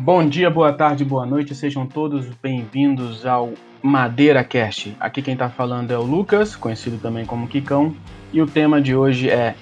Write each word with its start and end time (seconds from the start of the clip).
Bom 0.00 0.26
dia, 0.26 0.48
boa 0.48 0.72
tarde, 0.72 1.04
boa 1.04 1.26
noite, 1.26 1.56
sejam 1.56 1.84
todos 1.84 2.24
bem-vindos 2.40 3.26
ao 3.26 3.52
Madeira 3.82 4.44
Cast. 4.44 4.96
Aqui 5.00 5.20
quem 5.20 5.36
tá 5.36 5.50
falando 5.50 5.90
é 5.90 5.98
o 5.98 6.02
Lucas, 6.02 6.54
conhecido 6.54 6.98
também 6.98 7.26
como 7.26 7.48
Kikão, 7.48 7.94
e 8.32 8.40
o 8.40 8.46
tema 8.46 8.80
de 8.80 8.94
hoje 8.94 9.28
é 9.28 9.56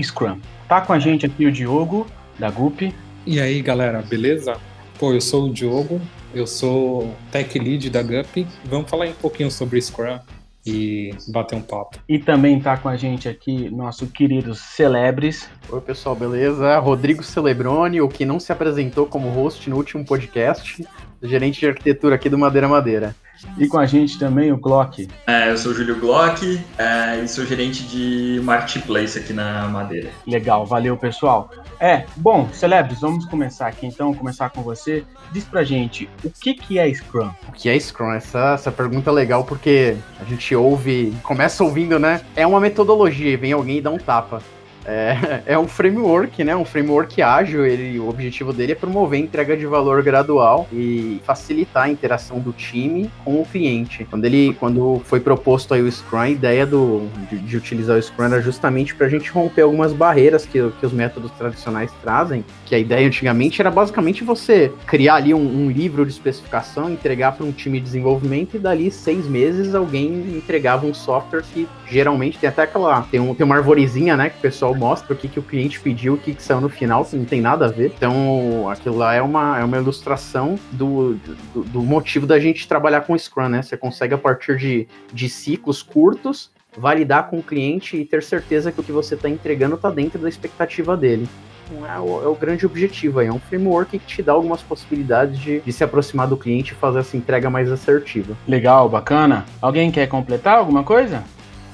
Scrum. 0.00 0.38
Tá 0.68 0.82
com 0.82 0.92
a 0.92 0.98
gente 0.98 1.24
aqui 1.24 1.46
o 1.46 1.50
Diogo, 1.50 2.06
da 2.38 2.50
GUP. 2.50 2.94
E 3.26 3.40
aí, 3.40 3.62
galera, 3.62 4.02
beleza? 4.02 4.58
Pô, 4.98 5.14
eu 5.14 5.22
sou 5.22 5.46
o 5.46 5.52
Diogo, 5.52 5.98
eu 6.34 6.46
sou 6.46 7.16
Tech 7.32 7.58
Lead 7.58 7.88
da 7.88 8.02
GUP. 8.02 8.46
Vamos 8.66 8.90
falar 8.90 9.06
um 9.06 9.14
pouquinho 9.14 9.50
sobre 9.50 9.80
Scrum 9.80 10.18
e 10.66 11.10
bater 11.28 11.56
um 11.56 11.62
papo. 11.62 11.98
E 12.08 12.18
também 12.18 12.60
tá 12.60 12.76
com 12.76 12.88
a 12.88 12.96
gente 12.96 13.28
aqui 13.28 13.70
nosso 13.70 14.06
querido 14.06 14.54
Celebres. 14.54 15.48
Oi, 15.70 15.80
pessoal, 15.80 16.14
beleza? 16.14 16.78
Rodrigo 16.78 17.22
Celebrone, 17.22 18.00
o 18.00 18.08
que 18.08 18.24
não 18.24 18.38
se 18.38 18.52
apresentou 18.52 19.06
como 19.06 19.28
host 19.28 19.68
no 19.70 19.76
último 19.76 20.04
podcast, 20.04 20.86
gerente 21.22 21.60
de 21.60 21.66
arquitetura 21.66 22.14
aqui 22.14 22.28
do 22.28 22.38
Madeira 22.38 22.68
Madeira. 22.68 23.14
E 23.56 23.68
com 23.68 23.78
a 23.78 23.86
gente 23.86 24.18
também 24.18 24.52
o 24.52 24.56
Glock. 24.56 25.08
É, 25.26 25.50
eu 25.50 25.56
sou 25.56 25.72
o 25.72 25.74
Júlio 25.74 25.98
Glock 26.00 26.60
é, 26.76 27.20
e 27.20 27.28
sou 27.28 27.44
gerente 27.46 27.84
de 27.84 28.40
Marketplace 28.42 29.18
aqui 29.18 29.32
na 29.32 29.68
Madeira. 29.68 30.10
Legal, 30.26 30.66
valeu 30.66 30.96
pessoal. 30.96 31.50
É, 31.78 32.04
bom, 32.16 32.48
Celebres, 32.52 33.00
vamos 33.00 33.24
começar 33.26 33.68
aqui 33.68 33.86
então, 33.86 34.12
começar 34.12 34.50
com 34.50 34.62
você. 34.62 35.04
Diz 35.30 35.44
pra 35.44 35.62
gente, 35.62 36.08
o 36.24 36.30
que, 36.30 36.54
que 36.54 36.78
é 36.78 36.92
Scrum? 36.92 37.30
O 37.48 37.52
que 37.52 37.68
é 37.68 37.78
Scrum? 37.78 38.12
Essa, 38.12 38.54
essa 38.54 38.72
pergunta 38.72 39.10
é 39.10 39.12
legal 39.12 39.44
porque 39.44 39.96
a 40.20 40.24
gente 40.24 40.54
ouve, 40.56 41.16
começa 41.22 41.62
ouvindo, 41.62 41.98
né? 41.98 42.20
É 42.34 42.46
uma 42.46 42.58
metodologia 42.58 43.30
e 43.30 43.36
vem 43.36 43.52
alguém 43.52 43.78
e 43.78 43.80
dá 43.80 43.90
um 43.90 43.98
tapa. 43.98 44.42
É, 44.88 45.42
é 45.54 45.58
um 45.58 45.68
framework, 45.68 46.42
né? 46.42 46.56
Um 46.56 46.64
framework 46.64 47.20
ágil. 47.20 47.66
Ele, 47.66 47.98
o 47.98 48.08
objetivo 48.08 48.52
dele 48.52 48.72
é 48.72 48.74
promover 48.74 49.20
a 49.20 49.22
entrega 49.22 49.56
de 49.56 49.66
valor 49.66 50.02
gradual 50.02 50.66
e 50.72 51.20
facilitar 51.24 51.84
a 51.84 51.88
interação 51.90 52.40
do 52.40 52.52
time 52.52 53.10
com 53.24 53.40
o 53.40 53.44
cliente. 53.44 54.06
Quando 54.06 54.24
ele, 54.24 54.56
quando 54.58 55.02
foi 55.04 55.20
proposto 55.20 55.74
aí 55.74 55.82
o 55.82 55.92
Scrum, 55.92 56.18
a 56.18 56.30
ideia 56.30 56.64
do, 56.64 57.06
de, 57.28 57.38
de 57.38 57.56
utilizar 57.56 57.98
o 57.98 58.02
Scrum 58.02 58.24
era 58.24 58.40
justamente 58.40 58.94
para 58.94 59.06
a 59.06 59.10
gente 59.10 59.30
romper 59.30 59.62
algumas 59.62 59.92
barreiras 59.92 60.46
que, 60.46 60.70
que 60.80 60.86
os 60.86 60.92
métodos 60.92 61.30
tradicionais 61.32 61.92
trazem. 62.00 62.44
Que 62.64 62.74
a 62.74 62.78
ideia 62.78 63.06
antigamente 63.06 63.60
era 63.60 63.70
basicamente 63.70 64.24
você 64.24 64.72
criar 64.86 65.16
ali 65.16 65.34
um, 65.34 65.66
um 65.66 65.70
livro 65.70 66.06
de 66.06 66.12
especificação, 66.12 66.90
entregar 66.90 67.32
para 67.32 67.44
um 67.44 67.52
time 67.52 67.78
de 67.78 67.84
desenvolvimento 67.84 68.56
e 68.56 68.58
dali 68.58 68.90
seis 68.90 69.26
meses 69.26 69.74
alguém 69.74 70.08
entregava 70.36 70.86
um 70.86 70.94
software 70.94 71.42
que 71.42 71.68
geralmente 71.86 72.38
tem 72.38 72.48
até 72.48 72.62
aquela 72.62 73.02
tem, 73.02 73.20
um, 73.20 73.34
tem 73.34 73.44
uma 73.44 73.56
arvorezinha, 73.56 74.16
né, 74.16 74.30
que 74.30 74.38
o 74.38 74.40
pessoal 74.40 74.74
mostra 74.78 75.12
o 75.12 75.16
que, 75.16 75.28
que 75.28 75.38
o 75.38 75.42
cliente 75.42 75.80
pediu, 75.80 76.14
o 76.14 76.18
que, 76.18 76.34
que 76.34 76.42
saiu 76.42 76.60
no 76.60 76.68
final, 76.68 77.04
que 77.04 77.16
não 77.16 77.24
tem 77.24 77.40
nada 77.40 77.66
a 77.66 77.68
ver. 77.68 77.92
Então, 77.96 78.68
aquilo 78.70 78.96
lá 78.96 79.14
é 79.14 79.20
uma, 79.20 79.58
é 79.58 79.64
uma 79.64 79.76
ilustração 79.76 80.58
do, 80.72 81.14
do, 81.54 81.64
do 81.64 81.82
motivo 81.82 82.26
da 82.26 82.38
gente 82.38 82.68
trabalhar 82.68 83.02
com 83.02 83.18
Scrum, 83.18 83.48
né? 83.48 83.62
Você 83.62 83.76
consegue, 83.76 84.14
a 84.14 84.18
partir 84.18 84.56
de, 84.56 84.88
de 85.12 85.28
ciclos 85.28 85.82
curtos, 85.82 86.50
validar 86.76 87.28
com 87.28 87.38
o 87.38 87.42
cliente 87.42 87.96
e 87.96 88.04
ter 88.04 88.22
certeza 88.22 88.70
que 88.70 88.80
o 88.80 88.84
que 88.84 88.92
você 88.92 89.14
está 89.14 89.28
entregando 89.28 89.74
está 89.74 89.90
dentro 89.90 90.18
da 90.18 90.28
expectativa 90.28 90.96
dele. 90.96 91.28
Então, 91.70 91.86
é 91.86 91.98
o, 91.98 92.24
é 92.24 92.28
o, 92.28 92.34
grande 92.34 92.64
objetivo 92.64 93.18
aí. 93.18 93.26
É 93.26 93.32
um 93.32 93.38
framework 93.38 93.98
que 93.98 94.06
te 94.06 94.22
dá 94.22 94.32
algumas 94.32 94.62
possibilidades 94.62 95.38
de, 95.38 95.60
de 95.60 95.72
se 95.72 95.84
aproximar 95.84 96.26
do 96.26 96.36
cliente 96.36 96.72
e 96.72 96.76
fazer 96.76 97.00
essa 97.00 97.16
entrega 97.16 97.50
mais 97.50 97.70
assertiva. 97.70 98.36
Legal, 98.46 98.88
bacana. 98.88 99.44
Alguém 99.60 99.90
quer 99.90 100.06
completar 100.06 100.58
alguma 100.58 100.82
coisa? 100.82 101.24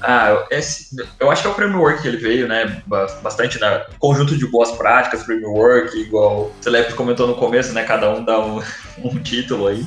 Ah, 0.07 0.45
esse, 0.51 0.95
eu 1.19 1.31
acho 1.31 1.41
que 1.41 1.47
é 1.47 1.51
o 1.51 1.53
framework 1.53 2.01
que 2.01 2.07
ele 2.07 2.17
veio, 2.17 2.47
né? 2.47 2.81
Bastante 2.87 3.59
na 3.59 3.71
né, 3.71 3.85
conjunto 3.97 4.37
de 4.37 4.45
boas 4.47 4.71
práticas, 4.71 5.23
framework, 5.23 5.99
igual 5.99 6.43
o 6.43 6.51
Celeste 6.61 6.93
comentou 6.93 7.25
no 7.27 7.35
começo, 7.35 7.73
né? 7.73 7.83
Cada 7.83 8.11
um 8.11 8.23
dá 8.23 8.39
um, 8.39 8.61
um 9.03 9.19
título 9.19 9.67
aí. 9.67 9.85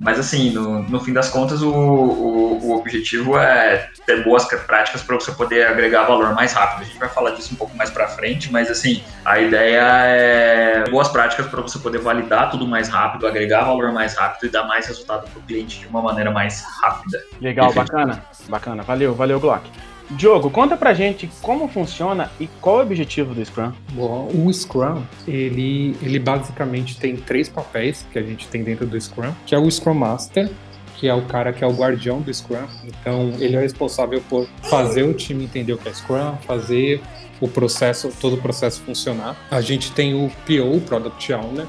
Mas 0.00 0.18
assim, 0.18 0.50
no, 0.50 0.82
no 0.82 1.00
fim 1.00 1.12
das 1.12 1.28
contas, 1.28 1.62
o, 1.62 1.72
o, 1.72 2.66
o 2.66 2.76
objetivo 2.76 3.38
é 3.38 3.88
ter 4.04 4.24
boas 4.24 4.44
práticas 4.44 5.02
para 5.02 5.14
você 5.14 5.30
poder 5.32 5.66
agregar 5.68 6.04
valor 6.04 6.34
mais 6.34 6.52
rápido. 6.52 6.82
A 6.82 6.84
gente 6.84 6.98
vai 6.98 7.08
falar 7.08 7.30
disso 7.30 7.54
um 7.54 7.56
pouco 7.56 7.76
mais 7.76 7.90
para 7.90 8.08
frente, 8.08 8.50
mas 8.50 8.68
assim, 8.68 9.02
a 9.24 9.38
ideia 9.38 9.82
é 9.82 10.90
boas 10.90 11.08
práticas 11.08 11.46
para 11.46 11.60
você 11.60 11.78
poder 11.78 11.98
validar 11.98 12.50
tudo 12.50 12.66
mais 12.66 12.88
rápido, 12.88 13.26
agregar 13.26 13.62
valor 13.64 13.92
mais 13.92 14.16
rápido 14.16 14.46
e 14.46 14.48
dar 14.50 14.64
mais 14.66 14.86
resultado 14.86 15.28
para 15.28 15.38
o 15.38 15.42
cliente 15.42 15.78
de 15.80 15.86
uma 15.86 16.02
maneira 16.02 16.30
mais 16.30 16.64
rápida. 16.80 17.22
Legal, 17.40 17.66
Enfim. 17.66 17.76
bacana, 17.76 18.24
bacana. 18.48 18.82
Valeu, 18.82 19.14
valeu, 19.14 19.38
Glock. 19.52 19.70
Diogo, 20.10 20.50
conta 20.50 20.76
pra 20.76 20.92
gente 20.92 21.30
como 21.40 21.68
funciona 21.68 22.30
e 22.38 22.46
qual 22.60 22.76
é 22.76 22.78
o 22.80 22.82
objetivo 22.82 23.34
do 23.34 23.44
Scrum. 23.44 23.72
Bom, 23.92 24.28
o 24.34 24.52
Scrum, 24.52 25.02
ele, 25.26 25.96
ele 26.02 26.18
basicamente 26.18 26.98
tem 26.98 27.16
três 27.16 27.48
papéis 27.48 28.06
que 28.12 28.18
a 28.18 28.22
gente 28.22 28.46
tem 28.48 28.62
dentro 28.62 28.86
do 28.86 29.00
Scrum, 29.00 29.32
que 29.46 29.54
é 29.54 29.58
o 29.58 29.70
Scrum 29.70 29.94
Master, 29.94 30.50
que 30.96 31.08
é 31.08 31.14
o 31.14 31.22
cara 31.22 31.52
que 31.52 31.64
é 31.64 31.66
o 31.66 31.72
guardião 31.72 32.20
do 32.20 32.32
Scrum. 32.32 32.66
Então, 32.84 33.32
ele 33.38 33.56
é 33.56 33.60
responsável 33.60 34.22
por 34.28 34.46
fazer 34.64 35.02
o 35.02 35.14
time 35.14 35.44
entender 35.44 35.72
o 35.72 35.78
que 35.78 35.88
é 35.88 35.94
Scrum, 35.94 36.36
fazer 36.46 37.00
o 37.40 37.48
processo, 37.48 38.12
todo 38.20 38.34
o 38.34 38.38
processo 38.38 38.82
funcionar. 38.82 39.36
A 39.50 39.60
gente 39.62 39.92
tem 39.92 40.14
o 40.14 40.30
PO, 40.46 40.80
Product 40.86 41.32
Owner, 41.32 41.66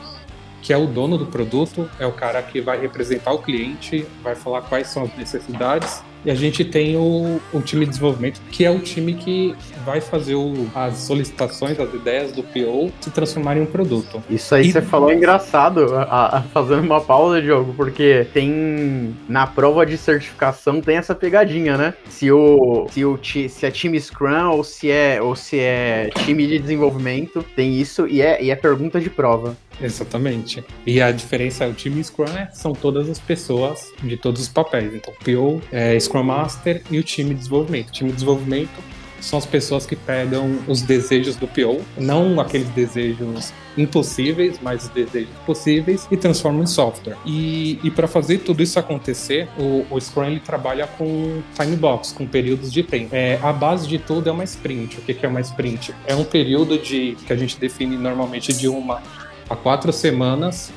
que 0.61 0.73
é 0.73 0.77
o 0.77 0.85
dono 0.85 1.17
do 1.17 1.27
produto, 1.27 1.89
é 1.97 2.05
o 2.05 2.11
cara 2.11 2.41
que 2.41 2.59
vai 2.59 2.79
representar 2.79 3.31
o 3.31 3.39
cliente, 3.39 4.05
vai 4.21 4.35
falar 4.35 4.63
quais 4.63 4.87
são 4.87 5.03
as 5.03 5.15
necessidades 5.15 6.03
e 6.25 6.31
a 6.31 6.35
gente 6.35 6.63
tem 6.63 6.95
o, 6.95 7.39
o 7.51 7.61
time 7.61 7.85
de 7.85 7.91
desenvolvimento, 7.91 8.41
que 8.51 8.63
é 8.65 8.71
o 8.71 8.79
time 8.79 9.13
que 9.13 9.55
vai 9.85 9.99
fazer 9.99 10.35
o, 10.35 10.67
as 10.73 10.97
solicitações, 10.97 11.79
as 11.79 11.93
ideias 11.93 12.31
do 12.31 12.43
PO 12.43 12.91
se 13.01 13.11
transformarem 13.11 13.63
em 13.63 13.65
um 13.65 13.69
produto. 13.69 14.23
Isso 14.29 14.55
aí 14.55 14.67
e... 14.67 14.71
você 14.71 14.81
falou 14.81 15.11
engraçado, 15.11 15.95
a, 15.95 16.37
a, 16.37 16.41
fazendo 16.41 16.81
uma 16.81 17.01
pausa, 17.01 17.41
Diogo, 17.41 17.73
porque 17.75 18.27
tem 18.33 19.15
na 19.27 19.45
prova 19.45 19.85
de 19.85 19.97
certificação 19.97 20.81
tem 20.81 20.97
essa 20.97 21.13
pegadinha, 21.13 21.77
né? 21.77 21.93
Se 22.09 22.31
o 22.31 22.87
se 22.89 23.05
o 23.05 23.19
se 23.23 23.65
é 23.65 23.71
time 23.71 23.99
Scrum 23.99 24.51
ou 24.51 24.63
se 24.63 24.89
é 24.89 25.21
ou 25.21 25.35
se 25.35 25.59
é 25.59 26.09
time 26.25 26.47
de 26.47 26.59
desenvolvimento, 26.59 27.43
tem 27.55 27.79
isso 27.79 28.07
e 28.07 28.21
é, 28.21 28.41
e 28.43 28.51
é 28.51 28.55
pergunta 28.55 28.99
de 28.99 29.09
prova. 29.09 29.55
Exatamente. 29.81 30.63
E 30.85 31.01
a 31.01 31.11
diferença, 31.11 31.67
o 31.67 31.73
time 31.73 32.03
Scrum 32.03 32.25
né, 32.25 32.49
são 32.53 32.73
todas 32.73 33.09
as 33.09 33.19
pessoas 33.19 33.91
de 34.01 34.17
todos 34.17 34.41
os 34.41 34.47
papéis. 34.47 34.93
Então, 34.93 35.13
PO, 35.23 35.61
é, 35.71 35.99
Scrum 35.99 36.23
Master 36.23 36.81
e 36.89 36.99
o 36.99 37.03
time 37.03 37.29
de 37.29 37.41
desenvolvimento. 37.41 37.89
O 37.89 37.91
time 37.91 38.09
de 38.09 38.15
desenvolvimento 38.15 38.93
são 39.23 39.39
as 39.39 39.45
pessoas 39.45 39.85
que 39.85 39.95
pegam 39.95 40.59
os 40.67 40.81
desejos 40.81 41.35
do 41.35 41.47
PO, 41.47 41.81
não 41.97 42.39
aqueles 42.39 42.67
desejos 42.69 43.53
impossíveis, 43.77 44.59
mas 44.61 44.83
os 44.83 44.89
desejos 44.89 45.33
possíveis 45.45 46.07
e 46.11 46.17
transformam 46.17 46.63
em 46.63 46.67
software. 46.67 47.15
E, 47.25 47.79
e 47.83 47.89
para 47.89 48.07
fazer 48.07 48.39
tudo 48.39 48.61
isso 48.61 48.77
acontecer, 48.77 49.47
o, 49.57 49.85
o 49.89 49.99
Scrum 49.99 50.25
ele 50.25 50.39
trabalha 50.39 50.85
com 50.85 51.41
time 51.57 51.75
box, 51.75 52.13
com 52.13 52.27
períodos 52.27 52.71
de 52.71 52.83
tempo. 52.83 53.15
É, 53.15 53.39
a 53.41 53.53
base 53.53 53.87
de 53.87 53.97
tudo 53.97 54.29
é 54.29 54.31
uma 54.31 54.43
sprint. 54.43 54.97
O 54.97 55.01
que, 55.01 55.13
que 55.13 55.25
é 55.25 55.29
uma 55.29 55.41
sprint? 55.41 55.93
É 56.05 56.13
um 56.13 56.25
período 56.25 56.77
de 56.77 57.17
que 57.25 57.31
a 57.31 57.35
gente 57.35 57.57
define 57.57 57.97
normalmente 57.97 58.53
de 58.53 58.67
uma 58.67 59.01
a 59.49 59.55
quatro 59.55 59.91
semanas, 59.91 60.71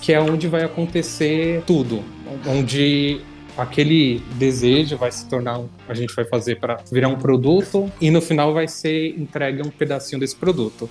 que 0.00 0.12
é 0.12 0.20
onde 0.20 0.48
vai 0.48 0.64
acontecer 0.64 1.62
tudo, 1.66 2.02
onde 2.46 3.20
aquele 3.56 4.20
desejo 4.34 4.96
vai 4.96 5.12
se 5.12 5.28
tornar 5.28 5.60
a 5.88 5.94
gente 5.94 6.14
vai 6.14 6.24
fazer 6.24 6.58
para 6.58 6.78
virar 6.90 7.08
um 7.08 7.16
produto 7.16 7.90
e 8.00 8.10
no 8.10 8.20
final 8.20 8.54
vai 8.54 8.66
ser 8.66 9.10
entregue 9.18 9.62
um 9.62 9.70
pedacinho 9.70 10.20
desse 10.20 10.36
produto. 10.36 10.88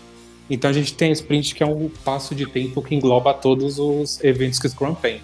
Então 0.49 0.69
a 0.69 0.73
gente 0.73 0.93
tem 0.93 1.09
a 1.09 1.13
sprint 1.13 1.55
que 1.55 1.63
é 1.63 1.65
um 1.65 1.89
passo 2.03 2.35
de 2.35 2.45
tempo 2.45 2.81
que 2.81 2.93
engloba 2.93 3.33
todos 3.33 3.79
os 3.79 4.23
eventos 4.23 4.59
que 4.59 4.67
o 4.67 4.69
Scrum 4.69 4.93
tem. 4.93 5.21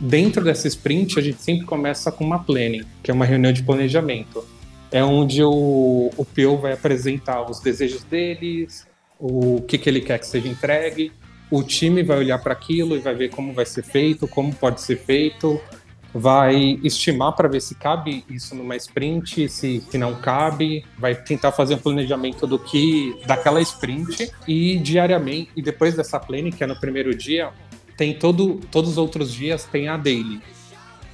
Dentro 0.00 0.42
dessa 0.42 0.66
sprint 0.68 1.18
a 1.18 1.22
gente 1.22 1.42
sempre 1.42 1.66
começa 1.66 2.10
com 2.10 2.24
uma 2.24 2.38
planning, 2.38 2.84
que 3.02 3.10
é 3.10 3.14
uma 3.14 3.24
reunião 3.24 3.52
de 3.52 3.62
planejamento. 3.62 4.44
É 4.90 5.04
onde 5.04 5.42
o, 5.44 6.10
o 6.16 6.24
PO 6.24 6.56
vai 6.56 6.72
apresentar 6.72 7.48
os 7.48 7.60
desejos 7.60 8.02
deles, 8.04 8.86
o 9.18 9.62
que, 9.62 9.78
que 9.78 9.88
ele 9.88 10.00
quer 10.00 10.18
que 10.18 10.26
seja 10.26 10.48
entregue. 10.48 11.12
O 11.50 11.62
time 11.62 12.02
vai 12.02 12.18
olhar 12.18 12.38
para 12.38 12.52
aquilo 12.52 12.96
e 12.96 12.98
vai 12.98 13.14
ver 13.14 13.30
como 13.30 13.52
vai 13.52 13.64
ser 13.64 13.82
feito, 13.82 14.28
como 14.28 14.54
pode 14.54 14.82
ser 14.82 14.96
feito, 14.96 15.60
vai 16.12 16.78
estimar 16.82 17.32
para 17.32 17.48
ver 17.48 17.60
se 17.60 17.74
cabe 17.74 18.24
isso 18.28 18.54
numa 18.54 18.76
sprint, 18.76 19.48
se, 19.48 19.80
se 19.80 19.98
não 19.98 20.14
cabe, 20.14 20.84
vai 20.98 21.14
tentar 21.14 21.52
fazer 21.52 21.74
um 21.74 21.78
planejamento 21.78 22.46
do 22.46 22.58
que 22.58 23.18
daquela 23.26 23.60
sprint 23.60 24.30
e 24.46 24.78
diariamente 24.78 25.50
e 25.56 25.62
depois 25.62 25.94
dessa 25.94 26.20
planning 26.20 26.50
que 26.50 26.62
é 26.62 26.66
no 26.66 26.78
primeiro 26.78 27.14
dia 27.14 27.50
tem 27.96 28.14
todo 28.14 28.60
todos 28.70 28.92
os 28.92 28.98
outros 28.98 29.32
dias 29.32 29.64
tem 29.64 29.88
a 29.88 29.96
daily 29.96 30.40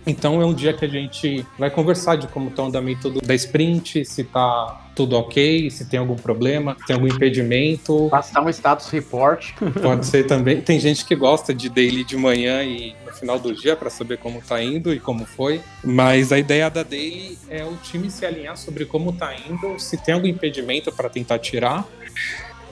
então 0.07 0.41
é 0.41 0.45
um 0.45 0.53
dia 0.53 0.73
que 0.73 0.85
a 0.85 0.89
gente 0.89 1.47
vai 1.59 1.71
conversar 1.71 2.17
de 2.17 2.29
como 2.29 2.50
está 2.50 2.62
o 2.62 2.67
andamento 2.67 3.11
da 3.11 3.35
sprint, 3.35 4.05
se 4.05 4.21
está 4.21 4.84
tudo 4.94 5.17
ok, 5.17 5.70
se 5.70 5.85
tem 5.87 5.99
algum 5.99 6.17
problema, 6.17 6.76
se 6.81 6.87
tem 6.87 6.94
algum 6.94 7.08
impedimento. 7.08 8.08
Passar 8.11 8.43
um 8.43 8.49
status 8.49 8.88
report. 8.91 9.52
Pode 9.82 10.06
ser 10.06 10.25
também. 10.26 10.61
Tem 10.61 10.79
gente 10.79 11.05
que 11.05 11.14
gosta 11.14 11.52
de 11.52 11.69
daily 11.69 12.05
de 12.05 12.17
manhã 12.17 12.62
e 12.62 12.94
no 13.05 13.12
final 13.12 13.38
do 13.38 13.55
dia 13.55 13.75
para 13.75 13.91
saber 13.91 14.19
como 14.19 14.38
está 14.38 14.62
indo 14.62 14.93
e 14.93 15.00
como 15.00 15.25
foi. 15.26 15.61
Mas 15.82 16.32
a 16.32 16.38
ideia 16.38 16.70
da 16.70 16.82
daily 16.82 17.38
é 17.49 17.64
o 17.64 17.76
time 17.76 18.11
se 18.11 18.25
alinhar 18.25 18.56
sobre 18.56 18.85
como 18.85 19.11
está 19.11 19.35
indo, 19.35 19.79
se 19.79 19.96
tem 19.96 20.14
algum 20.14 20.26
impedimento 20.26 20.93
para 20.93 21.08
tentar 21.08 21.38
tirar 21.38 21.87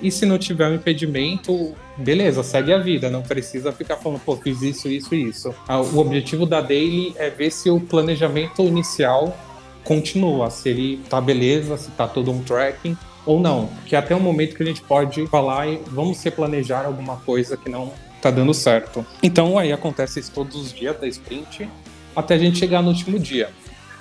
E 0.02 0.10
se 0.10 0.26
não 0.26 0.36
tiver 0.36 0.68
um 0.68 0.75
impedimento, 0.75 1.75
beleza, 1.96 2.42
segue 2.42 2.72
a 2.72 2.78
vida. 2.78 3.08
Não 3.08 3.22
precisa 3.22 3.70
ficar 3.70 3.96
falando, 3.96 4.20
pô, 4.20 4.36
fiz 4.36 4.60
isso, 4.60 4.88
isso 4.88 5.14
e 5.14 5.28
isso. 5.28 5.54
Ah, 5.68 5.80
o 5.80 5.98
objetivo 5.98 6.44
da 6.44 6.60
daily 6.60 7.14
é 7.16 7.30
ver 7.30 7.52
se 7.52 7.70
o 7.70 7.78
planejamento 7.78 8.62
inicial 8.62 9.36
continua, 9.84 10.50
se 10.50 10.69
ele 10.69 11.00
tá 11.08 11.20
beleza, 11.20 11.76
se 11.76 11.90
tá 11.90 12.06
todo 12.06 12.31
um 12.31 12.43
tracking 12.43 12.96
ou 13.25 13.40
não. 13.40 13.69
Que 13.87 13.96
até 13.96 14.14
o 14.14 14.20
momento 14.20 14.56
que 14.56 14.62
a 14.62 14.67
gente 14.67 14.82
pode 14.82 15.26
falar 15.29 15.69
e 15.69 15.81
vamos 15.88 16.19
se 16.19 16.31
planejar 16.31 16.84
alguma 16.84 17.17
coisa 17.17 17.56
que 17.56 17.69
não 17.69 17.93
tá 18.20 18.31
dando 18.31 18.55
certo. 18.55 19.05
Então 19.23 19.58
aí 19.58 19.73
acontece 19.73 20.20
isso 20.20 20.31
todos 20.32 20.56
os 20.56 20.73
dias 20.73 20.99
da 20.99 21.06
sprint, 21.08 21.69
até 22.14 22.34
a 22.34 22.38
gente 22.38 22.58
chegar 22.58 22.82
no 22.82 22.88
último 22.88 23.19
dia, 23.19 23.50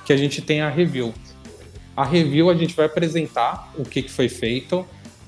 que 0.05 0.13
a 0.13 0.17
gente 0.17 0.41
tem 0.41 0.61
a 0.61 0.69
review. 0.69 1.13
A 1.95 2.05
review 2.05 2.49
a 2.49 2.55
gente 2.55 2.75
vai 2.75 2.85
apresentar 2.85 3.73
o 3.77 3.83
que, 3.83 4.03
que 4.03 4.11
foi 4.11 4.29
feito, 4.29 4.85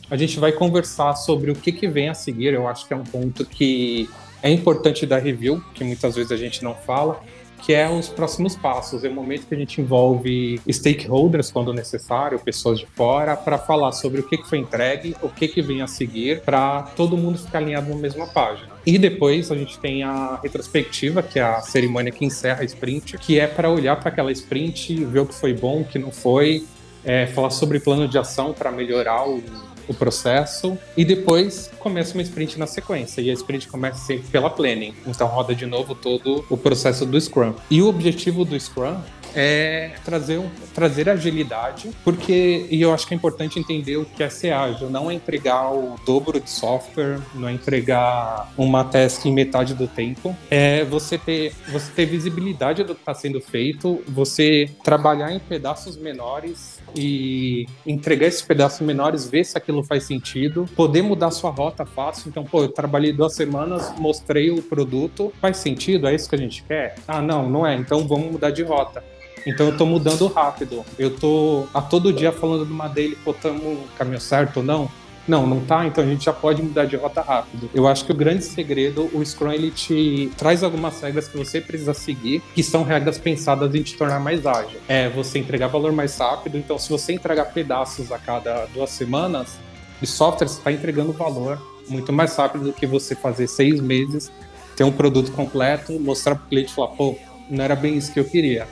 a 0.10 0.16
gente 0.16 0.40
vai 0.40 0.52
conversar 0.52 1.16
sobre 1.16 1.52
o 1.52 1.56
que, 1.56 1.72
que 1.72 1.88
vem 1.88 2.10
a 2.10 2.14
seguir. 2.14 2.54
Eu 2.54 2.68
acho 2.68 2.88
que 2.88 2.94
é 2.94 2.98
um 2.98 3.04
ponto 3.04 3.46
que 3.46 4.08
é 4.44 4.52
importante 4.52 5.06
da 5.06 5.18
review, 5.18 5.64
que 5.74 5.84
muitas 5.84 6.16
vezes 6.16 6.32
a 6.32 6.38
gente 6.38 6.64
não 6.64 6.76
fala, 6.76 7.22
que 7.63 7.74
é 7.74 7.89
os 7.89 8.10
próximos 8.10 8.56
passos. 8.56 9.04
É 9.04 9.10
o 9.10 9.13
momento 9.13 9.48
que 9.48 9.56
a 9.56 9.57
gente 9.57 9.80
envolve 9.80 10.60
stakeholders, 10.69 11.50
quando 11.50 11.74
necessário, 11.74 12.38
pessoas 12.38 12.80
de 12.80 12.86
fora, 12.86 13.38
para 13.38 13.57
falar 13.57 13.94
sobre 13.94 14.19
o 14.19 14.24
que, 14.24 14.38
que 14.38 14.48
foi 14.48 14.60
entregue, 14.60 15.15
o 15.21 15.30
que, 15.30 15.48
que 15.48 15.62
vem 15.62 15.81
a 15.81 15.88
seguir, 15.88 16.42
para 16.42 16.83
todo 16.95 17.18
mundo 17.18 17.39
ficar 17.39 17.60
alinhado 17.60 17.89
na 17.89 17.95
mesma 17.95 18.27
página. 18.27 18.69
E 18.86 18.98
depois 18.98 19.50
a 19.50 19.56
gente 19.56 19.80
tem 19.80 20.04
a 20.04 20.39
retrospectiva, 20.44 21.24
que 21.24 21.39
é 21.39 21.44
a 21.44 21.62
cerimônia 21.62 22.12
que 22.12 22.25
encerra 22.25 22.62
a 22.62 22.65
sprint, 22.65 23.18
que 23.18 23.39
é 23.39 23.48
para 23.48 23.69
olhar 23.69 23.95
para 23.95 24.10
aquela 24.10 24.31
sprint, 24.31 25.06
ver 25.06 25.21
o 25.21 25.25
que 25.25 25.33
foi 25.33 25.54
bom, 25.54 25.81
o 25.81 25.86
que 25.86 25.98
não 25.98 26.12
foi, 26.12 26.65
é, 27.06 27.27
falar 27.27 27.50
sobre 27.50 27.80
plano 27.80 28.10
de 28.10 28.18
ação 28.18 28.54
para 28.54 28.71
melhorar 28.71 29.25
o 29.25 29.42
o 29.88 29.94
processo 29.94 30.78
e 30.96 31.04
depois 31.04 31.70
começa 31.80 32.14
uma 32.14 32.22
sprint 32.22 32.58
na 32.58 32.68
sequência. 32.68 33.22
E 33.22 33.30
a 33.30 33.34
sprint 33.34 33.68
começa 33.68 34.00
sempre 34.06 34.28
pela 34.30 34.50
planning. 34.50 34.94
Então 35.06 35.28
roda 35.28 35.54
de 35.54 35.66
novo 35.66 35.96
todo 35.96 36.46
o 36.50 36.58
processo 36.58 37.06
do 37.06 37.20
Scrum. 37.20 37.54
E 37.70 37.82
o 37.82 37.88
objetivo 37.88 38.46
do 38.46 38.60
Scrum 38.60 38.98
é 39.36 39.92
trazer, 40.04 40.42
trazer 40.74 41.10
agilidade, 41.10 41.92
porque, 42.04 42.68
e 42.70 42.82
eu 42.82 42.94
acho 42.94 43.08
que 43.08 43.14
é 43.14 43.18
importante 43.18 43.60
entender 43.60 43.98
o 43.98 44.06
que 44.06 44.24
é 44.24 44.30
ser 44.30 44.52
ágil, 44.52 44.90
não 44.90 45.10
é 45.10 45.14
entregar 45.14 45.72
o 45.72 45.96
dobro 46.06 46.40
de 46.40 46.50
software, 46.50 47.20
não 47.34 47.48
é 47.48 47.54
entregar 47.54 48.52
uma 48.58 48.84
task 48.84 49.26
em 49.26 49.34
metade 49.34 49.74
do 49.74 49.88
tempo, 49.88 50.36
é 50.50 50.84
você 50.86 51.18
ter, 51.18 51.54
você 51.68 51.92
ter 51.92 52.06
visibilidade 52.06 52.84
do 52.84 52.94
que 52.94 53.02
está 53.02 53.14
sendo 53.14 53.42
feito, 53.42 54.04
você 54.08 54.70
trabalhar 54.84 55.32
em 55.32 55.40
pedaços 55.40 55.98
menores 55.98 56.82
e 56.96 57.66
entregar 57.86 58.28
esses 58.28 58.42
pedaços 58.42 58.82
menores, 58.82 59.30
ver 59.30 59.44
se 59.44 59.58
aquilo 59.58 59.84
faz 59.84 60.04
sentido, 60.04 60.68
poder 60.76 61.02
mudar 61.02 61.32
sua 61.32 61.50
rota 61.50 61.86
fácil. 61.86 62.30
Então, 62.30 62.44
pô, 62.44 62.64
eu 62.64 62.70
trabalhei 62.70 63.12
duas 63.12 63.34
semanas, 63.34 63.94
mostrei 63.98 64.52
o 64.52 64.62
produto, 64.62 65.34
faz 65.42 65.58
sentido? 65.58 66.08
É 66.08 66.16
isso 66.16 66.30
que 66.30 66.36
a 66.36 66.40
gente 66.40 66.64
quer? 66.64 66.96
Ah, 67.08 67.22
não, 67.22 67.50
não 67.50 67.66
é. 67.66 67.76
Então 67.76 68.08
vamos 68.08 68.32
mudar 68.32 68.52
de 68.52 68.64
rota. 68.64 69.04
Então 69.45 69.68
eu 69.68 69.78
tô 69.78 69.86
mudando 69.86 70.28
rápido. 70.28 70.86
Eu 70.98 71.16
tô 71.16 71.68
a 71.74 71.81
todo 71.81 72.13
dia 72.13 72.31
falando 72.31 72.66
de 72.66 72.72
uma 72.72 72.88
daily, 72.88 73.16
pô, 73.16 73.34
tamo 73.34 73.84
caminho 73.98 74.22
certo 74.22 74.57
ou 74.57 74.63
não? 74.63 74.90
Não, 75.25 75.48
não 75.48 75.62
tá, 75.62 75.86
então 75.86 76.04
a 76.04 76.07
gente 76.07 76.25
já 76.25 76.34
pode 76.34 76.62
mudar 76.62 76.86
de 76.86 76.98
rota 76.98 77.22
rápido. 77.22 77.69
Eu 77.74 77.88
acho 77.88 78.04
que 78.04 78.12
o 78.12 78.16
grande 78.16 78.44
segredo, 78.44 79.10
o 79.13 79.25
Scrum 79.25 79.54
ele 79.54 79.72
te 79.72 80.30
traz 80.38 80.63
algumas 80.63 81.00
regras 81.00 81.30
que 81.30 81.38
você 81.38 81.62
precisa 81.62 81.94
seguir, 81.94 82.42
que 82.54 82.62
são 82.62 82.84
regras 82.84 83.18
pensadas 83.18 83.74
em 83.74 83.81
te 83.81 83.95
tornar 83.95 84.19
mais 84.19 84.45
ágil. 84.45 84.80
É 84.86 85.07
você 85.07 85.40
entregar 85.40 85.68
valor 85.68 85.94
mais 85.94 86.18
rápido, 86.18 86.57
então 86.57 86.78
se 86.78 86.89
você 86.89 87.13
entregar 87.13 87.46
pedaços 87.46 88.12
a 88.12 88.19
cada 88.19 88.66
duas 88.74 88.89
semanas, 88.89 89.57
de 90.01 90.07
software 90.07 90.48
você 90.48 90.57
está 90.57 90.72
entregando 90.74 91.13
valor 91.13 91.57
muito 91.88 92.12
mais 92.12 92.36
rápido 92.36 92.66
do 92.66 92.74
que 92.74 92.86
você 92.86 93.16
fazer 93.16 93.48
seis 93.48 93.80
meses, 93.80 94.30
ter 94.75 94.84
um 94.84 94.92
produto 94.92 95.31
completo, 95.31 95.98
mostrar 96.00 96.36
para 96.36 96.46
o 96.46 96.50
cliente 96.50 96.72
e 96.72 96.75
falar, 96.75 96.89
pô, 96.89 97.16
não 97.50 97.63
era 97.63 97.75
bem 97.75 97.98
isso 97.98 98.12
que 98.12 98.19
eu 98.19 98.25
queria. 98.25 98.68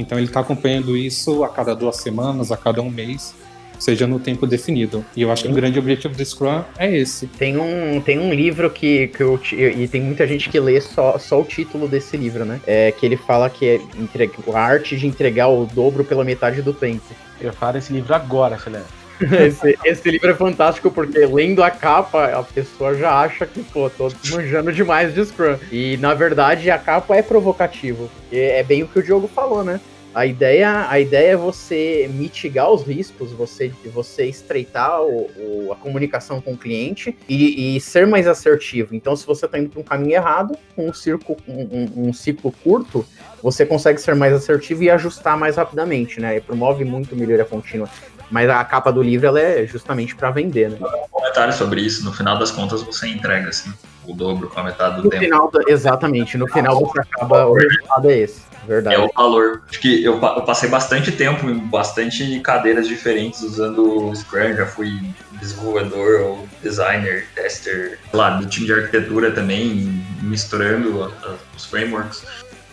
Então 0.00 0.18
ele 0.18 0.26
está 0.26 0.40
acompanhando 0.40 0.96
isso 0.96 1.44
a 1.44 1.48
cada 1.48 1.74
duas 1.74 1.96
semanas, 1.96 2.50
a 2.50 2.56
cada 2.56 2.80
um 2.80 2.90
mês, 2.90 3.34
seja 3.78 4.06
no 4.06 4.18
tempo 4.18 4.46
definido. 4.46 5.04
E 5.16 5.22
eu 5.22 5.30
acho 5.30 5.44
que 5.44 5.50
o 5.50 5.54
grande 5.54 5.78
objetivo 5.78 6.14
do 6.14 6.24
Scrum 6.24 6.62
é 6.78 6.96
esse. 6.96 7.26
Tem 7.26 7.56
um, 7.56 8.00
tem 8.00 8.18
um 8.18 8.32
livro 8.32 8.70
que, 8.70 9.08
que 9.08 9.22
eu. 9.22 9.40
E 9.52 9.86
tem 9.88 10.00
muita 10.00 10.26
gente 10.26 10.48
que 10.48 10.58
lê 10.58 10.80
só, 10.80 11.18
só 11.18 11.40
o 11.40 11.44
título 11.44 11.86
desse 11.88 12.16
livro, 12.16 12.44
né? 12.44 12.60
É, 12.66 12.92
que 12.92 13.04
ele 13.04 13.16
fala 13.16 13.48
que 13.50 13.66
é 13.66 13.80
entre, 13.98 14.30
a 14.52 14.58
arte 14.58 14.96
de 14.96 15.06
entregar 15.06 15.48
o 15.48 15.66
dobro 15.66 16.04
pela 16.04 16.24
metade 16.24 16.62
do 16.62 16.72
tempo. 16.72 17.14
Eu 17.40 17.52
falo 17.52 17.78
esse 17.78 17.92
livro 17.92 18.14
agora, 18.14 18.58
Celeste. 18.58 18.99
esse, 19.46 19.78
esse, 19.84 20.10
livro 20.10 20.30
é 20.30 20.34
fantástico 20.34 20.90
porque 20.90 21.18
lendo 21.26 21.62
a 21.62 21.70
capa, 21.70 22.26
a 22.26 22.42
pessoa 22.42 22.94
já 22.94 23.20
acha 23.20 23.46
que, 23.46 23.62
pô, 23.62 23.90
tô 23.90 24.10
manjando 24.30 24.72
demais 24.72 25.14
de 25.14 25.24
Scrum. 25.24 25.56
E 25.70 25.96
na 25.98 26.14
verdade 26.14 26.70
a 26.70 26.78
capa 26.78 27.16
é 27.16 27.22
provocativa. 27.22 28.08
É 28.32 28.62
bem 28.62 28.82
o 28.82 28.88
que 28.88 28.98
o 28.98 29.02
Diogo 29.02 29.28
falou, 29.28 29.62
né? 29.64 29.80
A 30.12 30.26
ideia, 30.26 30.88
a 30.88 30.98
ideia 30.98 31.32
é 31.32 31.36
você 31.36 32.10
mitigar 32.12 32.68
os 32.68 32.82
riscos, 32.82 33.30
você, 33.30 33.72
você 33.94 34.24
estreitar 34.24 35.00
o, 35.02 35.30
o, 35.36 35.72
a 35.72 35.76
comunicação 35.76 36.40
com 36.40 36.54
o 36.54 36.56
cliente 36.56 37.16
e, 37.28 37.76
e, 37.76 37.80
ser 37.80 38.08
mais 38.08 38.26
assertivo. 38.26 38.92
Então, 38.92 39.14
se 39.14 39.24
você 39.24 39.46
está 39.46 39.56
indo 39.56 39.70
para 39.70 39.80
um 39.80 39.84
caminho 39.84 40.14
errado, 40.14 40.58
com 40.74 40.88
um, 40.88 40.92
circo, 40.92 41.36
um, 41.46 42.08
um, 42.08 42.12
ciclo 42.12 42.52
curto, 42.64 43.06
você 43.40 43.64
consegue 43.64 44.00
ser 44.00 44.16
mais 44.16 44.32
assertivo 44.32 44.82
e 44.82 44.90
ajustar 44.90 45.38
mais 45.38 45.54
rapidamente, 45.56 46.18
né? 46.18 46.38
E 46.38 46.40
promove 46.40 46.84
muito 46.84 47.14
melhoria 47.14 47.44
contínua. 47.44 47.88
Mas 48.30 48.48
a 48.48 48.64
capa 48.64 48.92
do 48.92 49.02
livro 49.02 49.26
ela 49.26 49.40
é 49.40 49.66
justamente 49.66 50.14
para 50.14 50.30
vender, 50.30 50.70
né? 50.70 50.78
Um 50.80 51.08
comentário 51.08 51.52
sobre 51.52 51.80
isso. 51.80 52.04
No 52.04 52.12
final 52.12 52.38
das 52.38 52.50
contas, 52.50 52.82
você 52.82 53.08
entrega 53.08 53.48
assim, 53.48 53.72
o 54.06 54.14
dobro 54.14 54.48
com 54.48 54.60
a 54.60 54.64
metade 54.64 54.96
do 54.96 55.04
no 55.04 55.10
tempo. 55.10 55.24
Final, 55.24 55.50
exatamente. 55.66 56.38
No 56.38 56.46
final, 56.46 56.78
você 56.78 57.00
acaba. 57.00 57.46
O 57.46 57.54
resultado 57.54 58.10
é 58.10 58.18
esse. 58.18 58.50
Verdade. 58.66 58.96
É 58.96 58.98
o 59.00 59.10
valor. 59.16 59.62
Acho 59.68 59.80
que 59.80 60.04
eu, 60.04 60.14
eu, 60.14 60.42
passei 60.42 60.68
bastante 60.68 61.10
tempo 61.10 61.48
em 61.48 61.58
bastante 61.58 62.38
cadeiras 62.40 62.86
diferentes 62.86 63.42
usando 63.42 64.10
o 64.10 64.14
Scrum. 64.14 64.54
Já 64.54 64.66
fui 64.66 65.00
desenvolvedor 65.40 66.20
ou 66.20 66.48
designer, 66.62 67.26
tester, 67.34 67.98
lá, 68.12 68.30
do 68.30 68.46
time 68.46 68.66
de 68.66 68.72
arquitetura 68.72 69.30
também, 69.32 70.04
misturando 70.22 71.12
os 71.56 71.64
frameworks. 71.64 72.22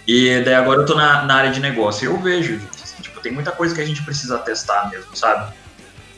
E 0.06 0.42
daí 0.42 0.54
agora 0.54 0.82
eu 0.82 0.86
tô 0.86 0.94
na, 0.96 1.26
na 1.26 1.36
área 1.36 1.52
de 1.52 1.60
negócio 1.60 2.06
e 2.06 2.14
eu 2.14 2.18
vejo 2.22 2.60
tem 3.28 3.34
muita 3.34 3.52
coisa 3.52 3.76
que 3.76 3.82
a 3.82 3.86
gente 3.86 4.02
precisa 4.04 4.38
testar 4.40 4.90
mesmo, 4.90 5.16
sabe? 5.16 5.54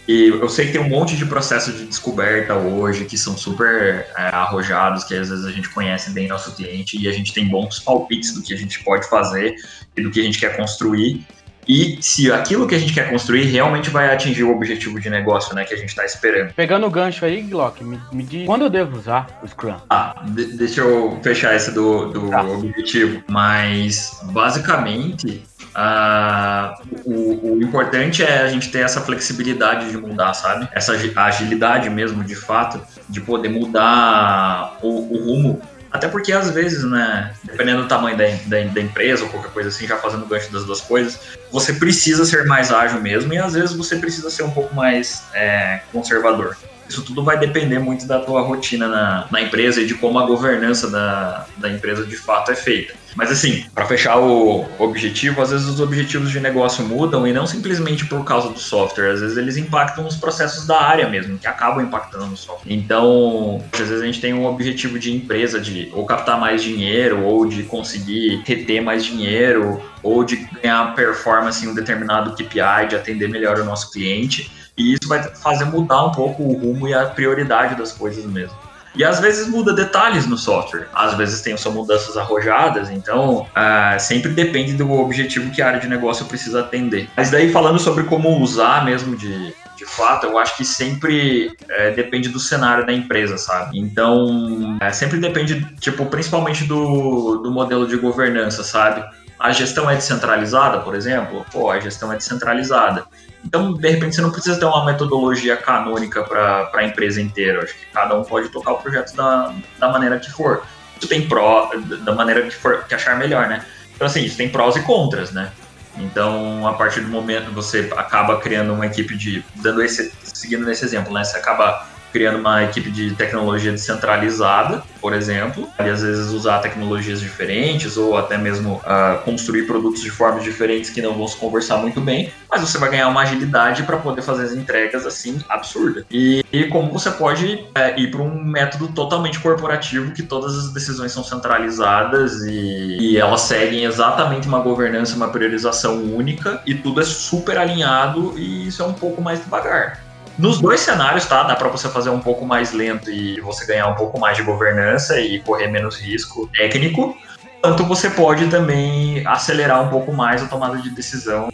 E 0.08 0.28
eu 0.28 0.50
sei 0.50 0.68
que 0.68 0.72
tem 0.72 0.82
um 0.82 0.90
monte 0.90 1.16
de 1.16 1.26
processo 1.26 1.72
de 1.72 1.86
descoberta 1.86 2.56
hoje 2.56 3.06
que 3.06 3.18
são 3.18 3.38
super 3.38 4.08
é, 4.18 4.22
arrojados, 4.28 5.04
que 5.04 5.16
às 5.16 5.30
vezes 5.30 5.46
a 5.46 5.52
gente 5.52 5.70
conhece 5.70 6.12
bem 6.12 6.28
nosso 6.28 6.56
cliente 6.56 7.00
e 7.00 7.08
a 7.08 7.12
gente 7.12 7.34
tem 7.34 7.48
bons 7.48 7.80
palpites 7.80 8.34
do 8.34 8.42
que 8.42 8.54
a 8.54 8.58
gente 8.58 8.84
pode 8.84 9.08
fazer 9.08 9.56
e 9.96 10.02
do 10.02 10.10
que 10.10 10.20
a 10.20 10.24
gente 10.24 10.40
quer 10.40 10.56
construir. 10.56 11.26
E 11.68 12.00
se 12.02 12.32
aquilo 12.32 12.68
que 12.68 12.74
a 12.74 12.80
gente 12.80 12.92
quer 12.92 13.12
construir 13.12 13.44
realmente 13.44 13.92
vai 13.92 14.12
atingir 14.12 14.44
o 14.44 14.52
objetivo 14.52 15.00
de 15.00 15.08
negócio 15.08 15.54
né, 15.54 15.64
que 15.64 15.74
a 15.76 15.78
gente 15.78 15.90
está 15.90 16.04
esperando. 16.04 16.54
Pegando 16.54 16.88
o 16.88 16.90
gancho 16.90 17.24
aí, 17.26 17.44
Glock, 17.44 17.84
me, 17.84 18.00
me 18.12 18.24
diz 18.24 18.48
quando 18.48 18.64
eu 18.64 18.70
devo 18.72 18.98
usar 18.98 19.40
o 19.44 19.48
Scrum? 19.48 19.78
Ah, 19.92 20.24
de, 20.28 20.58
deixa 20.58 20.82
eu 20.82 21.20
fechar 21.22 21.56
esse 21.56 21.72
do, 21.72 22.10
do 22.10 22.30
tá. 22.32 22.42
objetivo. 22.42 23.24
Mas, 23.30 24.20
basicamente, 24.32 25.44
Uh, 25.76 27.00
o, 27.06 27.54
o, 27.54 27.62
importante 27.62 28.24
é 28.24 28.40
a 28.40 28.48
gente 28.48 28.72
ter 28.72 28.80
essa 28.80 29.02
flexibilidade 29.02 29.92
de 29.92 29.98
mudar, 29.98 30.34
sabe? 30.34 30.68
Essa 30.74 30.94
agilidade 31.16 31.90
mesmo, 31.90 32.24
de 32.24 32.36
fato, 32.36 32.82
de 33.08 33.22
poder 33.22 33.50
mudar 33.50 34.78
o, 34.82 34.88
o 34.88 35.26
rumo. 35.26 35.62
Até 35.92 36.08
porque 36.08 36.32
às 36.32 36.52
vezes, 36.52 36.84
né, 36.84 37.34
dependendo 37.44 37.84
do 37.84 37.88
tamanho 37.88 38.16
da, 38.16 38.26
da, 38.46 38.64
da, 38.72 38.82
empresa 38.82 39.24
ou 39.24 39.30
qualquer 39.30 39.52
coisa 39.52 39.70
assim, 39.70 39.88
já 39.88 39.98
fazendo 39.98 40.26
gancho 40.26 40.52
das 40.52 40.64
duas 40.64 40.82
coisas, 40.82 41.20
você 41.52 41.74
precisa 41.74 42.26
ser 42.26 42.46
mais 42.46 42.72
ágil 42.72 43.02
mesmo 43.02 43.34
e 43.34 43.38
às 43.40 43.54
vezes 43.54 43.74
você 43.74 43.96
precisa 43.96 44.30
ser 44.30 44.44
um 44.44 44.52
pouco 44.52 44.74
mais 44.76 45.24
é, 45.34 45.82
conservador. 45.92 46.56
Isso 46.90 47.04
tudo 47.04 47.24
vai 47.24 47.40
depender 47.40 47.78
muito 47.78 48.08
da 48.08 48.20
tua 48.20 48.42
rotina 48.42 48.88
na, 48.88 49.28
na 49.32 49.42
empresa 49.42 49.82
e 49.82 49.86
de 49.86 49.94
como 49.94 50.18
a 50.18 50.26
governança 50.26 50.90
da, 50.90 51.46
da 51.58 51.70
empresa 51.70 52.04
de 52.04 52.18
fato 52.18 52.52
é 52.52 52.56
feita. 52.56 52.96
Mas 53.16 53.32
assim, 53.32 53.66
para 53.74 53.86
fechar 53.86 54.18
o 54.18 54.66
objetivo, 54.78 55.42
às 55.42 55.52
vezes 55.52 55.68
os 55.68 55.80
objetivos 55.80 56.32
de 56.32 56.40
negócio 56.40 56.84
mudam 56.86 57.28
e 57.28 57.34
não 57.34 57.46
simplesmente 57.46 58.06
por 58.06 58.24
causa 58.24 58.50
do 58.50 58.60
software, 58.60 59.12
às 59.12 59.22
vezes 59.22 59.38
eles 59.38 59.58
impactam 59.58 60.06
os 60.06 60.16
processos 60.16 60.66
da 60.66 60.82
área 60.82 61.08
mesmo, 61.08 61.38
que 61.38 61.48
acabam 61.48 61.84
impactando 61.84 62.28
no 62.28 62.38
software. 62.38 62.72
Então, 62.72 63.64
às 63.72 63.80
vezes 63.80 64.02
a 64.02 64.06
gente 64.06 64.22
tem 64.22 64.34
um 64.34 64.46
objetivo 64.46 64.98
de 65.00 65.14
empresa 65.14 65.60
de 65.60 65.90
ou 65.94 66.06
captar 66.06 66.40
mais 66.40 66.64
dinheiro, 66.64 67.24
ou 67.24 67.46
de 67.46 67.64
conseguir 67.64 68.42
reter 68.46 68.82
mais 68.82 69.04
dinheiro, 69.04 69.82
ou 70.02 70.24
de 70.24 70.38
ganhar 70.62 70.96
performance 70.96 71.66
em 71.66 71.70
um 71.70 71.74
determinado 71.74 72.36
KPI, 72.36 72.88
de 72.90 72.96
atender 72.96 73.28
melhor 73.28 73.60
o 73.60 73.66
nosso 73.66 73.92
cliente. 73.92 74.52
E 74.80 74.94
isso 74.94 75.08
vai 75.08 75.22
fazer 75.22 75.66
mudar 75.66 76.06
um 76.06 76.12
pouco 76.12 76.42
o 76.42 76.54
rumo 76.54 76.88
e 76.88 76.94
a 76.94 77.06
prioridade 77.06 77.76
das 77.76 77.92
coisas 77.92 78.26
mesmo. 78.26 78.58
E 78.96 79.04
às 79.04 79.20
vezes 79.20 79.48
muda 79.48 79.72
detalhes 79.72 80.26
no 80.26 80.38
software, 80.38 80.88
às 80.94 81.14
vezes 81.14 81.42
tem 81.42 81.56
só 81.56 81.70
mudanças 81.70 82.18
arrojadas, 82.18 82.90
então 82.90 83.42
uh, 83.42 84.00
sempre 84.00 84.32
depende 84.32 84.74
do 84.74 84.92
objetivo 84.92 85.52
que 85.52 85.62
a 85.62 85.68
área 85.68 85.80
de 85.80 85.88
negócio 85.88 86.26
precisa 86.26 86.62
atender. 86.62 87.08
Mas 87.16 87.30
daí 87.30 87.52
falando 87.52 87.78
sobre 87.78 88.06
como 88.06 88.40
usar 88.40 88.84
mesmo 88.84 89.16
de, 89.16 89.54
de 89.78 89.86
fato, 89.86 90.26
eu 90.26 90.38
acho 90.38 90.58
que 90.58 90.66
sempre 90.66 91.56
é, 91.70 91.92
depende 91.92 92.28
do 92.28 92.40
cenário 92.40 92.86
da 92.86 92.92
empresa, 92.92 93.38
sabe? 93.38 93.80
Então, 93.80 94.78
é, 94.82 94.92
sempre 94.92 95.20
depende, 95.20 95.66
tipo, 95.80 96.06
principalmente 96.08 96.66
do, 96.66 97.38
do 97.38 97.52
modelo 97.52 97.88
de 97.88 97.96
governança, 97.96 98.64
sabe? 98.64 99.06
A 99.40 99.52
gestão 99.52 99.90
é 99.90 99.96
descentralizada, 99.96 100.80
por 100.80 100.94
exemplo? 100.94 101.46
Pô, 101.52 101.72
a 101.72 101.80
gestão 101.80 102.12
é 102.12 102.18
descentralizada. 102.18 103.06
Então, 103.44 103.74
de 103.74 103.90
repente, 103.90 104.16
você 104.16 104.22
não 104.22 104.32
precisa 104.32 104.60
ter 104.60 104.66
uma 104.66 104.86
metodologia 104.86 105.56
canônica 105.56 106.24
para 106.24 106.70
a 106.74 106.84
empresa 106.84 107.22
inteira. 107.22 107.64
acho 107.64 107.74
que 107.74 107.86
cada 107.94 108.16
um 108.16 108.24
pode 108.24 108.50
tocar 108.50 108.74
o 108.74 108.78
projeto 108.78 109.16
da, 109.16 109.54
da 109.80 109.90
maneira 109.90 110.20
que 110.20 110.30
for. 110.30 110.64
Isso 110.98 111.08
tem 111.08 111.28
pró, 111.28 111.72
da 112.04 112.14
maneira 112.14 112.42
que, 112.42 112.54
for, 112.54 112.84
que 112.84 112.94
achar 112.94 113.18
melhor, 113.18 113.48
né? 113.48 113.66
Então, 113.96 114.06
assim, 114.06 114.24
isso 114.24 114.36
tem 114.36 114.50
prós 114.50 114.76
e 114.76 114.82
contras, 114.82 115.32
né? 115.32 115.52
Então, 115.98 116.68
a 116.68 116.74
partir 116.74 117.02
do 117.02 117.08
momento 117.08 117.52
você 117.52 117.92
acaba 117.96 118.40
criando 118.40 118.74
uma 118.74 118.86
equipe 118.86 119.18
de, 119.18 119.44
dando 119.56 119.82
esse, 119.82 120.14
seguindo 120.24 120.66
nesse 120.66 120.84
exemplo, 120.84 121.14
né? 121.14 121.24
Você 121.24 121.38
acaba 121.38 121.88
criando 122.12 122.40
uma 122.40 122.64
equipe 122.64 122.92
de 122.92 123.16
tecnologia 123.16 123.72
descentralizada, 123.72 124.84
por 125.02 125.14
exemplo, 125.14 125.68
e 125.80 125.90
às 125.90 126.02
vezes 126.02 126.32
usar 126.32 126.60
tecnologias 126.60 127.20
diferentes 127.20 127.98
ou 127.98 128.18
até 128.18 128.38
mesmo 128.38 128.76
uh, 128.76 129.24
construir 129.24 129.64
produtos 129.64 130.02
de 130.02 130.10
formas 130.10 130.44
diferentes 130.44 130.90
que 130.90 131.02
não 131.02 131.14
vão 131.14 131.28
se 131.28 131.38
conversar 131.38 131.78
muito 131.78 132.02
bem, 132.02 132.32
mas 132.50 132.62
você 132.62 132.78
vai 132.78 132.90
ganhar 132.90 133.08
uma 133.08 133.22
agilidade 133.22 133.84
para 133.84 133.98
poder 133.98 134.22
fazer 134.22 134.44
as 134.44 134.54
entregas 134.54 135.06
assim 135.06 135.40
absurda. 135.48 136.06
E, 136.12 136.44
e 136.52 136.66
como 136.66 136.92
você 136.92 137.12
pode 137.12 137.66
é, 137.76 138.00
ir 138.00 138.12
para 138.12 138.22
um 138.22 138.44
método 138.44 138.88
totalmente 138.90 139.40
corporativo 139.40 140.12
que 140.12 140.24
todas 140.24 140.58
as 140.58 140.74
decisões 140.74 141.12
são 141.12 141.24
centralizadas 141.24 142.44
e, 142.44 142.98
e 143.00 143.18
elas 143.18 143.42
seguem 143.42 143.86
exatamente 143.86 144.48
uma 144.48 144.60
governança, 144.60 145.16
uma 145.16 145.30
priorização 145.30 146.04
única 146.04 146.62
e 146.66 146.76
tudo 146.76 147.02
é 147.02 147.06
super 147.06 147.58
alinhado 147.58 148.34
e 148.38 148.68
isso 148.68 148.82
é 148.82 148.86
um 148.86 148.94
pouco 148.94 149.22
mais 149.22 149.40
devagar. 149.40 150.09
Nos 150.40 150.62
dois 150.62 150.80
cenários, 150.80 151.26
tá? 151.26 151.44
Dá 151.44 151.54
para 151.54 151.68
você 151.68 151.90
fazer 151.90 152.12
um 152.12 152.22
pouco 152.22 152.46
mais 152.46 152.72
lento 152.72 153.12
e 153.12 153.42
você 153.42 153.66
ganhar 153.66 153.88
um 153.88 153.96
pouco 153.96 154.18
mais 154.18 154.38
de 154.38 154.44
governança 154.44 155.20
e 155.20 155.42
correr 155.42 155.68
menos 155.68 156.00
risco 156.00 156.48
técnico. 156.56 157.18
Tanto 157.62 157.84
você 157.84 158.10
pode 158.10 158.48
também 158.48 159.22
acelerar 159.28 159.84
um 159.84 159.90
pouco 159.90 160.14
mais 160.14 160.42
a 160.42 160.48
tomada 160.48 160.78
de 160.78 160.92
decisão. 160.92 161.52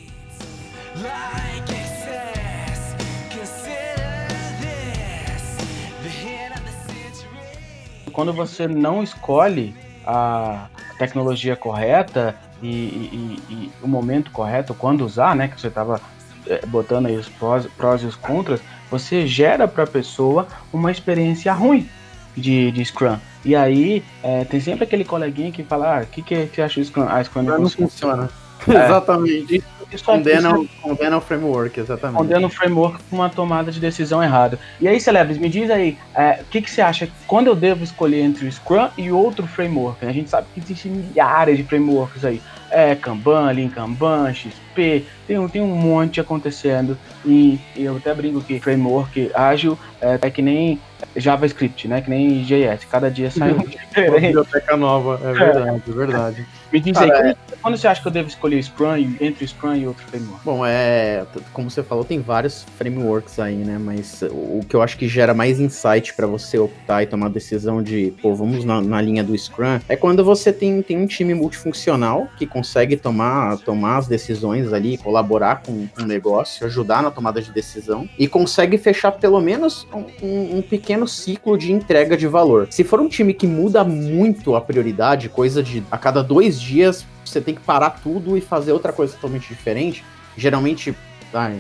Quando 8.14 8.32
você 8.34 8.68
não 8.68 9.02
escolhe 9.02 9.76
a 10.06 10.68
tecnologia 11.00 11.56
correta 11.56 12.36
e, 12.62 12.68
e, 12.68 13.44
e, 13.50 13.72
o 13.82 13.88
momento 13.88 14.30
correto, 14.30 14.76
quando 14.76 15.04
usar, 15.04 15.36
né? 15.36 15.48
Que 15.48 15.60
você 15.60 15.70
estava 15.70 16.00
é, 16.46 16.64
botando 16.68 17.08
aí 17.08 17.18
os 17.18 17.28
prós, 17.28 17.66
prós 17.76 18.04
e 18.04 18.06
os 18.06 18.16
contras, 18.16 18.62
você 19.00 19.28
gera 19.28 19.68
para 19.68 19.84
a 19.84 19.88
pessoa 19.88 20.48
uma 20.72 20.92
experiência 20.92 21.52
ruim 21.54 21.88
de, 22.36 22.72
de 22.72 22.84
Scrum. 22.86 23.18
E 23.44 23.56
aí 23.56 24.04
é, 24.24 24.44
tem 24.46 24.60
sempre 24.60 24.84
aquele 24.84 25.06
coleguinha 25.06 25.52
que 25.52 25.64
fala, 25.64 26.00
ah, 26.00 26.04
o 26.04 26.08
que, 26.08 26.22
que 26.22 26.48
você 26.48 26.62
acha 26.62 26.80
do 26.80 26.86
Scrum? 26.86 27.06
Ah, 27.08 27.24
Scrum 27.24 27.44
não, 27.44 27.60
não 27.60 27.70
funciona. 27.70 28.30
É. 28.68 28.86
Exatamente. 28.86 29.58
Isso, 29.58 29.68
isso 29.92 30.04
condena, 30.04 30.58
isso, 30.58 30.70
condena 30.82 31.18
o 31.18 31.22
framework, 31.22 31.80
exatamente. 31.80 32.18
Condena 32.18 32.48
o 32.48 32.50
framework 32.50 33.04
com 33.10 33.18
uma 33.18 33.30
tomada 33.30 33.72
de 33.72 33.80
decisão 33.80 34.24
errada. 34.24 34.58
E 34.80 34.88
aí, 34.88 35.00
Celebres, 35.00 35.38
me 35.38 35.50
diz 35.50 35.70
aí, 35.70 35.98
é, 36.16 36.40
o 36.42 36.46
que, 36.46 36.62
que 36.62 36.72
você 36.72 36.82
acha, 36.82 37.08
quando 37.28 37.48
eu 37.48 37.56
devo 37.56 37.84
escolher 37.84 38.22
entre 38.22 38.48
o 38.48 38.52
Scrum 38.52 38.90
e 38.98 39.12
outro 39.12 39.46
framework? 39.46 40.04
A 40.06 40.12
gente 40.12 40.30
sabe 40.30 40.48
que 40.54 40.60
existem 40.62 40.92
milhares 40.92 41.58
de 41.58 41.64
frameworks 41.64 42.26
aí. 42.26 42.42
É, 42.76 42.94
Kanban, 42.94 43.52
Lean 43.54 43.70
Kanban, 43.70 44.34
XP, 44.34 45.06
tem 45.26 45.40
um, 45.40 45.48
tem 45.48 45.62
um 45.62 45.76
monte 45.76 46.20
acontecendo. 46.20 46.98
E, 47.26 47.58
e 47.74 47.86
eu 47.86 47.96
até 47.96 48.14
brinco 48.14 48.42
que 48.42 48.60
framework 48.60 49.32
ágil 49.34 49.80
é, 50.02 50.20
é, 50.22 50.30
que 50.30 50.42
nem 50.42 50.80
JavaScript, 51.16 51.88
né? 51.88 52.02
Que 52.02 52.10
nem 52.10 52.44
JS. 52.44 52.86
Cada 52.92 53.10
dia 53.10 53.32
sai 53.32 53.54
um 53.54 53.60
diferente. 53.66 54.22
biblioteca 54.22 54.76
nova, 54.76 55.20
é 55.24 55.34
verdade, 55.34 55.84
é, 55.88 55.90
é 55.90 55.94
verdade. 55.94 56.46
Me 56.72 56.80
diz 56.80 56.98
aí, 56.98 57.10
quando, 57.10 57.38
quando, 57.62 57.78
você 57.78 57.88
acha 57.88 58.02
que 58.02 58.08
eu 58.08 58.12
devo 58.12 58.28
escolher 58.28 58.62
Scrum 58.62 59.16
entre 59.22 59.48
Scrum 59.48 59.76
e 59.76 59.88
outro 59.88 60.04
framework? 60.08 60.44
Bom, 60.44 60.66
é. 60.66 61.26
Como 61.54 61.72
você 61.72 61.82
falou, 61.82 62.04
tem 62.04 62.20
vários 62.20 62.66
frameworks 62.78 63.40
aí, 63.40 63.56
né? 63.56 63.78
Mas 63.80 64.24
o 64.30 64.62
que 64.68 64.76
eu 64.76 64.82
acho 64.82 64.98
que 64.98 65.08
gera 65.08 65.34
mais 65.34 65.60
insight 65.60 66.14
para 66.14 66.28
você 66.28 66.58
optar 66.58 67.04
e 67.04 67.06
tomar 67.06 67.28
a 67.28 67.30
decisão 67.30 67.82
de, 67.82 68.14
pô, 68.22 68.36
vamos 68.36 68.66
na, 68.66 68.82
na, 68.82 69.02
linha 69.02 69.24
do 69.24 69.38
Scrum, 69.38 69.80
é 69.88 69.96
quando 69.96 70.24
você 70.24 70.52
tem, 70.52 70.82
tem 70.82 70.98
um 70.98 71.08
time 71.08 71.34
multifuncional 71.34 72.28
que 72.38 72.46
consegue 72.46 72.65
tomar, 72.98 73.58
tomar 73.58 73.98
as 73.98 74.08
decisões 74.08 74.72
ali, 74.74 74.98
colaborar 74.98 75.62
com, 75.62 75.88
com 75.88 76.04
o 76.04 76.06
negócio, 76.06 76.66
ajudar 76.66 77.04
na 77.04 77.12
tomada 77.12 77.42
de 77.42 77.52
decisão 77.52 78.10
e 78.18 78.28
consegue 78.28 78.78
fechar 78.78 79.12
pelo 79.12 79.40
menos 79.40 79.88
um, 80.22 80.58
um 80.58 80.62
pequeno 80.62 81.08
ciclo 81.08 81.58
de 81.58 81.72
entrega 81.72 82.18
de 82.18 82.28
valor. 82.28 82.68
Se 82.70 82.84
for 82.84 83.00
um 83.00 83.08
time 83.08 83.34
que 83.34 83.48
muda 83.48 83.84
muito 83.84 84.56
a 84.56 84.62
prioridade, 84.62 85.30
coisa 85.30 85.62
de 85.62 85.84
a 85.92 85.98
cada 85.98 86.24
dois 86.24 86.60
dias 86.60 87.06
você 87.24 87.42
tem 87.42 87.56
que 87.56 87.62
parar 87.62 87.90
tudo 88.02 88.38
e 88.38 88.42
fazer 88.42 88.72
outra 88.72 88.94
coisa 88.94 89.14
totalmente 89.14 89.48
diferente, 89.48 90.04
geralmente. 90.38 90.96
Ai, 91.34 91.60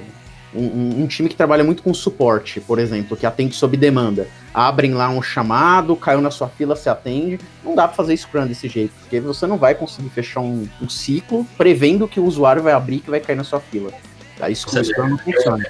um, 0.55 1.03
um, 1.03 1.07
time 1.07 1.29
que 1.29 1.35
trabalha 1.35 1.63
muito 1.63 1.83
com 1.83 1.93
suporte, 1.93 2.59
por 2.59 2.79
exemplo, 2.79 3.17
que 3.17 3.25
atende 3.25 3.55
sob 3.55 3.75
demanda. 3.75 4.27
Abrem 4.53 4.93
lá 4.93 5.09
um 5.09 5.21
chamado, 5.21 5.95
caiu 5.95 6.21
na 6.21 6.31
sua 6.31 6.47
fila, 6.47 6.75
você 6.75 6.89
atende. 6.89 7.39
Não 7.63 7.75
dá 7.75 7.87
para 7.87 7.95
fazer 7.95 8.15
Scrum 8.15 8.47
desse 8.47 8.67
jeito, 8.67 8.93
porque 8.99 9.19
você 9.19 9.45
não 9.45 9.57
vai 9.57 9.75
conseguir 9.75 10.09
fechar 10.09 10.39
um, 10.39 10.67
um 10.81 10.89
ciclo 10.89 11.45
prevendo 11.57 12.07
que 12.07 12.19
o 12.19 12.25
usuário 12.25 12.63
vai 12.63 12.73
abrir 12.73 13.03
e 13.05 13.09
vai 13.09 13.19
cair 13.19 13.35
na 13.35 13.43
sua 13.43 13.59
fila. 13.59 13.91
Aí 14.39 14.53
isso 14.53 14.67
não 14.97 15.17
funciona. 15.17 15.65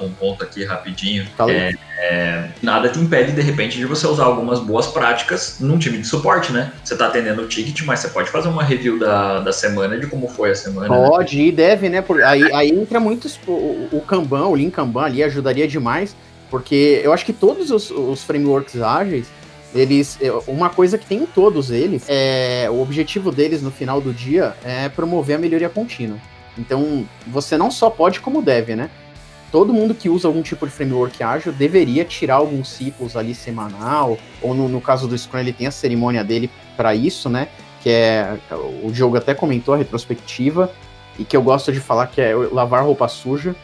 Um 0.00 0.10
ponto 0.12 0.42
aqui 0.42 0.64
rapidinho. 0.64 1.26
É, 1.48 1.72
é, 1.98 2.48
nada 2.62 2.88
te 2.88 2.98
impede, 2.98 3.32
de 3.32 3.40
repente, 3.40 3.78
de 3.78 3.84
você 3.84 4.06
usar 4.06 4.24
algumas 4.24 4.58
boas 4.60 4.86
práticas 4.86 5.58
num 5.60 5.78
time 5.78 5.98
de 5.98 6.06
suporte, 6.06 6.52
né? 6.52 6.72
Você 6.82 6.96
tá 6.96 7.06
atendendo 7.06 7.42
o 7.42 7.48
ticket, 7.48 7.82
mas 7.84 8.00
você 8.00 8.08
pode 8.08 8.30
fazer 8.30 8.48
uma 8.48 8.62
review 8.62 8.98
da, 8.98 9.40
da 9.40 9.52
semana 9.52 9.98
de 9.98 10.06
como 10.06 10.28
foi 10.28 10.50
a 10.50 10.54
semana. 10.54 10.88
Né? 10.88 11.08
Pode 11.08 11.36
né? 11.36 11.44
e 11.44 11.52
deve, 11.52 11.88
né? 11.88 12.00
Por, 12.00 12.22
aí, 12.22 12.42
aí 12.52 12.70
entra 12.70 12.98
muito 12.98 13.28
o, 13.46 13.88
o 13.92 14.00
Kanban, 14.00 14.46
o 14.46 14.54
Lean 14.54 14.70
Kanban 14.70 15.04
ali 15.04 15.22
ajudaria 15.22 15.68
demais, 15.68 16.16
porque 16.50 17.00
eu 17.02 17.12
acho 17.12 17.24
que 17.24 17.32
todos 17.32 17.70
os, 17.70 17.90
os 17.90 18.22
frameworks 18.24 18.80
ágeis, 18.80 19.28
eles 19.74 20.18
é, 20.20 20.30
uma 20.46 20.70
coisa 20.70 20.96
que 20.96 21.06
tem 21.06 21.18
em 21.18 21.26
todos 21.26 21.70
eles 21.70 22.04
é 22.08 22.68
o 22.70 22.80
objetivo 22.80 23.32
deles 23.32 23.60
no 23.60 23.70
final 23.70 24.00
do 24.00 24.12
dia 24.12 24.54
é 24.64 24.88
promover 24.88 25.36
a 25.36 25.38
melhoria 25.38 25.68
contínua. 25.68 26.18
Então, 26.58 27.06
você 27.26 27.56
não 27.56 27.70
só 27.70 27.90
pode, 27.90 28.20
como 28.20 28.42
deve, 28.42 28.76
né? 28.76 28.90
Todo 29.50 29.72
mundo 29.72 29.94
que 29.94 30.08
usa 30.08 30.26
algum 30.26 30.42
tipo 30.42 30.66
de 30.66 30.72
framework 30.72 31.22
ágil 31.22 31.52
deveria 31.52 32.04
tirar 32.04 32.36
alguns 32.36 32.68
ciclos 32.68 33.16
ali 33.16 33.34
semanal, 33.34 34.18
ou 34.42 34.54
no, 34.54 34.68
no 34.68 34.80
caso 34.80 35.06
do 35.06 35.16
Scrum, 35.16 35.40
ele 35.40 35.52
tem 35.52 35.66
a 35.66 35.70
cerimônia 35.70 36.24
dele 36.24 36.50
para 36.76 36.94
isso, 36.94 37.28
né? 37.28 37.48
Que 37.80 37.90
é. 37.90 38.38
O 38.82 38.90
Diogo 38.90 39.16
até 39.16 39.32
comentou 39.32 39.74
a 39.74 39.76
retrospectiva, 39.76 40.72
e 41.18 41.24
que 41.24 41.36
eu 41.36 41.42
gosto 41.42 41.72
de 41.72 41.80
falar 41.80 42.08
que 42.08 42.20
é 42.20 42.34
lavar 42.34 42.84
roupa 42.84 43.08
suja. 43.08 43.54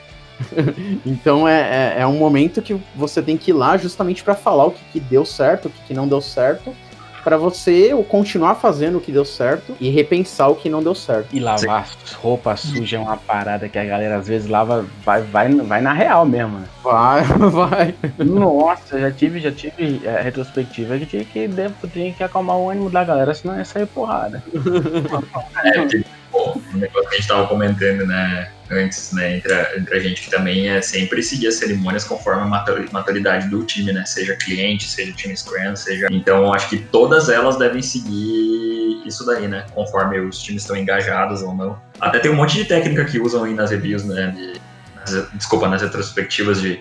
então 1.04 1.46
é, 1.46 1.96
é, 1.96 2.00
é, 2.00 2.06
um 2.06 2.16
momento 2.16 2.62
que 2.62 2.80
você 2.96 3.20
tem 3.20 3.36
que 3.36 3.50
ir 3.50 3.54
lá 3.54 3.76
justamente 3.76 4.24
para 4.24 4.34
falar 4.34 4.66
o 4.66 4.70
que, 4.70 4.80
que, 4.92 5.00
deu 5.00 5.24
certo, 5.24 5.66
o 5.66 5.70
que, 5.70 5.82
que 5.88 5.94
não 5.94 6.08
deu 6.08 6.20
certo, 6.20 6.74
para 7.22 7.36
você 7.36 7.90
continuar 8.08 8.56
fazendo 8.56 8.98
o 8.98 9.00
que 9.00 9.12
deu 9.12 9.24
certo 9.24 9.76
e 9.80 9.90
repensar 9.90 10.48
o 10.48 10.56
que 10.56 10.68
não 10.68 10.82
deu 10.82 10.94
certo. 10.94 11.28
E 11.32 11.40
lavar 11.40 11.86
Sim. 11.86 12.16
roupa 12.20 12.56
suja 12.56 12.96
é 12.96 13.00
uma 13.00 13.16
parada 13.16 13.68
que 13.68 13.78
a 13.78 13.84
galera 13.84 14.16
às 14.16 14.28
vezes 14.28 14.48
lava, 14.48 14.86
vai, 15.04 15.22
vai, 15.22 15.52
vai 15.54 15.80
na 15.80 15.92
real 15.92 16.24
mesmo. 16.26 16.58
Né? 16.58 16.66
Vai, 16.82 17.22
vai. 17.50 17.94
Nossa, 18.18 18.98
já 18.98 19.10
tive, 19.10 19.40
já 19.40 19.52
tive 19.52 20.00
é, 20.04 20.20
retrospectiva 20.20 20.98
que 20.98 21.06
tinha 21.06 21.24
que, 21.24 21.48
tinha 21.92 22.12
que 22.12 22.22
acalmar 22.22 22.56
o 22.56 22.70
ânimo 22.70 22.90
da 22.90 23.04
galera, 23.04 23.34
senão 23.34 23.56
ia 23.56 23.64
sair 23.64 23.86
porrada. 23.86 24.42
é, 25.64 25.86
tipo, 25.86 26.08
o 26.32 26.76
negócio 26.76 27.08
que 27.08 27.14
a 27.14 27.18
gente 27.18 27.28
tava 27.28 27.46
comentando, 27.46 28.06
né? 28.06 28.50
Antes, 28.70 29.12
né, 29.12 29.36
entre 29.36 29.52
a, 29.52 29.76
entre 29.76 29.96
a 29.96 30.00
gente, 30.00 30.22
que 30.22 30.30
também 30.30 30.68
é 30.68 30.80
sempre 30.80 31.22
seguir 31.22 31.48
as 31.48 31.56
cerimônias 31.56 32.04
conforme 32.04 32.42
a 32.42 32.88
maturidade 32.92 33.48
do 33.48 33.64
time, 33.64 33.92
né, 33.92 34.04
seja 34.06 34.36
cliente, 34.36 34.88
seja 34.88 35.12
time 35.12 35.36
Scrum, 35.36 35.74
seja... 35.74 36.06
Então, 36.10 36.52
acho 36.52 36.68
que 36.68 36.78
todas 36.78 37.28
elas 37.28 37.56
devem 37.56 37.82
seguir 37.82 39.02
isso 39.04 39.26
daí, 39.26 39.48
né, 39.48 39.66
conforme 39.74 40.20
os 40.20 40.38
times 40.38 40.62
estão 40.62 40.76
engajados 40.76 41.42
ou 41.42 41.54
não. 41.54 41.80
Até 42.00 42.20
tem 42.20 42.30
um 42.30 42.36
monte 42.36 42.56
de 42.56 42.64
técnica 42.64 43.04
que 43.04 43.18
usam 43.18 43.44
aí 43.44 43.54
nas 43.54 43.70
reviews, 43.70 44.04
né, 44.04 44.28
de, 44.28 44.60
nas, 44.94 45.30
desculpa, 45.32 45.68
nas 45.68 45.82
retrospectivas 45.82 46.60
de 46.60 46.80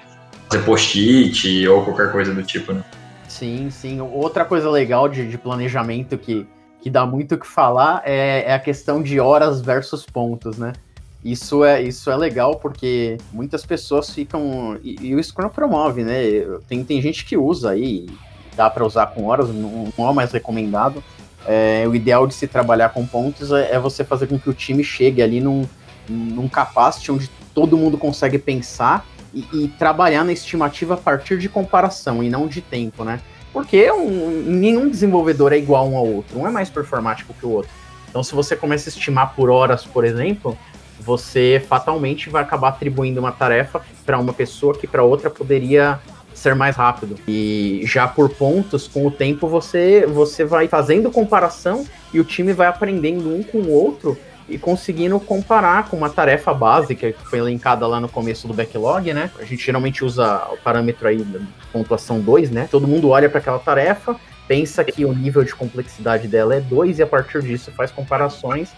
fazer 0.50 0.64
post-it 0.64 1.68
ou 1.68 1.84
qualquer 1.84 2.12
coisa 2.12 2.34
do 2.34 2.44
tipo, 2.44 2.74
né. 2.74 2.84
Sim, 3.28 3.70
sim. 3.70 4.02
Outra 4.02 4.44
coisa 4.44 4.70
legal 4.70 5.08
de, 5.08 5.28
de 5.28 5.38
planejamento 5.38 6.18
que, 6.18 6.48
que 6.82 6.90
dá 6.90 7.06
muito 7.06 7.36
o 7.36 7.38
que 7.38 7.48
falar 7.48 8.02
é, 8.04 8.44
é 8.48 8.54
a 8.54 8.60
questão 8.60 9.02
de 9.02 9.20
horas 9.20 9.62
versus 9.62 10.06
pontos, 10.06 10.58
né? 10.58 10.74
Isso 11.24 11.66
é, 11.66 11.82
isso 11.82 12.10
é 12.10 12.16
legal 12.16 12.56
porque 12.56 13.18
muitas 13.34 13.66
pessoas 13.66 14.10
ficam. 14.10 14.78
E, 14.84 15.08
e 15.08 15.16
o 15.16 15.24
Scrum 15.24 15.50
promove, 15.50 16.04
né? 16.04 16.22
Tem, 16.68 16.84
tem 16.84 17.02
gente 17.02 17.26
que 17.26 17.36
usa 17.36 17.72
aí, 17.72 18.08
dá 18.56 18.70
para 18.70 18.86
usar 18.86 19.08
com 19.08 19.26
horas, 19.26 19.50
não, 19.50 19.92
não 19.98 20.10
é 20.10 20.14
mais 20.14 20.32
recomendado. 20.32 21.04
É, 21.46 21.86
o 21.88 21.96
ideal 21.96 22.26
de 22.26 22.34
se 22.34 22.48
trabalhar 22.48 22.90
com 22.90 23.06
pontos 23.06 23.52
é, 23.52 23.74
é, 23.74 23.80
você 23.80 24.04
fazer 24.04 24.28
com 24.28 24.38
que 24.38 24.50
o 24.50 24.54
time 24.54 24.84
chegue 24.84 25.22
ali 25.22 25.42
num, 25.42 25.66
num 26.08 26.48
capacity 26.48 27.12
onde 27.12 27.30
todo 27.54 27.78
mundo 27.78 27.98
consegue 27.98 28.38
pensar 28.38 29.06
e, 29.34 29.46
e, 29.54 29.68
trabalhar 29.68 30.24
na 30.24 30.32
estimativa 30.32 30.96
a 30.96 30.98
partir 30.98 31.38
de 31.38 31.48
comparação 31.48 32.24
e 32.24 32.30
não 32.30 32.48
de 32.48 32.62
tempo, 32.62 33.04
né? 33.04 33.22
Porque 33.52 33.92
um, 33.92 34.44
nenhum 34.46 34.90
desenvolvedor 34.90 35.54
é 35.54 35.58
igual 35.58 35.90
um 35.90 35.98
ao 35.98 36.08
outro, 36.08 36.40
um 36.40 36.48
é 36.48 36.52
mais 36.52 36.70
performático 36.70 37.34
que 37.34 37.46
o 37.46 37.50
outro. 37.50 37.72
Então, 38.10 38.24
se 38.24 38.34
você 38.34 38.56
começa 38.56 38.90
a 38.90 38.92
estimar 38.92 39.36
por 39.36 39.50
horas, 39.50 39.86
por 39.86 40.04
exemplo, 40.04 40.58
você 41.10 41.60
fatalmente 41.68 42.30
vai 42.30 42.44
acabar 42.44 42.70
atribuindo 42.70 43.20
uma 43.20 43.32
tarefa 43.32 43.82
para 44.06 44.20
uma 44.20 44.32
pessoa 44.32 44.78
que 44.78 44.86
para 44.86 45.02
outra 45.02 45.28
poderia 45.28 46.00
ser 46.36 46.54
mais 46.54 46.76
rápido. 46.76 47.16
E 47.28 47.82
já 47.86 48.08
por 48.08 48.30
pontos, 48.30 48.88
com 48.88 49.08
o 49.08 49.12
tempo 49.12 49.48
você 49.48 50.06
você 50.06 50.46
vai 50.46 50.68
fazendo 50.68 51.10
comparação 51.10 51.84
e 52.14 52.20
o 52.20 52.24
time 52.24 52.54
vai 52.54 52.68
aprendendo 52.68 53.28
um 53.28 53.42
com 53.42 53.58
o 53.58 53.72
outro 53.72 54.16
e 54.48 54.60
conseguindo 54.60 55.20
comparar 55.20 55.90
com 55.90 55.98
uma 55.98 56.12
tarefa 56.12 56.54
básica 56.54 57.12
que 57.12 57.28
foi 57.28 57.40
linkada 57.40 57.88
lá 57.88 58.00
no 58.00 58.08
começo 58.08 58.48
do 58.48 58.54
backlog, 58.54 59.12
né? 59.12 59.32
A 59.40 59.46
gente 59.46 59.66
geralmente 59.66 60.06
usa 60.06 60.48
o 60.52 60.58
parâmetro 60.58 61.08
aí 61.08 61.24
da 61.24 61.40
pontuação 61.74 62.20
2, 62.20 62.52
né? 62.52 62.68
Todo 62.70 62.88
mundo 62.88 63.10
olha 63.10 63.28
para 63.30 63.40
aquela 63.40 63.60
tarefa, 63.60 64.16
pensa 64.48 64.84
que 64.84 65.06
o 65.06 65.14
nível 65.14 65.44
de 65.44 65.56
complexidade 65.56 66.28
dela 66.28 66.56
é 66.56 66.60
2 66.60 67.00
e 67.00 67.04
a 67.04 67.08
partir 67.08 67.42
disso 67.42 67.72
faz 67.72 67.90
comparações 67.90 68.70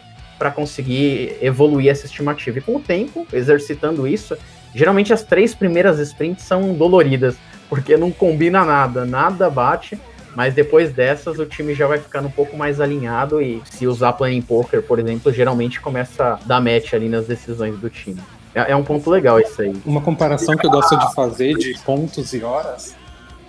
para 0.42 0.50
conseguir 0.50 1.38
evoluir 1.40 1.92
essa 1.92 2.08
estimativa. 2.08 2.58
E 2.58 2.62
com 2.62 2.78
o 2.78 2.80
tempo, 2.80 3.28
exercitando 3.32 4.08
isso, 4.08 4.36
geralmente 4.74 5.14
as 5.14 5.22
três 5.22 5.54
primeiras 5.54 6.00
sprints 6.00 6.44
são 6.46 6.74
doloridas, 6.74 7.36
porque 7.70 7.96
não 7.96 8.12
combina 8.12 8.66
nada, 8.66 9.06
nada 9.06 9.48
bate 9.52 10.00
mas 10.36 10.54
depois 10.54 10.94
dessas, 10.94 11.40
o 11.40 11.46
time 11.46 11.76
já 11.76 11.86
vai 11.86 12.00
ficando 12.00 12.28
um 12.28 12.32
pouco 12.32 12.56
mais 12.56 12.80
alinhado 12.80 13.42
e 13.42 13.62
se 13.70 13.86
usar 13.86 14.14
planning 14.14 14.42
poker, 14.42 14.82
por 14.82 14.98
exemplo, 14.98 15.32
geralmente 15.32 15.82
começa 15.82 16.24
a 16.24 16.40
dar 16.46 16.62
match 16.62 16.94
ali 16.94 17.10
nas 17.10 17.28
decisões 17.28 17.78
do 17.78 17.90
time. 17.90 18.22
É, 18.56 18.72
é 18.72 18.76
um 18.76 18.84
ponto 18.84 19.10
legal 19.10 19.42
isso 19.42 19.62
aí. 19.62 19.74
Uma 19.86 20.00
comparação 20.00 20.56
que 20.56 20.66
eu 20.66 20.72
gosto 20.72 20.98
de 20.98 21.14
fazer 21.14 21.54
de 21.56 21.78
pontos 21.80 22.34
e 22.34 22.42
horas 22.42 22.96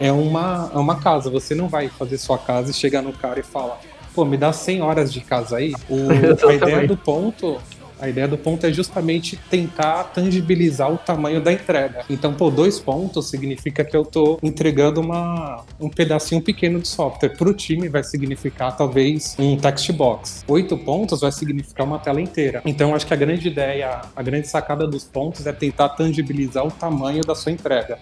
é 0.01 0.11
uma, 0.11 0.73
é 0.75 0.77
uma 0.77 0.99
casa. 0.99 1.31
Você 1.31 1.55
não 1.55 1.69
vai 1.69 1.89
fazer 1.89 2.19
sua 2.19 2.37
casa 2.37 2.73
e 2.73 2.75
chegar 2.75 3.01
no 3.01 3.13
cara 3.13 3.39
e 3.39 3.45
falar, 3.45 3.79
pô, 4.15 4.25
me 4.25 4.37
dá 4.37 4.53
100 4.53 4.83
horas 4.83 5.13
de 5.13 5.21
casa 5.21 5.57
aí. 5.57 5.73
O, 5.89 6.09
a 6.49 6.55
ideia 6.55 6.87
do 6.87 6.97
ponto 6.97 7.61
a 8.03 8.09
ideia 8.09 8.27
do 8.27 8.37
ponto 8.37 8.67
é 8.67 8.73
justamente 8.73 9.37
tentar 9.49 10.03
tangibilizar 10.03 10.93
o 10.93 10.99
tamanho 10.99 11.41
da 11.41 11.53
entrega. 11.53 12.05
Então, 12.11 12.35
pô, 12.35 12.51
dois 12.51 12.81
pontos 12.81 13.31
significa 13.31 13.85
que 13.85 13.97
eu 13.97 14.03
estou 14.03 14.41
entregando 14.43 15.01
uma, 15.01 15.65
um 15.79 15.89
pedacinho 15.89 16.43
pequeno 16.43 16.81
de 16.81 16.89
software. 16.89 17.37
Para 17.37 17.49
o 17.49 17.55
time 17.55 17.89
vai 17.89 18.03
significar 18.03 18.77
talvez 18.77 19.37
um 19.39 19.57
text 19.57 19.93
box. 19.93 20.45
Oito 20.49 20.77
pontos 20.77 21.21
vai 21.21 21.31
significar 21.31 21.87
uma 21.87 22.01
tela 22.01 22.21
inteira. 22.21 22.61
Então, 22.65 22.93
acho 22.93 23.07
que 23.07 23.15
a 23.15 23.17
grande 23.17 23.47
ideia, 23.47 24.01
a 24.17 24.23
grande 24.23 24.49
sacada 24.49 24.85
dos 24.85 25.05
pontos 25.05 25.47
é 25.47 25.53
tentar 25.53 25.91
tangibilizar 25.91 26.67
o 26.67 26.73
tamanho 26.73 27.21
da 27.21 27.37
sua 27.37 27.53
entrega. 27.53 28.01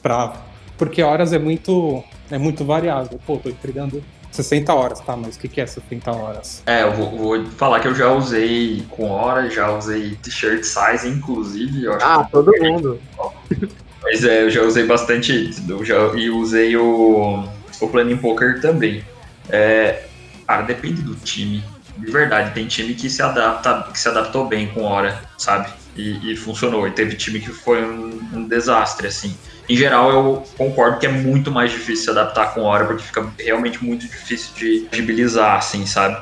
Pra, 0.00 0.32
porque 0.78 1.02
horas 1.02 1.34
é 1.34 1.38
muito, 1.38 2.02
é 2.30 2.38
muito 2.38 2.64
variável. 2.64 3.20
Pô, 3.26 3.36
tô 3.36 3.50
entregando 3.50 4.02
60 4.34 4.74
horas, 4.74 5.00
tá? 5.00 5.16
Mas 5.16 5.36
o 5.36 5.38
que, 5.38 5.48
que 5.48 5.60
é 5.60 5.66
60 5.66 6.10
horas? 6.10 6.62
É, 6.66 6.82
eu 6.82 6.92
vou, 6.92 7.16
vou, 7.16 7.46
falar 7.52 7.78
que 7.78 7.86
eu 7.86 7.94
já 7.94 8.12
usei 8.12 8.84
com 8.90 9.08
horas, 9.08 9.54
já 9.54 9.70
usei 9.70 10.16
t-shirt 10.16 10.64
size, 10.64 11.08
inclusive. 11.08 11.86
ah, 12.00 12.26
todo 12.30 12.52
mundo. 12.60 13.00
Mas 14.02 14.24
é, 14.24 14.42
eu 14.42 14.50
já 14.50 14.62
usei 14.62 14.84
bastante 14.84 15.54
eu 15.68 15.84
já, 15.84 15.94
e 16.14 16.28
usei 16.28 16.76
o, 16.76 17.44
o 17.80 17.88
Planning 17.88 18.16
Poker 18.16 18.60
também. 18.60 19.04
É, 19.48 20.02
cara, 20.46 20.62
depende 20.62 21.00
do 21.02 21.14
time. 21.14 21.62
De 21.96 22.10
verdade, 22.10 22.52
tem 22.52 22.66
time 22.66 22.92
que 22.94 23.08
se 23.08 23.22
adapta, 23.22 23.88
que 23.92 23.98
se 23.98 24.08
adaptou 24.08 24.46
bem 24.46 24.66
com 24.66 24.82
hora, 24.82 25.22
sabe? 25.38 25.72
E, 25.96 26.32
e 26.32 26.36
funcionou. 26.36 26.88
E 26.88 26.90
teve 26.90 27.14
time 27.14 27.38
que 27.38 27.50
foi 27.50 27.84
um, 27.84 28.20
um 28.34 28.48
desastre, 28.48 29.06
assim 29.06 29.34
em 29.68 29.76
geral, 29.76 30.10
eu 30.10 30.44
concordo 30.56 30.98
que 30.98 31.06
é 31.06 31.10
muito 31.10 31.50
mais 31.50 31.70
difícil 31.70 32.04
se 32.04 32.10
adaptar 32.10 32.52
com 32.52 32.62
hora, 32.62 32.84
porque 32.84 33.02
fica 33.02 33.26
realmente 33.38 33.82
muito 33.82 34.06
difícil 34.06 34.52
de 34.56 34.88
agilizar, 34.92 35.56
assim, 35.56 35.86
sabe? 35.86 36.16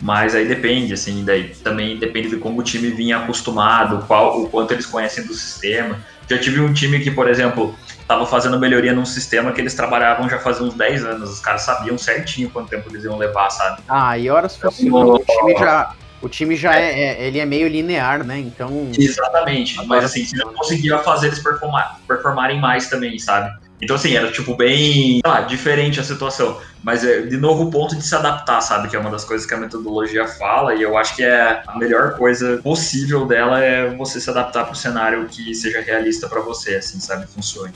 Mas 0.00 0.34
aí 0.34 0.46
depende, 0.46 0.92
assim, 0.92 1.24
daí 1.24 1.54
também 1.64 1.98
depende 1.98 2.28
de 2.28 2.36
como 2.36 2.60
o 2.60 2.62
time 2.62 2.90
vinha 2.90 3.16
acostumado, 3.16 4.04
qual, 4.06 4.42
o 4.42 4.48
quanto 4.48 4.72
eles 4.72 4.86
conhecem 4.86 5.26
do 5.26 5.32
sistema. 5.32 5.98
Já 6.28 6.38
tive 6.38 6.60
um 6.60 6.72
time 6.72 7.00
que, 7.00 7.10
por 7.10 7.28
exemplo, 7.28 7.74
estava 8.00 8.26
fazendo 8.26 8.58
melhoria 8.58 8.92
num 8.92 9.04
sistema 9.04 9.52
que 9.52 9.60
eles 9.60 9.74
trabalhavam 9.74 10.28
já 10.28 10.38
fazia 10.38 10.64
uns 10.64 10.74
10 10.74 11.04
anos. 11.04 11.30
Os 11.30 11.40
caras 11.40 11.62
sabiam 11.62 11.96
certinho 11.96 12.50
quanto 12.50 12.68
tempo 12.68 12.88
eles 12.90 13.04
iam 13.04 13.16
levar, 13.16 13.50
sabe? 13.50 13.82
Ah, 13.88 14.18
e 14.18 14.28
horas 14.28 14.56
funcionou. 14.56 15.16
O 15.16 15.18
time 15.18 15.58
já, 15.58 15.92
o 16.26 16.28
time 16.28 16.56
já 16.56 16.74
é, 16.76 16.90
é, 16.90 17.26
ele 17.28 17.38
é 17.38 17.46
meio 17.46 17.68
linear, 17.68 18.24
né? 18.24 18.38
Então. 18.38 18.90
Exatamente. 18.98 19.84
Mas 19.86 20.04
assim, 20.04 20.24
você 20.24 20.36
não 20.36 20.52
conseguia 20.52 20.98
fazer 20.98 21.28
eles 21.28 21.38
performar, 21.38 22.00
performarem 22.06 22.60
mais 22.60 22.88
também, 22.88 23.18
sabe? 23.18 23.50
Então, 23.80 23.94
assim, 23.94 24.14
era 24.14 24.32
tipo 24.32 24.56
bem 24.56 25.20
ah, 25.24 25.42
diferente 25.42 26.00
a 26.00 26.02
situação. 26.02 26.60
Mas, 26.82 27.04
é, 27.04 27.20
de 27.22 27.36
novo, 27.36 27.64
o 27.64 27.70
ponto 27.70 27.94
de 27.94 28.02
se 28.02 28.14
adaptar, 28.14 28.60
sabe? 28.60 28.88
Que 28.88 28.96
é 28.96 28.98
uma 28.98 29.10
das 29.10 29.24
coisas 29.24 29.46
que 29.46 29.52
a 29.52 29.58
metodologia 29.58 30.26
fala, 30.26 30.74
e 30.74 30.82
eu 30.82 30.96
acho 30.96 31.14
que 31.14 31.22
é 31.22 31.62
a 31.66 31.78
melhor 31.78 32.16
coisa 32.16 32.58
possível 32.62 33.26
dela 33.26 33.62
é 33.62 33.94
você 33.94 34.20
se 34.20 34.30
adaptar 34.30 34.64
para 34.64 34.72
o 34.72 34.76
cenário 34.76 35.26
que 35.26 35.54
seja 35.54 35.80
realista 35.80 36.28
para 36.28 36.40
você, 36.40 36.76
assim, 36.76 36.98
sabe? 36.98 37.26
Funcione. 37.26 37.72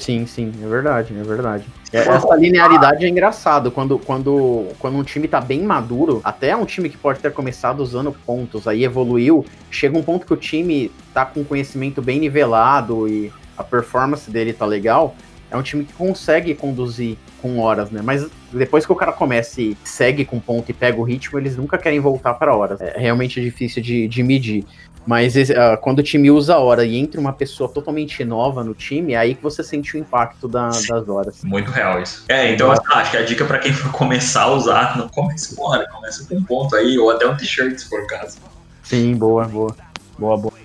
Sim, 0.00 0.26
sim, 0.26 0.50
é 0.62 0.66
verdade, 0.66 1.14
é 1.14 1.22
verdade. 1.22 1.64
É, 1.92 1.98
essa 1.98 2.34
linearidade 2.34 3.04
é 3.04 3.08
engraçado. 3.08 3.70
Quando, 3.70 3.98
quando, 3.98 4.68
quando 4.78 4.96
um 4.96 5.02
time 5.02 5.28
tá 5.28 5.42
bem 5.42 5.62
maduro, 5.62 6.22
até 6.24 6.56
um 6.56 6.64
time 6.64 6.88
que 6.88 6.96
pode 6.96 7.20
ter 7.20 7.30
começado 7.32 7.80
usando 7.80 8.10
pontos, 8.10 8.66
aí 8.66 8.82
evoluiu, 8.82 9.44
chega 9.70 9.98
um 9.98 10.02
ponto 10.02 10.26
que 10.26 10.32
o 10.32 10.38
time 10.38 10.90
tá 11.12 11.26
com 11.26 11.44
conhecimento 11.44 12.00
bem 12.00 12.18
nivelado 12.18 13.06
e 13.06 13.30
a 13.58 13.62
performance 13.62 14.30
dele 14.30 14.54
tá 14.54 14.64
legal, 14.64 15.14
é 15.50 15.56
um 15.56 15.62
time 15.62 15.84
que 15.84 15.92
consegue 15.92 16.54
conduzir 16.54 17.18
com 17.42 17.58
horas, 17.58 17.90
né? 17.90 18.00
Mas 18.02 18.26
depois 18.52 18.86
que 18.86 18.92
o 18.92 18.96
cara 18.96 19.12
começa 19.12 19.60
e 19.60 19.76
segue 19.84 20.24
com 20.24 20.38
ponto 20.38 20.70
e 20.70 20.72
pega 20.72 20.98
o 20.98 21.02
ritmo, 21.02 21.38
eles 21.38 21.56
nunca 21.56 21.76
querem 21.76 22.00
voltar 22.00 22.34
para 22.34 22.54
horas. 22.54 22.80
É 22.80 22.98
realmente 22.98 23.40
difícil 23.40 23.82
de, 23.82 24.08
de 24.08 24.22
medir. 24.22 24.64
Mas 25.06 25.34
uh, 25.34 25.76
quando 25.80 26.00
o 26.00 26.02
time 26.02 26.30
usa 26.30 26.54
a 26.54 26.58
hora 26.58 26.84
e 26.84 26.96
entra 26.96 27.20
uma 27.20 27.32
pessoa 27.32 27.68
totalmente 27.68 28.24
nova 28.24 28.62
no 28.62 28.74
time, 28.74 29.14
é 29.14 29.16
aí 29.16 29.34
que 29.34 29.42
você 29.42 29.64
sente 29.64 29.96
o 29.96 29.98
impacto 29.98 30.46
da, 30.46 30.68
das 30.68 31.08
horas. 31.08 31.42
Muito 31.42 31.70
real 31.70 32.00
isso. 32.02 32.24
É, 32.28 32.52
então 32.52 32.70
assim, 32.70 32.82
acho 32.92 33.10
que 33.10 33.16
a 33.16 33.22
dica 33.22 33.44
para 33.44 33.58
quem 33.58 33.72
for 33.72 33.90
começar 33.92 34.42
a 34.42 34.52
usar, 34.52 34.98
não 34.98 35.08
comece 35.08 35.56
com 35.56 35.68
hora, 35.68 35.88
comece 35.90 36.26
com 36.26 36.36
um 36.36 36.44
ponto 36.44 36.76
aí, 36.76 36.98
ou 36.98 37.10
até 37.10 37.26
um 37.26 37.36
t-shirt, 37.36 37.78
se 37.78 37.88
for 37.88 38.02
o 38.02 38.06
caso. 38.06 38.38
Sim, 38.82 39.14
boa, 39.14 39.44
boa. 39.46 39.74
Boa, 40.18 40.36
boa. 40.36 40.59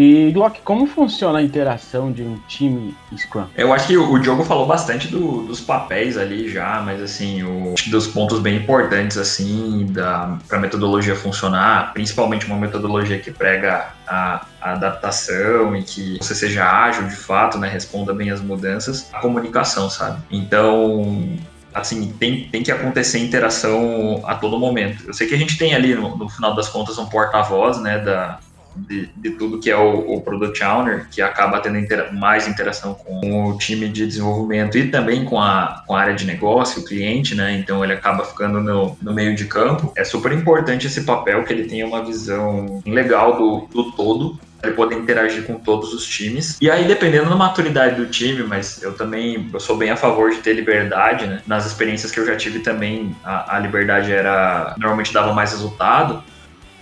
E, 0.00 0.30
Glock, 0.30 0.60
como 0.62 0.86
funciona 0.86 1.40
a 1.40 1.42
interação 1.42 2.12
de 2.12 2.22
um 2.22 2.38
time 2.46 2.94
Scrum? 3.16 3.46
Eu 3.56 3.72
acho 3.72 3.88
que 3.88 3.96
o 3.96 4.16
Diogo 4.20 4.44
falou 4.44 4.64
bastante 4.64 5.08
do, 5.08 5.42
dos 5.42 5.60
papéis 5.60 6.16
ali 6.16 6.48
já, 6.48 6.80
mas 6.86 7.02
assim, 7.02 7.42
o, 7.42 7.74
dos 7.88 8.06
pontos 8.06 8.38
bem 8.38 8.58
importantes 8.58 9.18
assim 9.18 9.90
para 9.92 10.38
a 10.52 10.58
metodologia 10.60 11.16
funcionar, 11.16 11.92
principalmente 11.92 12.46
uma 12.46 12.56
metodologia 12.56 13.18
que 13.18 13.32
prega 13.32 13.88
a, 14.06 14.46
a, 14.60 14.72
adaptação 14.74 15.74
e 15.74 15.82
que 15.82 16.16
você 16.22 16.32
seja 16.32 16.64
ágil 16.64 17.08
de 17.08 17.16
fato, 17.16 17.58
né, 17.58 17.68
responda 17.68 18.14
bem 18.14 18.30
às 18.30 18.40
mudanças, 18.40 19.12
a 19.12 19.18
comunicação, 19.18 19.90
sabe? 19.90 20.22
Então, 20.30 21.36
assim, 21.74 22.14
tem, 22.20 22.48
tem 22.48 22.62
que 22.62 22.70
acontecer 22.70 23.18
interação 23.18 24.22
a 24.24 24.36
todo 24.36 24.60
momento. 24.60 25.02
Eu 25.08 25.12
sei 25.12 25.26
que 25.26 25.34
a 25.34 25.38
gente 25.38 25.58
tem 25.58 25.74
ali, 25.74 25.96
no, 25.96 26.16
no 26.16 26.28
final 26.28 26.54
das 26.54 26.68
contas, 26.68 26.96
um 26.98 27.06
porta-voz, 27.06 27.80
né, 27.80 27.98
da, 27.98 28.38
de, 28.76 29.06
de 29.16 29.30
tudo 29.30 29.58
que 29.60 29.70
é 29.70 29.76
o, 29.76 30.14
o 30.14 30.20
Product 30.20 30.62
Owner, 30.62 31.08
que 31.10 31.20
acaba 31.20 31.60
tendo 31.60 31.78
inter, 31.78 32.12
mais 32.14 32.46
interação 32.46 32.94
com 32.94 33.50
o 33.50 33.58
time 33.58 33.88
de 33.88 34.06
desenvolvimento 34.06 34.76
e 34.78 34.90
também 34.90 35.24
com 35.24 35.40
a, 35.40 35.82
com 35.86 35.94
a 35.94 36.00
área 36.00 36.14
de 36.14 36.26
negócio, 36.26 36.82
o 36.82 36.84
cliente, 36.84 37.34
né? 37.34 37.58
Então 37.58 37.82
ele 37.82 37.92
acaba 37.92 38.24
ficando 38.24 38.60
no, 38.60 38.96
no 39.00 39.12
meio 39.12 39.34
de 39.34 39.46
campo. 39.46 39.92
É 39.96 40.04
super 40.04 40.32
importante 40.32 40.86
esse 40.86 41.02
papel, 41.02 41.44
que 41.44 41.52
ele 41.52 41.64
tenha 41.64 41.86
uma 41.86 42.04
visão 42.04 42.82
legal 42.86 43.36
do, 43.36 43.66
do 43.72 43.92
todo 43.92 44.38
ele 44.62 44.72
poder 44.72 44.96
interagir 44.96 45.44
com 45.44 45.54
todos 45.54 45.92
os 45.94 46.06
times. 46.06 46.58
E 46.60 46.70
aí, 46.70 46.84
dependendo 46.84 47.30
da 47.30 47.36
maturidade 47.36 47.94
do 47.94 48.06
time, 48.06 48.42
mas 48.42 48.82
eu 48.82 48.92
também 48.92 49.48
eu 49.52 49.60
sou 49.60 49.76
bem 49.76 49.90
a 49.90 49.96
favor 49.96 50.30
de 50.30 50.38
ter 50.38 50.52
liberdade, 50.52 51.26
né? 51.26 51.40
Nas 51.46 51.66
experiências 51.66 52.10
que 52.10 52.18
eu 52.18 52.26
já 52.26 52.36
tive 52.36 52.58
também, 52.60 53.14
a, 53.24 53.56
a 53.56 53.58
liberdade 53.60 54.12
era 54.12 54.74
normalmente 54.76 55.12
dava 55.12 55.32
mais 55.32 55.52
resultado 55.52 56.22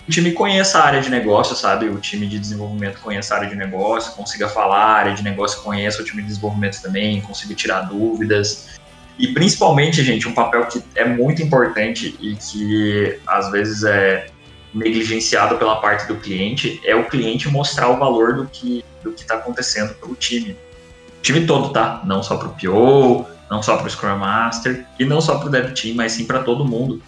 o 0.07 0.11
time 0.11 0.31
conheça 0.31 0.79
a 0.79 0.85
área 0.85 1.01
de 1.01 1.09
negócio, 1.09 1.55
sabe? 1.55 1.87
O 1.89 1.97
time 1.97 2.27
de 2.27 2.39
desenvolvimento 2.39 2.99
conheça 2.99 3.33
a 3.33 3.37
área 3.37 3.49
de 3.49 3.55
negócio, 3.55 4.13
consiga 4.13 4.47
falar, 4.47 4.85
a 4.85 4.93
área 4.93 5.13
de 5.13 5.21
negócio 5.21 5.61
conheça 5.61 6.01
o 6.01 6.05
time 6.05 6.21
de 6.21 6.29
desenvolvimento 6.29 6.81
também, 6.81 7.19
consiga 7.19 7.53
tirar 7.53 7.81
dúvidas. 7.81 8.69
E 9.19 9.27
principalmente, 9.27 10.01
gente, 10.03 10.27
um 10.27 10.33
papel 10.33 10.65
que 10.67 10.81
é 10.95 11.03
muito 11.03 11.41
importante 11.41 12.15
e 12.21 12.35
que 12.35 13.19
às 13.27 13.51
vezes 13.51 13.83
é 13.83 14.27
negligenciado 14.73 15.57
pela 15.57 15.77
parte 15.81 16.07
do 16.07 16.15
cliente 16.15 16.79
é 16.85 16.95
o 16.95 17.09
cliente 17.09 17.49
mostrar 17.49 17.89
o 17.89 17.97
valor 17.97 18.35
do 18.35 18.45
que 18.47 18.85
do 19.03 19.11
que 19.11 19.21
está 19.21 19.35
acontecendo 19.35 19.93
para 19.95 20.09
o 20.09 20.15
time. 20.15 20.55
time 21.21 21.45
todo, 21.45 21.69
tá? 21.69 22.01
Não 22.05 22.23
só 22.23 22.37
pro 22.37 22.49
PO, 22.49 23.25
não 23.49 23.61
só 23.61 23.77
pro 23.77 23.89
Scrum 23.89 24.17
Master 24.17 24.85
e 24.99 25.05
não 25.05 25.19
só 25.19 25.37
pro 25.37 25.49
Dev 25.49 25.73
Team, 25.73 25.95
mas 25.95 26.13
sim 26.13 26.25
para 26.25 26.43
todo 26.43 26.65
mundo. 26.65 27.01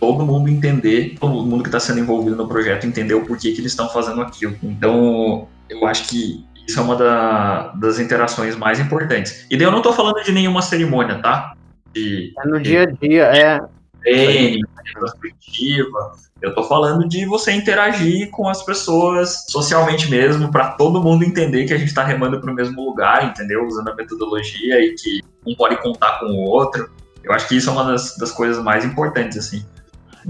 Todo 0.00 0.24
mundo 0.24 0.48
entender, 0.48 1.16
todo 1.20 1.44
mundo 1.44 1.62
que 1.62 1.68
está 1.68 1.78
sendo 1.78 2.00
envolvido 2.00 2.36
no 2.36 2.48
projeto 2.48 2.86
entender 2.86 3.14
o 3.14 3.24
porquê 3.26 3.52
que 3.52 3.60
eles 3.60 3.72
estão 3.72 3.88
fazendo 3.88 4.22
aquilo. 4.22 4.56
Então, 4.62 5.48
eu 5.68 5.86
acho 5.86 6.08
que 6.08 6.44
isso 6.66 6.80
é 6.80 6.82
uma 6.82 6.96
da, 6.96 7.68
das 7.74 7.98
interações 7.98 8.56
mais 8.56 8.80
importantes. 8.80 9.46
E 9.50 9.56
daí 9.56 9.66
eu 9.66 9.70
não 9.70 9.78
estou 9.78 9.92
falando 9.92 10.22
de 10.22 10.32
nenhuma 10.32 10.62
cerimônia, 10.62 11.20
tá? 11.20 11.54
De, 11.94 12.32
é 12.38 12.48
no 12.48 12.60
dia 12.60 12.82
a 12.82 12.86
dia, 12.86 13.24
é. 13.24 13.60
Treino, 14.00 14.68
perspectiva. 14.94 16.12
Eu 16.40 16.50
estou 16.50 16.64
falando 16.64 17.08
de 17.08 17.24
você 17.24 17.52
interagir 17.52 18.30
com 18.30 18.48
as 18.48 18.62
pessoas 18.62 19.46
socialmente 19.48 20.10
mesmo, 20.10 20.50
para 20.50 20.72
todo 20.72 21.02
mundo 21.02 21.24
entender 21.24 21.64
que 21.64 21.72
a 21.72 21.78
gente 21.78 21.88
está 21.88 22.04
remando 22.04 22.40
para 22.40 22.50
o 22.50 22.54
mesmo 22.54 22.84
lugar, 22.84 23.24
entendeu? 23.24 23.66
Usando 23.66 23.88
a 23.88 23.94
metodologia 23.94 24.80
e 24.80 24.94
que 24.94 25.22
um 25.46 25.54
pode 25.54 25.80
contar 25.82 26.20
com 26.20 26.26
o 26.26 26.44
outro. 26.44 26.90
Eu 27.26 27.34
acho 27.34 27.48
que 27.48 27.56
isso 27.56 27.68
é 27.68 27.72
uma 27.72 27.84
das, 27.84 28.16
das 28.16 28.30
coisas 28.30 28.62
mais 28.62 28.84
importantes, 28.84 29.36
assim. 29.36 29.64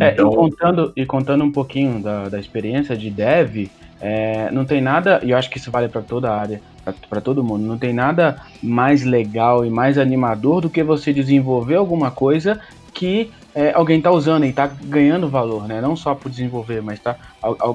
É, 0.01 0.13
então... 0.13 0.33
e, 0.33 0.35
contando, 0.35 0.93
e 0.97 1.07
contando 1.07 1.45
um 1.45 1.53
pouquinho 1.53 2.03
da, 2.03 2.29
da 2.29 2.41
experiência 2.41 2.97
de 2.97 3.11
dev, 3.11 3.71
é, 4.01 4.51
não 4.51 4.65
tem 4.65 4.81
nada, 4.81 5.21
e 5.23 5.31
eu 5.31 5.37
acho 5.37 5.51
que 5.51 5.59
isso 5.59 5.71
vale 5.71 5.89
para 5.89 6.03
toda 6.03 6.31
a 6.31 6.39
área, 6.39 6.61
para 7.09 7.21
todo 7.21 7.45
mundo, 7.45 7.67
não 7.67 7.79
tem 7.79 7.93
nada 7.93 8.41
mais 8.63 9.05
legal 9.05 9.65
e 9.65 9.71
mais 9.71 9.99
animador 9.99 10.61
do 10.61 10.71
que 10.71 10.83
você 10.83 11.13
desenvolver 11.13 11.77
alguma 11.77 12.11
coisa 12.11 12.61
que 12.93 13.31
é, 13.55 13.73
alguém 13.73 13.99
está 13.99 14.11
usando 14.11 14.45
e 14.45 14.51
está 14.51 14.67
ganhando 14.67 15.29
valor, 15.29 15.67
né? 15.67 15.81
Não 15.81 15.97
só 15.97 16.15
por 16.15 16.31
desenvolver, 16.31 16.83
mas 16.83 17.01
tá, 17.01 17.17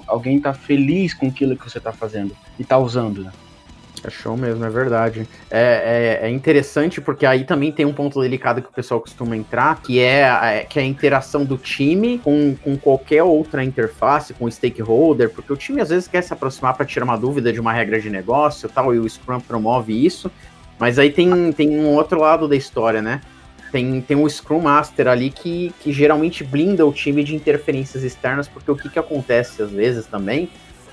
alguém 0.07 0.37
está 0.37 0.53
feliz 0.53 1.13
com 1.13 1.27
aquilo 1.27 1.55
que 1.55 1.69
você 1.69 1.79
está 1.79 1.91
fazendo 1.91 2.35
e 2.57 2.61
está 2.61 2.77
usando, 2.77 3.23
né? 3.23 3.31
É 4.03 4.09
show 4.09 4.35
mesmo, 4.35 4.65
é 4.65 4.69
verdade. 4.69 5.27
É, 5.49 6.19
é, 6.21 6.27
é, 6.27 6.29
interessante 6.29 6.99
porque 6.99 7.25
aí 7.25 7.43
também 7.43 7.71
tem 7.71 7.85
um 7.85 7.93
ponto 7.93 8.19
delicado 8.19 8.61
que 8.61 8.67
o 8.67 8.71
pessoal 8.71 8.99
costuma 8.99 9.37
entrar, 9.37 9.79
que 9.81 9.99
é, 9.99 10.21
é, 10.21 10.65
que 10.67 10.79
é 10.79 10.81
a 10.81 10.85
interação 10.85 11.45
do 11.45 11.55
time 11.55 12.17
com, 12.17 12.55
com 12.55 12.75
qualquer 12.77 13.21
outra 13.21 13.63
interface, 13.63 14.33
com 14.33 14.45
o 14.45 14.51
stakeholder, 14.51 15.29
porque 15.29 15.53
o 15.53 15.57
time 15.57 15.81
às 15.81 15.89
vezes 15.89 16.07
quer 16.07 16.23
se 16.23 16.33
aproximar 16.33 16.73
para 16.75 16.85
tirar 16.85 17.03
uma 17.03 17.17
dúvida 17.17 17.53
de 17.53 17.59
uma 17.59 17.71
regra 17.71 18.01
de 18.01 18.09
negócio 18.09 18.67
tal, 18.67 18.93
e 18.95 18.99
o 18.99 19.07
Scrum 19.07 19.39
promove 19.39 19.93
isso. 19.93 20.31
Mas 20.79 20.97
aí 20.97 21.11
tem, 21.11 21.51
tem 21.51 21.69
um 21.79 21.89
outro 21.89 22.19
lado 22.19 22.47
da 22.47 22.55
história, 22.55 23.03
né? 23.03 23.21
Tem, 23.71 24.01
tem 24.01 24.17
um 24.17 24.27
Scrum 24.27 24.61
Master 24.61 25.07
ali 25.07 25.29
que, 25.29 25.71
que 25.79 25.93
geralmente 25.93 26.43
blinda 26.43 26.85
o 26.85 26.91
time 26.91 27.23
de 27.23 27.35
interferências 27.35 28.03
externas, 28.03 28.47
porque 28.47 28.71
o 28.71 28.75
que, 28.75 28.89
que 28.89 28.99
acontece 28.99 29.61
às 29.61 29.69
vezes 29.69 30.07
também 30.07 30.49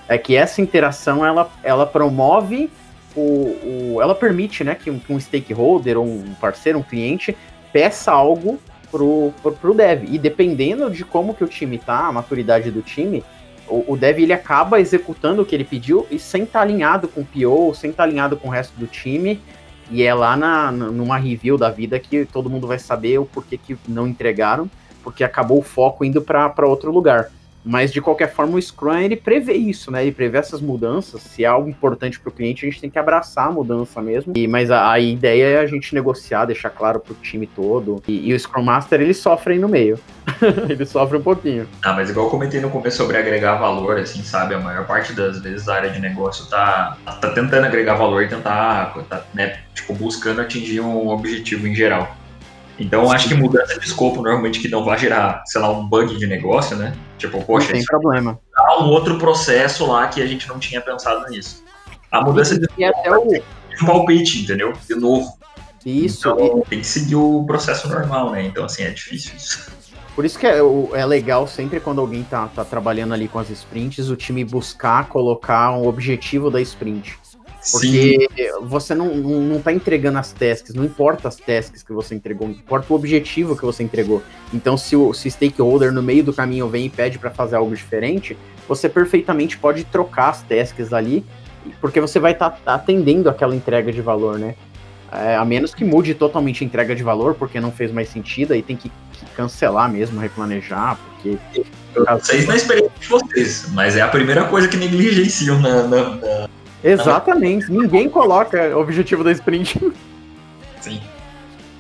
é 0.08 0.16
que 0.16 0.36
essa 0.36 0.60
interação 0.60 1.24
ela, 1.24 1.50
ela 1.62 1.86
promove 1.86 2.70
o, 3.18 3.94
o, 3.94 4.02
ela 4.02 4.14
permite 4.14 4.62
né, 4.62 4.74
que 4.74 4.90
um, 4.90 5.00
um 5.10 5.18
stakeholder, 5.18 5.98
ou 5.98 6.06
um 6.06 6.34
parceiro, 6.40 6.78
um 6.78 6.82
cliente, 6.82 7.36
peça 7.72 8.12
algo 8.12 8.58
pro, 8.90 9.32
pro, 9.42 9.52
pro 9.52 9.74
dev. 9.74 10.04
E 10.08 10.18
dependendo 10.18 10.90
de 10.90 11.04
como 11.04 11.34
que 11.34 11.42
o 11.42 11.48
time 11.48 11.78
tá, 11.78 12.06
a 12.06 12.12
maturidade 12.12 12.70
do 12.70 12.80
time, 12.80 13.24
o, 13.66 13.92
o 13.92 13.96
dev 13.96 14.20
ele 14.20 14.32
acaba 14.32 14.80
executando 14.80 15.42
o 15.42 15.44
que 15.44 15.54
ele 15.54 15.64
pediu 15.64 16.06
e 16.10 16.18
sem 16.18 16.44
estar 16.44 16.60
tá 16.60 16.64
alinhado 16.64 17.08
com 17.08 17.22
o 17.22 17.24
PO, 17.24 17.74
sem 17.74 17.90
estar 17.90 18.04
tá 18.04 18.08
alinhado 18.08 18.36
com 18.36 18.48
o 18.48 18.50
resto 18.50 18.78
do 18.78 18.86
time. 18.86 19.40
E 19.90 20.02
é 20.02 20.12
lá 20.12 20.36
na, 20.36 20.70
numa 20.70 21.16
review 21.16 21.56
da 21.56 21.70
vida 21.70 21.98
que 21.98 22.24
todo 22.26 22.50
mundo 22.50 22.66
vai 22.66 22.78
saber 22.78 23.18
o 23.18 23.24
porquê 23.24 23.56
que 23.56 23.76
não 23.88 24.06
entregaram, 24.06 24.70
porque 25.02 25.24
acabou 25.24 25.58
o 25.58 25.62
foco 25.62 26.04
indo 26.04 26.20
para 26.20 26.66
outro 26.66 26.92
lugar. 26.92 27.30
Mas 27.64 27.92
de 27.92 28.00
qualquer 28.00 28.32
forma, 28.32 28.56
o 28.56 28.62
Scrum 28.62 28.98
ele 28.98 29.16
prevê 29.16 29.54
isso, 29.54 29.90
né? 29.90 30.02
Ele 30.02 30.12
prevê 30.12 30.38
essas 30.38 30.60
mudanças. 30.60 31.20
Se 31.22 31.44
é 31.44 31.46
algo 31.46 31.68
importante 31.68 32.18
para 32.18 32.30
o 32.30 32.32
cliente, 32.32 32.64
a 32.64 32.70
gente 32.70 32.80
tem 32.80 32.90
que 32.90 32.98
abraçar 32.98 33.48
a 33.48 33.50
mudança 33.50 34.00
mesmo. 34.00 34.32
E, 34.36 34.46
mas 34.46 34.70
a, 34.70 34.90
a 34.90 34.98
ideia 34.98 35.44
é 35.44 35.58
a 35.60 35.66
gente 35.66 35.94
negociar, 35.94 36.46
deixar 36.46 36.70
claro 36.70 37.00
para 37.00 37.12
o 37.12 37.16
time 37.16 37.46
todo. 37.46 38.02
E, 38.08 38.30
e, 38.30 38.34
o 38.34 38.40
Scrum 38.40 38.62
Master 38.62 39.00
ele 39.00 39.14
sofre 39.14 39.54
aí 39.54 39.58
no 39.58 39.68
meio. 39.68 39.98
ele 40.68 40.84
sofre 40.86 41.18
um 41.18 41.22
pouquinho. 41.22 41.68
Ah, 41.82 41.92
mas 41.92 42.10
igual 42.10 42.26
eu 42.26 42.30
comentei 42.30 42.60
no 42.60 42.70
começo 42.70 42.96
sobre 42.96 43.16
agregar 43.16 43.56
valor, 43.56 43.98
assim, 43.98 44.22
sabe? 44.22 44.54
A 44.54 44.60
maior 44.60 44.86
parte 44.86 45.12
das 45.12 45.40
vezes 45.40 45.68
a 45.68 45.74
área 45.74 45.90
de 45.90 46.00
negócio 46.00 46.46
tá, 46.46 46.96
tá 47.04 47.30
tentando 47.30 47.66
agregar 47.66 47.94
valor 47.94 48.22
e 48.22 48.28
tentar, 48.28 48.94
tá, 49.08 49.24
né, 49.34 49.60
tipo, 49.74 49.94
buscando 49.94 50.40
atingir 50.40 50.80
um 50.80 51.08
objetivo 51.08 51.66
em 51.66 51.74
geral. 51.74 52.16
Então, 52.78 53.10
acho 53.10 53.28
que 53.28 53.34
mudança 53.34 53.78
de 53.78 53.84
escopo, 53.84 54.22
normalmente, 54.22 54.60
que 54.60 54.68
não 54.68 54.84
vai 54.84 54.96
gerar, 54.96 55.42
sei 55.46 55.60
lá, 55.60 55.70
um 55.70 55.88
bug 55.88 56.16
de 56.16 56.26
negócio, 56.26 56.76
né? 56.76 56.94
Tipo, 57.18 57.44
poxa, 57.44 57.72
tem 57.72 57.84
problema. 57.84 58.40
Há 58.56 58.82
um 58.82 58.88
outro 58.88 59.18
processo 59.18 59.86
lá 59.86 60.06
que 60.06 60.22
a 60.22 60.26
gente 60.26 60.48
não 60.48 60.58
tinha 60.58 60.80
pensado 60.80 61.28
nisso. 61.28 61.64
A 62.10 62.22
mudança 62.22 62.54
e, 62.54 62.60
de 62.60 62.68
e 62.78 62.84
até 62.84 63.10
o 63.10 63.28
um 63.82 63.86
palpite, 63.86 64.42
entendeu? 64.42 64.72
De 64.88 64.94
novo. 64.94 65.36
Isso. 65.84 66.28
Então, 66.28 66.62
tem 66.68 66.80
que 66.80 66.86
seguir 66.86 67.16
o 67.16 67.44
processo 67.44 67.88
normal, 67.88 68.30
né? 68.30 68.42
Então, 68.44 68.64
assim, 68.64 68.82
é 68.82 68.90
difícil 68.90 69.36
isso. 69.36 69.70
Por 70.14 70.24
isso 70.24 70.38
que 70.38 70.46
é, 70.46 70.58
é 70.58 71.06
legal 71.06 71.46
sempre 71.46 71.78
quando 71.78 72.00
alguém 72.00 72.24
tá, 72.24 72.48
tá 72.48 72.64
trabalhando 72.64 73.14
ali 73.14 73.28
com 73.28 73.38
as 73.38 73.50
sprints, 73.50 74.10
o 74.10 74.16
time 74.16 74.44
buscar 74.44 75.08
colocar 75.08 75.70
um 75.70 75.86
objetivo 75.86 76.50
da 76.50 76.60
sprint. 76.60 77.16
Porque 77.72 78.28
Sim. 78.36 78.52
você 78.62 78.94
não, 78.94 79.14
não, 79.14 79.40
não 79.40 79.60
tá 79.60 79.72
entregando 79.72 80.18
as 80.18 80.32
tasks, 80.32 80.74
não 80.74 80.84
importa 80.84 81.28
as 81.28 81.36
tasks 81.36 81.82
que 81.82 81.92
você 81.92 82.14
entregou, 82.14 82.48
importa 82.48 82.92
o 82.92 82.96
objetivo 82.96 83.56
que 83.56 83.64
você 83.64 83.82
entregou. 83.82 84.22
Então, 84.52 84.76
se 84.76 84.96
o 84.96 85.12
se 85.12 85.30
stakeholder 85.30 85.92
no 85.92 86.02
meio 86.02 86.24
do 86.24 86.32
caminho 86.32 86.68
vem 86.68 86.86
e 86.86 86.90
pede 86.90 87.18
para 87.18 87.30
fazer 87.30 87.56
algo 87.56 87.74
diferente, 87.74 88.36
você 88.66 88.88
perfeitamente 88.88 89.56
pode 89.56 89.84
trocar 89.84 90.30
as 90.30 90.42
tasks 90.42 90.92
ali, 90.92 91.24
porque 91.80 92.00
você 92.00 92.18
vai 92.18 92.32
estar 92.32 92.50
tá 92.50 92.74
atendendo 92.74 93.28
aquela 93.28 93.54
entrega 93.54 93.92
de 93.92 94.00
valor, 94.00 94.38
né? 94.38 94.54
É, 95.10 95.36
a 95.36 95.44
menos 95.44 95.74
que 95.74 95.84
mude 95.84 96.14
totalmente 96.14 96.62
a 96.62 96.66
entrega 96.66 96.94
de 96.94 97.02
valor, 97.02 97.34
porque 97.34 97.58
não 97.58 97.72
fez 97.72 97.90
mais 97.90 98.10
sentido, 98.10 98.52
aí 98.52 98.62
tem 98.62 98.76
que, 98.76 98.90
que 98.90 99.24
cancelar 99.34 99.90
mesmo, 99.90 100.20
replanejar, 100.20 100.98
porque. 100.98 101.38
Eu 101.94 102.20
sei 102.20 102.44
na 102.44 102.54
experiência 102.54 102.92
de 103.00 103.08
vocês, 103.08 103.70
mas 103.72 103.96
é 103.96 104.02
a 104.02 104.08
primeira 104.08 104.44
coisa 104.44 104.68
que 104.68 104.76
negligenciam 104.76 105.58
na, 105.60 105.82
na, 105.84 106.16
na 106.16 106.48
Exatamente. 106.82 107.70
Ninguém 107.70 108.08
coloca 108.08 108.76
o 108.76 108.80
objetivo 108.80 109.24
da 109.24 109.32
sprint. 109.32 109.80
Sim. 110.80 111.00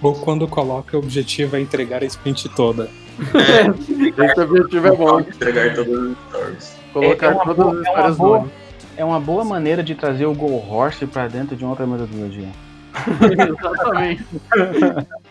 Ou 0.02 0.14
quando 0.14 0.46
coloca 0.46 0.96
o 0.96 1.00
objetivo 1.00 1.56
é 1.56 1.60
entregar 1.60 2.02
a 2.02 2.06
sprint 2.06 2.48
toda. 2.50 2.88
É, 3.34 3.66
esse 4.24 4.40
objetivo 4.40 4.86
é 4.86 4.96
bom. 4.96 5.20
Entregar 5.20 5.74
todas 5.74 6.10
as 6.10 6.18
stories. 6.28 6.76
Colocar 6.92 7.26
é, 7.26 7.30
é 7.30 7.44
todas 7.44 7.66
as 7.66 7.80
histórias 7.80 8.14
é 8.14 8.18
boa, 8.18 8.50
é 8.96 9.04
uma 9.04 9.20
boa 9.20 9.44
maneira 9.44 9.82
de 9.82 9.94
trazer 9.94 10.26
o 10.26 10.34
Go 10.34 10.54
Horse 10.68 11.06
pra 11.06 11.28
dentro 11.28 11.56
de 11.56 11.64
outra 11.64 11.86
metodologia. 11.86 12.48
Exatamente. 13.48 14.26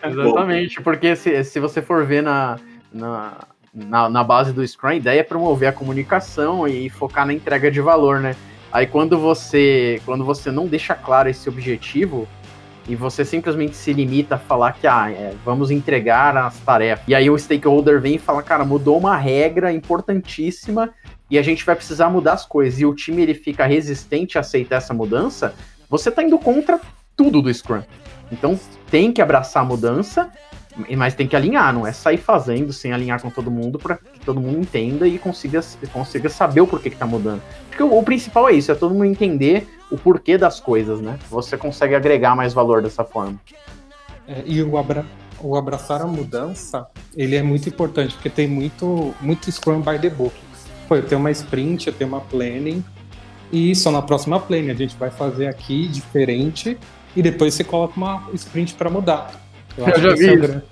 Exatamente, 0.02 0.82
porque 0.82 1.16
se, 1.16 1.44
se 1.44 1.60
você 1.60 1.82
for 1.82 2.04
ver 2.06 2.22
na, 2.22 2.58
na, 2.92 3.32
na, 3.74 4.08
na, 4.08 4.24
base 4.24 4.52
do 4.52 4.66
Scrum, 4.66 4.90
a 4.90 4.94
ideia 4.94 5.20
é 5.20 5.22
promover 5.22 5.68
a 5.68 5.72
comunicação 5.72 6.66
e 6.66 6.88
focar 6.88 7.26
na 7.26 7.32
entrega 7.32 7.70
de 7.70 7.80
valor, 7.80 8.20
né? 8.20 8.34
Aí 8.72 8.86
quando 8.86 9.18
você, 9.18 10.00
quando 10.04 10.24
você 10.24 10.50
não 10.50 10.66
deixa 10.66 10.94
claro 10.94 11.28
esse 11.28 11.48
objetivo 11.48 12.28
e 12.88 12.94
você 12.94 13.24
simplesmente 13.24 13.76
se 13.76 13.92
limita 13.92 14.36
a 14.36 14.38
falar 14.38 14.72
que 14.72 14.86
ah, 14.86 15.10
é, 15.10 15.34
vamos 15.44 15.70
entregar 15.70 16.36
as 16.36 16.58
tarefas. 16.60 17.04
E 17.06 17.14
aí 17.14 17.28
o 17.28 17.38
stakeholder 17.38 18.00
vem 18.00 18.14
e 18.14 18.18
fala, 18.18 18.42
cara, 18.42 18.64
mudou 18.64 18.98
uma 18.98 19.16
regra 19.16 19.72
importantíssima 19.72 20.90
e 21.30 21.38
a 21.38 21.42
gente 21.42 21.64
vai 21.64 21.76
precisar 21.76 22.08
mudar 22.08 22.32
as 22.32 22.46
coisas. 22.46 22.80
E 22.80 22.86
o 22.86 22.94
time 22.94 23.22
ele 23.22 23.34
fica 23.34 23.66
resistente 23.66 24.38
a 24.38 24.40
aceitar 24.40 24.76
essa 24.76 24.94
mudança, 24.94 25.54
você 25.88 26.10
tá 26.10 26.22
indo 26.22 26.38
contra 26.38 26.80
tudo 27.14 27.42
do 27.42 27.52
Scrum. 27.52 27.82
Então 28.32 28.58
tem 28.90 29.12
que 29.12 29.20
abraçar 29.20 29.62
a 29.62 29.66
mudança 29.66 30.30
mas 30.96 31.14
tem 31.14 31.26
que 31.26 31.34
alinhar, 31.34 31.72
não 31.72 31.86
é 31.86 31.92
sair 31.92 32.18
fazendo 32.18 32.72
sem 32.72 32.92
alinhar 32.92 33.20
com 33.20 33.30
todo 33.30 33.50
mundo 33.50 33.78
para 33.78 33.96
que 33.96 34.20
todo 34.24 34.40
mundo 34.40 34.58
entenda 34.58 35.06
e 35.06 35.18
consiga, 35.18 35.60
consiga 35.92 36.28
saber 36.28 36.60
o 36.60 36.66
porquê 36.66 36.90
que 36.90 36.96
tá 36.96 37.06
mudando. 37.06 37.42
Porque 37.68 37.82
o, 37.82 37.98
o, 37.98 38.02
principal 38.02 38.48
é 38.48 38.52
isso, 38.52 38.70
é 38.70 38.74
todo 38.74 38.94
mundo 38.94 39.06
entender 39.06 39.68
o 39.90 39.98
porquê 39.98 40.38
das 40.38 40.60
coisas, 40.60 41.00
né? 41.00 41.18
Você 41.30 41.56
consegue 41.56 41.94
agregar 41.94 42.36
mais 42.36 42.52
valor 42.52 42.82
dessa 42.82 43.04
forma. 43.04 43.40
É, 44.26 44.42
e 44.46 44.62
o, 44.62 44.76
abra, 44.76 45.04
o 45.40 45.56
abraçar 45.56 46.02
a 46.02 46.06
mudança, 46.06 46.86
ele 47.16 47.34
é 47.34 47.42
muito 47.42 47.68
importante, 47.68 48.14
porque 48.14 48.30
tem 48.30 48.46
muito, 48.46 49.14
muito 49.20 49.50
Scrum 49.50 49.80
by 49.80 49.98
the 49.98 50.10
book. 50.10 50.34
Pô, 50.86 50.96
eu 50.96 51.06
tenho 51.06 51.20
uma 51.20 51.30
sprint, 51.30 51.86
eu 51.86 51.92
tenho 51.92 52.08
uma 52.08 52.20
planning, 52.20 52.84
e 53.50 53.74
só 53.74 53.90
na 53.90 54.02
próxima 54.02 54.38
planning 54.38 54.70
a 54.70 54.74
gente 54.74 54.96
vai 54.96 55.10
fazer 55.10 55.46
aqui 55.46 55.88
diferente, 55.88 56.78
e 57.16 57.22
depois 57.22 57.54
você 57.54 57.64
coloca 57.64 57.94
uma 57.96 58.28
sprint 58.34 58.74
para 58.74 58.90
mudar. 58.90 59.47
Eu, 59.78 59.86
eu 59.86 60.00
já 60.00 60.14
vi. 60.14 60.28
É 60.28 60.36
grande... 60.36 60.62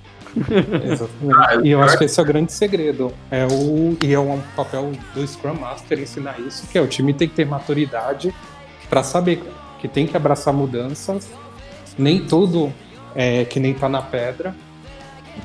Ah, 1.34 1.60
e 1.64 1.70
eu 1.70 1.80
acho 1.80 1.96
que 1.96 2.04
esse 2.04 2.20
é 2.20 2.22
o 2.22 2.26
grande 2.26 2.52
segredo. 2.52 3.10
É 3.30 3.46
o, 3.46 3.96
e 4.02 4.12
é 4.12 4.20
um 4.20 4.38
papel 4.54 4.92
do 5.14 5.26
Scrum 5.26 5.54
Master 5.54 5.98
ensinar 5.98 6.38
isso, 6.38 6.66
que 6.66 6.76
é 6.76 6.80
o 6.82 6.86
time 6.86 7.14
tem 7.14 7.26
que 7.26 7.34
ter 7.34 7.46
maturidade 7.46 8.34
para 8.90 9.02
saber 9.02 9.42
que 9.80 9.88
tem 9.88 10.06
que 10.06 10.14
abraçar 10.14 10.52
mudanças. 10.52 11.30
Nem 11.96 12.22
tudo 12.26 12.70
é 13.14 13.46
que 13.46 13.58
nem 13.58 13.72
tá 13.72 13.88
na 13.88 14.02
pedra. 14.02 14.54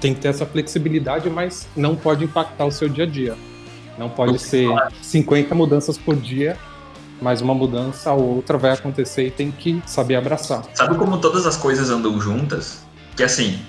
Tem 0.02 0.14
que 0.14 0.20
ter 0.20 0.28
essa 0.28 0.46
flexibilidade, 0.46 1.30
mas 1.30 1.70
não 1.74 1.96
pode 1.96 2.26
impactar 2.26 2.66
o 2.66 2.72
seu 2.72 2.90
dia 2.90 3.06
a 3.06 3.08
dia. 3.08 3.38
Não 3.98 4.10
pode 4.10 4.40
ser 4.40 4.68
50 5.02 5.56
mudanças 5.56 5.98
por 5.98 6.18
dia 6.18 6.58
mas 7.22 7.40
uma 7.40 7.54
mudança 7.54 8.12
ou 8.12 8.38
outra 8.38 8.58
vai 8.58 8.72
acontecer 8.72 9.28
e 9.28 9.32
tem 9.32 9.52
que 9.52 9.82
saber 9.86 10.16
abraçar. 10.16 10.64
Sabe 10.74 10.98
como 10.98 11.20
todas 11.20 11.46
as 11.46 11.56
coisas 11.56 11.92
andam 11.92 12.20
juntas? 12.20 12.84
Que 13.16 13.24
assim, 13.24 13.60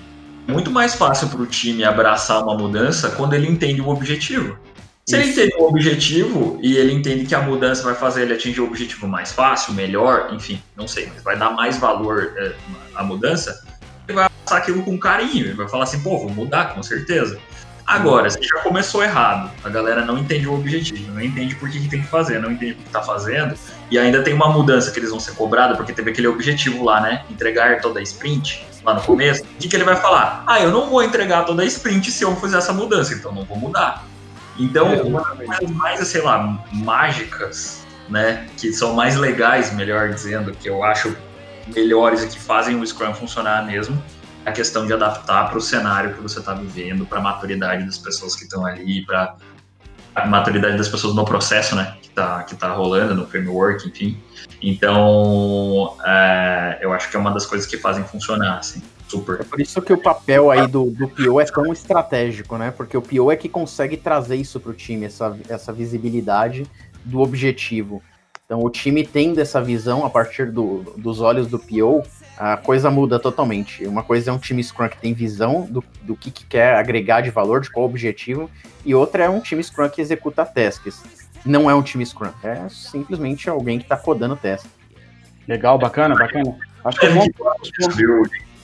é 0.47 0.51
muito 0.51 0.71
mais 0.71 0.95
fácil 0.95 1.29
para 1.29 1.41
o 1.41 1.45
time 1.45 1.83
abraçar 1.83 2.43
uma 2.43 2.55
mudança 2.55 3.09
quando 3.11 3.33
ele 3.33 3.47
entende 3.47 3.81
o 3.81 3.89
objetivo. 3.89 4.57
Se 5.05 5.15
ele 5.15 5.31
entende 5.31 5.53
o 5.57 5.63
objetivo 5.63 6.57
e 6.61 6.77
ele 6.77 6.93
entende 6.93 7.25
que 7.25 7.35
a 7.35 7.41
mudança 7.41 7.83
vai 7.83 7.93
fazer 7.93 8.21
ele 8.21 8.33
atingir 8.33 8.61
o 8.61 8.65
objetivo 8.65 9.05
mais 9.05 9.33
fácil, 9.33 9.73
melhor, 9.73 10.29
enfim, 10.33 10.61
não 10.77 10.87
sei, 10.87 11.09
mas 11.13 11.21
vai 11.21 11.37
dar 11.37 11.49
mais 11.49 11.77
valor 11.77 12.33
é, 12.37 12.53
à 12.95 13.03
mudança, 13.03 13.65
ele 14.07 14.15
vai 14.15 14.29
passar 14.45 14.59
aquilo 14.59 14.81
com 14.81 14.97
carinho, 14.97 15.47
ele 15.47 15.53
vai 15.53 15.67
falar 15.67 15.83
assim, 15.83 15.99
pô, 15.99 16.17
vou 16.19 16.29
mudar, 16.29 16.73
com 16.73 16.81
certeza. 16.81 17.37
Agora, 17.85 18.29
se 18.29 18.41
já 18.41 18.59
começou 18.61 19.03
errado, 19.03 19.51
a 19.61 19.67
galera 19.67 20.05
não 20.05 20.17
entende 20.17 20.47
o 20.47 20.53
objetivo, 20.53 21.11
não 21.11 21.21
entende 21.21 21.53
por 21.55 21.69
que, 21.69 21.81
que 21.81 21.89
tem 21.89 22.01
que 22.01 22.07
fazer, 22.07 22.39
não 22.39 22.49
entende 22.49 22.71
o 22.71 22.75
que 22.75 22.83
está 22.83 23.01
fazendo, 23.01 23.55
e 23.91 23.99
ainda 23.99 24.23
tem 24.23 24.33
uma 24.33 24.47
mudança 24.47 24.89
que 24.89 24.99
eles 24.99 25.09
vão 25.09 25.19
ser 25.19 25.33
cobrados, 25.33 25.75
porque 25.75 25.91
teve 25.91 26.11
aquele 26.11 26.27
objetivo 26.27 26.81
lá, 26.81 27.01
né? 27.01 27.25
Entregar 27.29 27.81
toda 27.81 27.99
a 27.99 28.03
sprint 28.03 28.65
lá 28.83 28.93
no 28.93 29.01
começo. 29.01 29.43
O 29.43 29.45
que, 29.57 29.75
ele 29.75 29.83
vai 29.83 29.95
falar? 29.95 30.43
Ah, 30.45 30.61
eu 30.61 30.71
não 30.71 30.89
vou 30.89 31.03
entregar 31.03 31.45
toda 31.45 31.63
a 31.63 31.65
sprint 31.65 32.11
se 32.11 32.23
eu 32.23 32.35
fizer 32.35 32.57
essa 32.57 32.73
mudança, 32.73 33.13
então 33.13 33.31
não 33.31 33.43
vou 33.43 33.57
mudar. 33.57 34.03
Então, 34.59 34.91
é, 34.91 35.01
uma 35.01 35.21
das 35.21 35.57
coisas 35.57 35.75
mais, 35.75 36.07
sei 36.07 36.21
lá, 36.21 36.59
mágicas, 36.71 37.85
né? 38.09 38.47
Que 38.57 38.71
são 38.73 38.93
mais 38.93 39.15
legais, 39.15 39.73
melhor 39.73 40.09
dizendo, 40.09 40.51
que 40.51 40.69
eu 40.69 40.83
acho 40.83 41.15
melhores 41.67 42.23
e 42.23 42.27
que 42.27 42.39
fazem 42.39 42.79
o 42.79 42.85
Scrum 42.85 43.13
funcionar 43.13 43.65
mesmo, 43.65 44.01
a 44.45 44.51
questão 44.51 44.85
de 44.85 44.93
adaptar 44.93 45.49
para 45.49 45.57
o 45.57 45.61
cenário 45.61 46.13
que 46.13 46.21
você 46.21 46.39
está 46.39 46.53
vivendo, 46.53 47.05
para 47.05 47.19
a 47.19 47.21
maturidade 47.21 47.85
das 47.85 47.97
pessoas 47.97 48.35
que 48.35 48.43
estão 48.43 48.65
ali, 48.65 49.05
para 49.05 49.35
a 50.15 50.25
maturidade 50.25 50.77
das 50.77 50.87
pessoas 50.87 51.15
no 51.15 51.25
processo, 51.25 51.75
né, 51.75 51.95
que 52.01 52.07
está 52.09 52.43
que 52.43 52.55
tá 52.55 52.73
rolando, 52.73 53.15
no 53.15 53.25
framework, 53.25 53.87
enfim. 53.87 54.17
Então, 54.61 55.95
é, 56.05 56.79
eu 56.81 56.93
acho 56.93 57.09
que 57.09 57.17
é 57.17 57.19
uma 57.19 57.31
das 57.31 57.45
coisas 57.45 57.67
que 57.67 57.77
fazem 57.77 58.03
funcionar, 58.03 58.59
assim. 58.59 58.81
Super. 59.07 59.41
É 59.41 59.43
por 59.43 59.61
isso 59.61 59.81
que 59.81 59.93
o 59.93 59.97
papel 59.97 60.49
aí 60.49 60.65
do, 60.65 60.85
do 60.89 61.07
PO 61.07 61.39
é 61.39 61.45
tão 61.45 61.71
estratégico, 61.71 62.57
né? 62.57 62.71
Porque 62.71 62.97
o 62.97 63.01
PO 63.01 63.31
é 63.31 63.35
que 63.35 63.47
consegue 63.47 63.95
trazer 63.97 64.37
isso 64.37 64.59
para 64.59 64.71
o 64.71 64.73
time, 64.73 65.05
essa, 65.05 65.37
essa 65.49 65.71
visibilidade 65.71 66.65
do 67.03 67.19
objetivo. 67.19 68.01
Então, 68.45 68.63
o 68.63 68.69
time 68.69 69.05
tendo 69.05 69.39
essa 69.39 69.61
visão 69.61 70.05
a 70.05 70.09
partir 70.09 70.51
do, 70.51 70.83
dos 70.97 71.21
olhos 71.21 71.47
do 71.47 71.59
PO, 71.59 72.03
a 72.37 72.57
coisa 72.57 72.89
muda 72.89 73.19
totalmente. 73.19 73.85
Uma 73.85 74.03
coisa 74.03 74.31
é 74.31 74.33
um 74.33 74.37
time 74.37 74.63
Scrum 74.63 74.89
que 74.89 74.97
tem 74.97 75.13
visão 75.13 75.67
do, 75.69 75.83
do 76.01 76.15
que, 76.15 76.31
que 76.31 76.45
quer 76.45 76.75
agregar 76.75 77.21
de 77.21 77.29
valor, 77.29 77.61
de 77.61 77.69
qual 77.69 77.85
objetivo, 77.85 78.49
e 78.85 78.95
outra 78.95 79.25
é 79.25 79.29
um 79.29 79.39
time 79.39 79.63
Scrum 79.63 79.89
que 79.89 80.01
executa 80.01 80.45
tasks. 80.45 81.01
Não 81.45 81.69
é 81.69 81.75
um 81.75 81.81
time 81.81 82.05
Scrum, 82.05 82.31
é 82.43 82.67
simplesmente 82.69 83.49
alguém 83.49 83.77
que 83.77 83.85
está 83.85 83.97
codando 83.97 84.35
teste. 84.35 84.69
Legal, 85.47 85.77
bacana, 85.77 86.15
bacana. 86.15 86.55
Acho 86.85 86.99
que 86.99 87.05
é 87.05 87.09
bom. 87.09 87.25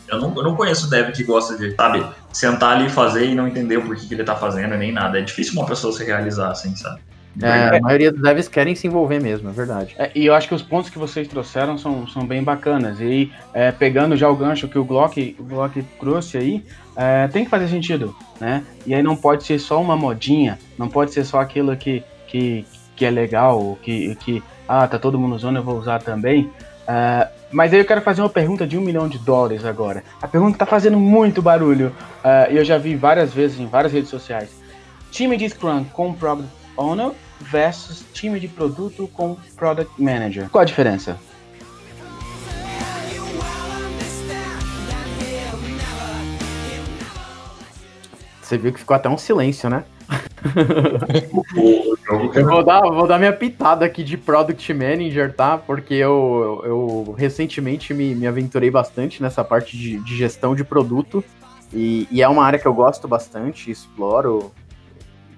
Eu 0.08 0.19
não, 0.19 0.36
eu 0.36 0.43
não 0.43 0.55
conheço 0.55 0.88
o 0.88 0.89
dev 0.89 1.12
que 1.12 1.23
gosta 1.23 1.55
de, 1.55 1.75
sabe, 1.75 2.03
sentar 2.34 2.75
ali 2.75 2.88
e 2.88 2.89
fazer 2.89 3.25
e 3.25 3.36
não 3.36 3.47
entender 3.47 3.77
o 3.77 3.84
porquê 3.84 4.08
que 4.08 4.13
ele 4.13 4.23
tá 4.23 4.36
fazendo 4.36 4.75
nem 4.75 4.91
nada. 4.91 5.19
É 5.19 5.21
difícil 5.21 5.53
uma 5.53 5.67
pessoa 5.67 5.93
se 5.93 6.03
realizar 6.03 6.49
assim, 6.49 6.75
sabe? 6.75 6.99
É, 7.41 7.78
a 7.78 7.82
maioria 7.82 8.12
dos 8.12 8.21
devs 8.21 8.47
querem 8.47 8.75
se 8.75 8.88
envolver 8.88 9.19
mesmo, 9.21 9.49
é 9.49 9.54
verdade. 9.54 9.95
É, 9.97 10.12
e 10.13 10.25
eu 10.25 10.34
acho 10.34 10.47
que 10.47 10.54
os 10.54 10.62
pontos 10.62 10.89
que 10.89 10.97
vocês 10.97 11.28
trouxeram 11.28 11.78
são, 11.78 12.08
são 12.08 12.25
bem 12.25 12.43
bacanas. 12.43 12.99
E 12.99 13.32
é, 13.54 13.71
pegando 13.71 14.15
já 14.17 14.30
o 14.30 14.36
gancho 14.36 14.67
que 14.67 14.78
o 14.78 14.84
Glock, 14.84 15.36
o 15.39 15.43
Glock 15.43 15.82
trouxe 15.99 16.38
aí, 16.38 16.63
é, 16.95 17.28
tem 17.28 17.45
que 17.45 17.49
fazer 17.49 17.67
sentido, 17.67 18.15
né? 18.39 18.63
E 18.86 18.93
aí 18.93 19.02
não 19.02 19.15
pode 19.15 19.45
ser 19.45 19.60
só 19.60 19.82
uma 19.82 19.95
modinha, 19.95 20.60
não 20.78 20.89
pode 20.89 21.13
ser 21.13 21.23
só 21.23 21.39
aquilo 21.39 21.75
que, 21.78 22.04
que, 22.28 22.65
que 22.95 23.06
é 23.06 23.10
legal, 23.10 23.78
que, 23.82 24.15
que 24.15 24.43
ah, 24.67 24.88
tá 24.88 24.99
todo 24.99 25.17
mundo 25.17 25.36
usando, 25.36 25.58
eu 25.58 25.63
vou 25.63 25.78
usar 25.78 25.99
também. 25.99 26.49
É, 26.88 27.28
mas 27.52 27.73
aí 27.73 27.80
eu 27.80 27.86
quero 27.86 28.02
fazer 28.02 28.21
uma 28.21 28.30
pergunta 28.30 28.67
de 28.67 28.78
um 28.78 28.82
milhão 28.82 29.08
de 29.08 29.17
dólares 29.17 29.63
agora. 29.63 30.04
A 30.21 30.28
pergunta 30.28 30.58
tá 30.58 30.65
fazendo 30.65 30.99
muito 30.99 31.41
barulho 31.41 31.95
é, 32.23 32.52
e 32.52 32.58
eu 32.58 32.65
já 32.65 32.78
vi 32.78 32.95
várias 32.95 33.34
vezes 33.34 33.60
em 33.60 33.65
várias 33.65 33.93
redes 33.93 34.10
sociais. 34.10 34.49
Time 35.10 35.38
de 35.38 35.47
Scrum 35.49 35.86
com 35.86 36.13
Product 36.13 36.52
Owner 36.78 37.12
versus 37.39 38.04
time 38.13 38.39
de 38.39 38.47
produto 38.47 39.10
com 39.13 39.38
Product 39.56 40.02
Manager. 40.02 40.49
Qual 40.49 40.62
a 40.62 40.65
diferença? 40.65 41.17
Você 48.41 48.58
viu 48.58 48.73
que 48.73 48.80
ficou 48.80 48.95
até 48.95 49.08
um 49.08 49.17
silêncio, 49.17 49.69
né? 49.69 49.84
eu 52.36 52.45
vou 52.49 52.63
dar, 52.63 52.82
vou 52.82 53.08
dar 53.08 53.19
minha 53.19 53.32
pitada 53.32 53.86
aqui 53.86 54.04
de 54.04 54.17
Product 54.17 54.73
Manager, 54.73 55.34
tá? 55.34 55.58
Porque 55.58 55.93
eu, 55.93 56.62
eu 56.65 57.15
recentemente 57.17 57.93
me, 57.93 58.15
me 58.15 58.25
aventurei 58.25 58.71
bastante 58.71 59.21
nessa 59.21 59.43
parte 59.43 59.78
de, 59.78 59.99
de 59.99 60.17
gestão 60.17 60.56
de 60.56 60.63
produto. 60.63 61.23
E, 61.71 62.08
e, 62.10 62.23
é 62.23 62.28
uma 62.28 62.43
área 62.43 62.58
que 62.58 62.65
eu 62.65 62.73
gosto 62.73 63.08
bastante, 63.08 63.69
exploro, 63.69 64.52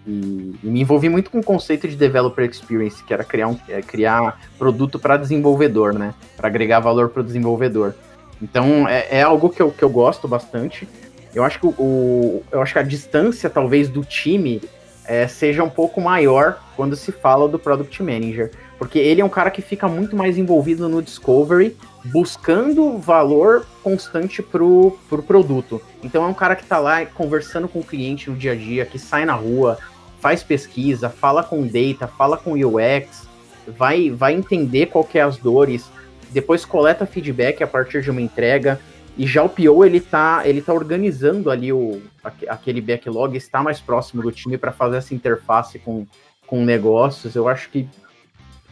e, 0.06 0.56
e, 0.64 0.68
me 0.68 0.82
envolvi 0.82 1.10
muito 1.10 1.30
com 1.30 1.40
o 1.40 1.44
conceito 1.44 1.88
de 1.88 1.96
developer 1.96 2.44
experience, 2.44 3.04
que 3.04 3.14
era 3.14 3.24
criar, 3.24 3.48
um, 3.48 3.58
é, 3.70 3.82
criar 3.82 4.42
produto 4.58 4.98
para 4.98 5.18
desenvolvedor, 5.18 5.94
né? 5.94 6.14
Para 6.36 6.48
agregar 6.48 6.80
valor 6.80 7.10
para 7.10 7.22
o 7.22 7.24
desenvolvedor. 7.24 7.94
Então 8.42 8.88
é, 8.88 9.20
é, 9.20 9.22
algo 9.22 9.50
que 9.50 9.62
eu, 9.62 9.72
que 9.72 9.84
eu 9.84 9.90
gosto 9.90 10.28
bastante. 10.28 10.88
Eu 11.34 11.44
acho 11.44 11.60
que 11.60 11.68
o, 11.68 12.44
eu 12.52 12.62
acho 12.62 12.74
que 12.74 12.80
a 12.80 12.84
distância 12.84 13.50
talvez 13.50 13.88
do 13.88 14.04
time 14.04 14.62
é, 15.06 15.28
seja 15.28 15.64
um 15.64 15.70
pouco 15.70 16.02
maior 16.02 16.58
quando 16.76 16.96
se 16.96 17.12
fala 17.12 17.48
do 17.48 17.60
product 17.60 18.02
manager, 18.02 18.52
porque 18.78 18.98
ele 18.98 19.22
é 19.22 19.26
um 19.26 19.30
cara 19.30 19.52
que 19.52 19.62
fica 19.62 19.88
muito 19.88 20.16
mais 20.16 20.38
envolvido 20.38 20.90
no 20.90 21.02
discovery, 21.02 21.78
buscando 22.06 22.98
valor 22.98 23.66
constante 23.84 24.42
pro, 24.42 24.98
pro 25.08 25.22
produto. 25.22 25.82
Então 26.04 26.24
é 26.24 26.28
um 26.28 26.34
cara 26.34 26.56
que 26.56 26.64
está 26.64 26.80
lá 26.80 27.06
conversando 27.06 27.68
com 27.68 27.80
o 27.80 27.84
cliente 27.84 28.30
no 28.30 28.36
dia 28.36 28.54
a 28.54 28.56
dia, 28.56 28.86
que 28.86 28.98
sai 28.98 29.26
na 29.26 29.34
rua, 29.34 29.78
faz 30.22 30.44
pesquisa, 30.44 31.10
fala 31.10 31.44
com 31.44 31.66
data, 31.66 32.08
fala 32.08 32.38
com 32.38 32.54
UX, 32.54 33.28
vai, 33.68 34.12
vai 34.12 34.34
entender 34.34 34.86
qual 34.86 35.04
que 35.04 35.18
é 35.18 35.22
as 35.22 35.38
dores, 35.38 35.90
depois 36.30 36.64
coleta 36.64 37.06
feedback 37.06 37.62
a 37.64 37.68
partir 37.68 38.02
de 38.02 38.12
uma 38.12 38.22
entrega. 38.22 38.80
E 39.18 39.28
já 39.28 39.44
o 39.44 39.50
PO 39.50 39.84
ele 39.84 40.00
tá, 40.00 40.44
ele 40.46 40.62
tá 40.62 40.74
organizando 40.74 41.52
ali 41.52 41.74
o, 41.74 42.02
aquele 42.48 42.80
backlog, 42.80 43.36
está 43.36 43.62
mais 43.62 43.82
próximo 43.82 44.22
do 44.22 44.32
time 44.32 44.58
para 44.58 44.72
fazer 44.72 44.98
essa 44.98 45.14
interface 45.14 45.80
com, 45.80 46.08
com 46.48 46.64
negócios. 46.64 47.36
Eu 47.36 47.50
acho 47.50 47.70
que 47.70 47.90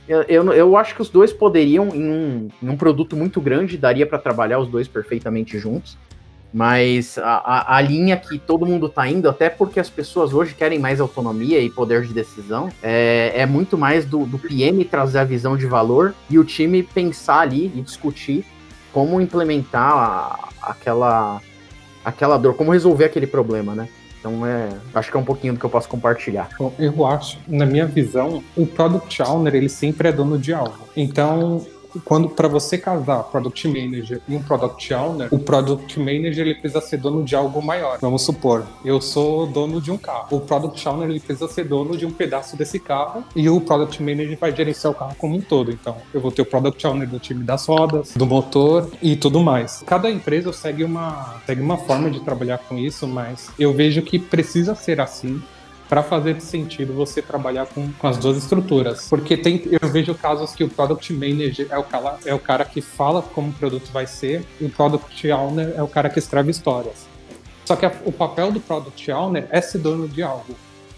eu, 0.07 0.21
eu, 0.23 0.53
eu 0.53 0.77
acho 0.77 0.95
que 0.95 1.01
os 1.01 1.09
dois 1.09 1.33
poderiam, 1.33 1.89
em 1.89 2.09
um, 2.09 2.47
em 2.63 2.69
um 2.69 2.77
produto 2.77 3.17
muito 3.17 3.41
grande, 3.41 3.77
daria 3.77 4.07
para 4.07 4.17
trabalhar 4.17 4.59
os 4.59 4.69
dois 4.69 4.87
perfeitamente 4.87 5.59
juntos. 5.59 5.97
Mas 6.53 7.17
a, 7.19 7.75
a, 7.75 7.81
linha 7.81 8.17
que 8.17 8.39
todo 8.39 8.65
mundo 8.65 8.87
está 8.87 9.07
indo, 9.07 9.29
até 9.29 9.49
porque 9.49 9.79
as 9.79 9.89
pessoas 9.89 10.33
hoje 10.33 10.55
querem 10.55 10.79
mais 10.79 10.99
autonomia 10.99 11.59
e 11.59 11.69
poder 11.69 12.01
de 12.01 12.13
decisão, 12.13 12.69
é, 12.81 13.31
é 13.35 13.45
muito 13.45 13.77
mais 13.77 14.03
do, 14.05 14.25
do 14.25 14.39
PM 14.39 14.83
trazer 14.85 15.19
a 15.19 15.23
visão 15.23 15.55
de 15.55 15.67
valor 15.67 16.15
e 16.29 16.39
o 16.39 16.43
time 16.43 16.81
pensar 16.81 17.41
ali 17.41 17.71
e 17.75 17.81
discutir 17.81 18.43
como 18.91 19.21
implementar 19.21 19.93
a, 19.93 20.49
aquela, 20.61 21.39
aquela 22.03 22.37
dor, 22.37 22.55
como 22.55 22.71
resolver 22.71 23.05
aquele 23.05 23.27
problema, 23.27 23.75
né? 23.75 23.87
Então, 24.19 24.45
é, 24.45 24.69
acho 24.93 25.09
que 25.09 25.15
é 25.15 25.19
um 25.19 25.23
pouquinho 25.23 25.53
do 25.53 25.59
que 25.59 25.65
eu 25.65 25.69
posso 25.69 25.87
compartilhar. 25.87 26.49
Eu 26.77 27.05
acho, 27.05 27.37
na 27.47 27.65
minha 27.65 27.85
visão, 27.85 28.43
o 28.55 28.65
Product 28.65 29.21
Owner, 29.21 29.55
ele 29.55 29.69
sempre 29.69 30.09
é 30.09 30.11
dono 30.11 30.37
de 30.37 30.53
algo. 30.53 30.89
Então, 30.95 31.65
quando 32.03 32.29
para 32.29 32.47
você 32.47 32.77
casar 32.77 33.23
Product 33.23 33.67
Manager 33.67 34.21
e 34.27 34.35
um 34.35 34.41
Product 34.41 34.93
Owner, 34.93 35.27
o 35.31 35.39
Product 35.39 35.99
Manager 35.99 36.47
ele 36.47 36.55
precisa 36.55 36.81
ser 36.81 36.97
dono 36.97 37.23
de 37.23 37.35
algo 37.35 37.61
maior. 37.61 37.97
Vamos 38.01 38.21
supor, 38.23 38.65
eu 38.83 39.01
sou 39.01 39.47
dono 39.47 39.81
de 39.81 39.91
um 39.91 39.97
carro. 39.97 40.27
O 40.31 40.39
Product 40.39 40.87
Owner 40.87 41.09
ele 41.09 41.19
precisa 41.19 41.47
ser 41.47 41.65
dono 41.65 41.97
de 41.97 42.05
um 42.05 42.11
pedaço 42.11 42.55
desse 42.55 42.79
carro 42.79 43.23
e 43.35 43.49
o 43.49 43.59
Product 43.61 44.01
Manager 44.01 44.37
vai 44.39 44.55
gerenciar 44.55 44.91
o 44.91 44.95
carro 44.95 45.15
como 45.17 45.35
um 45.35 45.41
todo. 45.41 45.71
Então, 45.71 45.97
eu 46.13 46.21
vou 46.21 46.31
ter 46.31 46.41
o 46.41 46.45
Product 46.45 46.85
Owner 46.85 47.07
do 47.07 47.19
time 47.19 47.43
das 47.43 47.65
rodas, 47.65 48.13
do 48.15 48.25
motor 48.25 48.89
e 49.01 49.15
tudo 49.15 49.39
mais. 49.39 49.83
Cada 49.85 50.09
empresa 50.09 50.51
segue 50.53 50.83
uma, 50.83 51.41
segue 51.45 51.61
uma 51.61 51.77
forma 51.77 52.09
de 52.09 52.19
trabalhar 52.21 52.57
com 52.59 52.77
isso, 52.77 53.07
mas 53.07 53.49
eu 53.57 53.73
vejo 53.73 54.01
que 54.01 54.19
precisa 54.19 54.75
ser 54.75 54.99
assim 54.99 55.41
para 55.89 56.03
fazer 56.03 56.39
sentido 56.39 56.93
você 56.93 57.19
trabalhar 57.19 57.65
com, 57.65 57.91
com 57.91 58.07
as 58.07 58.17
duas 58.17 58.37
estruturas. 58.37 59.07
Porque 59.09 59.35
tem, 59.35 59.63
eu 59.81 59.89
vejo 59.89 60.13
casos 60.13 60.53
que 60.53 60.63
o 60.63 60.69
Product 60.69 61.11
Manager 61.11 61.67
é 61.71 61.77
o, 61.79 61.83
cara, 61.83 62.17
é 62.25 62.33
o 62.33 62.39
cara 62.39 62.63
que 62.63 62.79
fala 62.79 63.23
como 63.23 63.49
o 63.49 63.53
produto 63.53 63.91
vai 63.91 64.05
ser 64.05 64.45
e 64.61 64.65
o 64.65 64.69
Product 64.69 65.31
Owner 65.31 65.73
é 65.75 65.81
o 65.81 65.87
cara 65.87 66.07
que 66.07 66.19
escreve 66.19 66.51
histórias. 66.51 67.07
Só 67.65 67.75
que 67.75 67.87
a, 67.87 67.91
o 68.05 68.11
papel 68.11 68.51
do 68.51 68.59
Product 68.59 69.11
Owner 69.11 69.47
é 69.49 69.59
ser 69.59 69.79
dono 69.79 70.07
de 70.07 70.21
algo. 70.21 70.55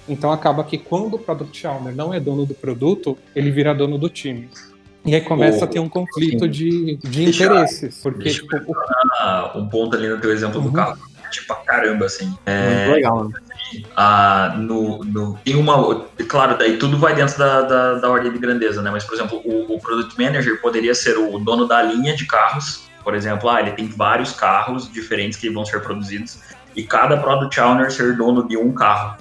Então 0.10 0.30
acaba 0.30 0.62
que 0.66 0.78
quando 0.78 1.14
o 1.14 1.20
Product 1.20 1.66
Owner 1.66 1.96
não 1.96 2.14
é 2.14 2.20
dono 2.20 2.46
do 2.46 2.54
produto, 2.54 3.18
ele 3.34 3.50
vira 3.50 3.74
dono 3.74 3.98
do 3.98 4.10
time. 4.10 4.50
E 5.06 5.16
aí 5.16 5.22
começa 5.22 5.62
oh, 5.62 5.64
a 5.64 5.68
ter 5.68 5.80
um 5.80 5.90
conflito 5.90 6.48
de, 6.48 6.98
de 6.98 7.30
interesses. 7.30 8.02
Porque, 8.04 8.26
deixa 8.26 8.42
tipo, 8.42 8.56
um 9.56 9.68
ponto 9.68 9.96
ali 9.96 10.08
no 10.10 10.20
teu 10.20 10.32
exemplo 10.32 10.60
uhum. 10.60 10.68
do 10.68 10.74
carro. 10.74 11.00
Tipo, 11.32 11.56
caramba, 11.66 12.06
assim. 12.06 12.36
É, 12.46 12.86
Muito 12.86 12.96
legal. 12.96 13.30
Né? 13.30 13.40
Ah, 13.96 14.56
no, 14.58 15.04
no, 15.04 15.38
tem 15.44 15.56
uma. 15.56 16.06
Claro, 16.28 16.58
daí 16.58 16.78
tudo 16.78 16.98
vai 16.98 17.16
dentro 17.16 17.38
da, 17.38 17.62
da, 17.62 17.94
da 17.96 18.10
ordem 18.10 18.32
de 18.32 18.40
grandeza, 18.40 18.82
né? 18.82 18.92
Mas, 18.92 19.04
por 19.04 19.16
exemplo, 19.16 19.42
o, 19.44 19.76
o 19.76 19.80
Product 19.80 20.22
Manager 20.22 20.62
poderia 20.62 20.96
ser 20.96 21.18
o 21.18 21.38
dono 21.40 21.68
da 21.68 21.82
linha 21.82 22.16
de 22.16 22.26
carros. 22.26 22.90
Por 23.04 23.16
exemplo, 23.16 23.50
ah, 23.50 23.60
ele 23.60 23.72
tem 23.72 23.88
vários 23.88 24.32
carros 24.32 24.92
diferentes 24.92 25.38
que 25.38 25.50
vão 25.50 25.66
ser 25.66 25.82
produzidos 25.82 26.40
e 26.76 26.84
cada 26.84 27.18
Product 27.18 27.60
Owner 27.60 27.92
ser 27.92 28.16
dono 28.16 28.48
de 28.48 28.58
um 28.58 28.74
carro. 28.74 29.18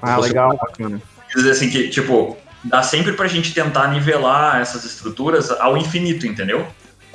Ah, 0.00 0.16
Você 0.16 0.28
legal, 0.28 0.56
bacana. 0.56 1.00
Dizer 1.34 1.50
assim 1.50 1.68
que, 1.68 1.88
tipo, 1.88 2.36
dá 2.62 2.82
sempre 2.82 3.12
pra 3.12 3.26
gente 3.26 3.52
tentar 3.52 3.88
nivelar 3.88 4.60
essas 4.60 4.84
estruturas 4.84 5.50
ao 5.50 5.76
infinito, 5.76 6.26
entendeu? 6.26 6.66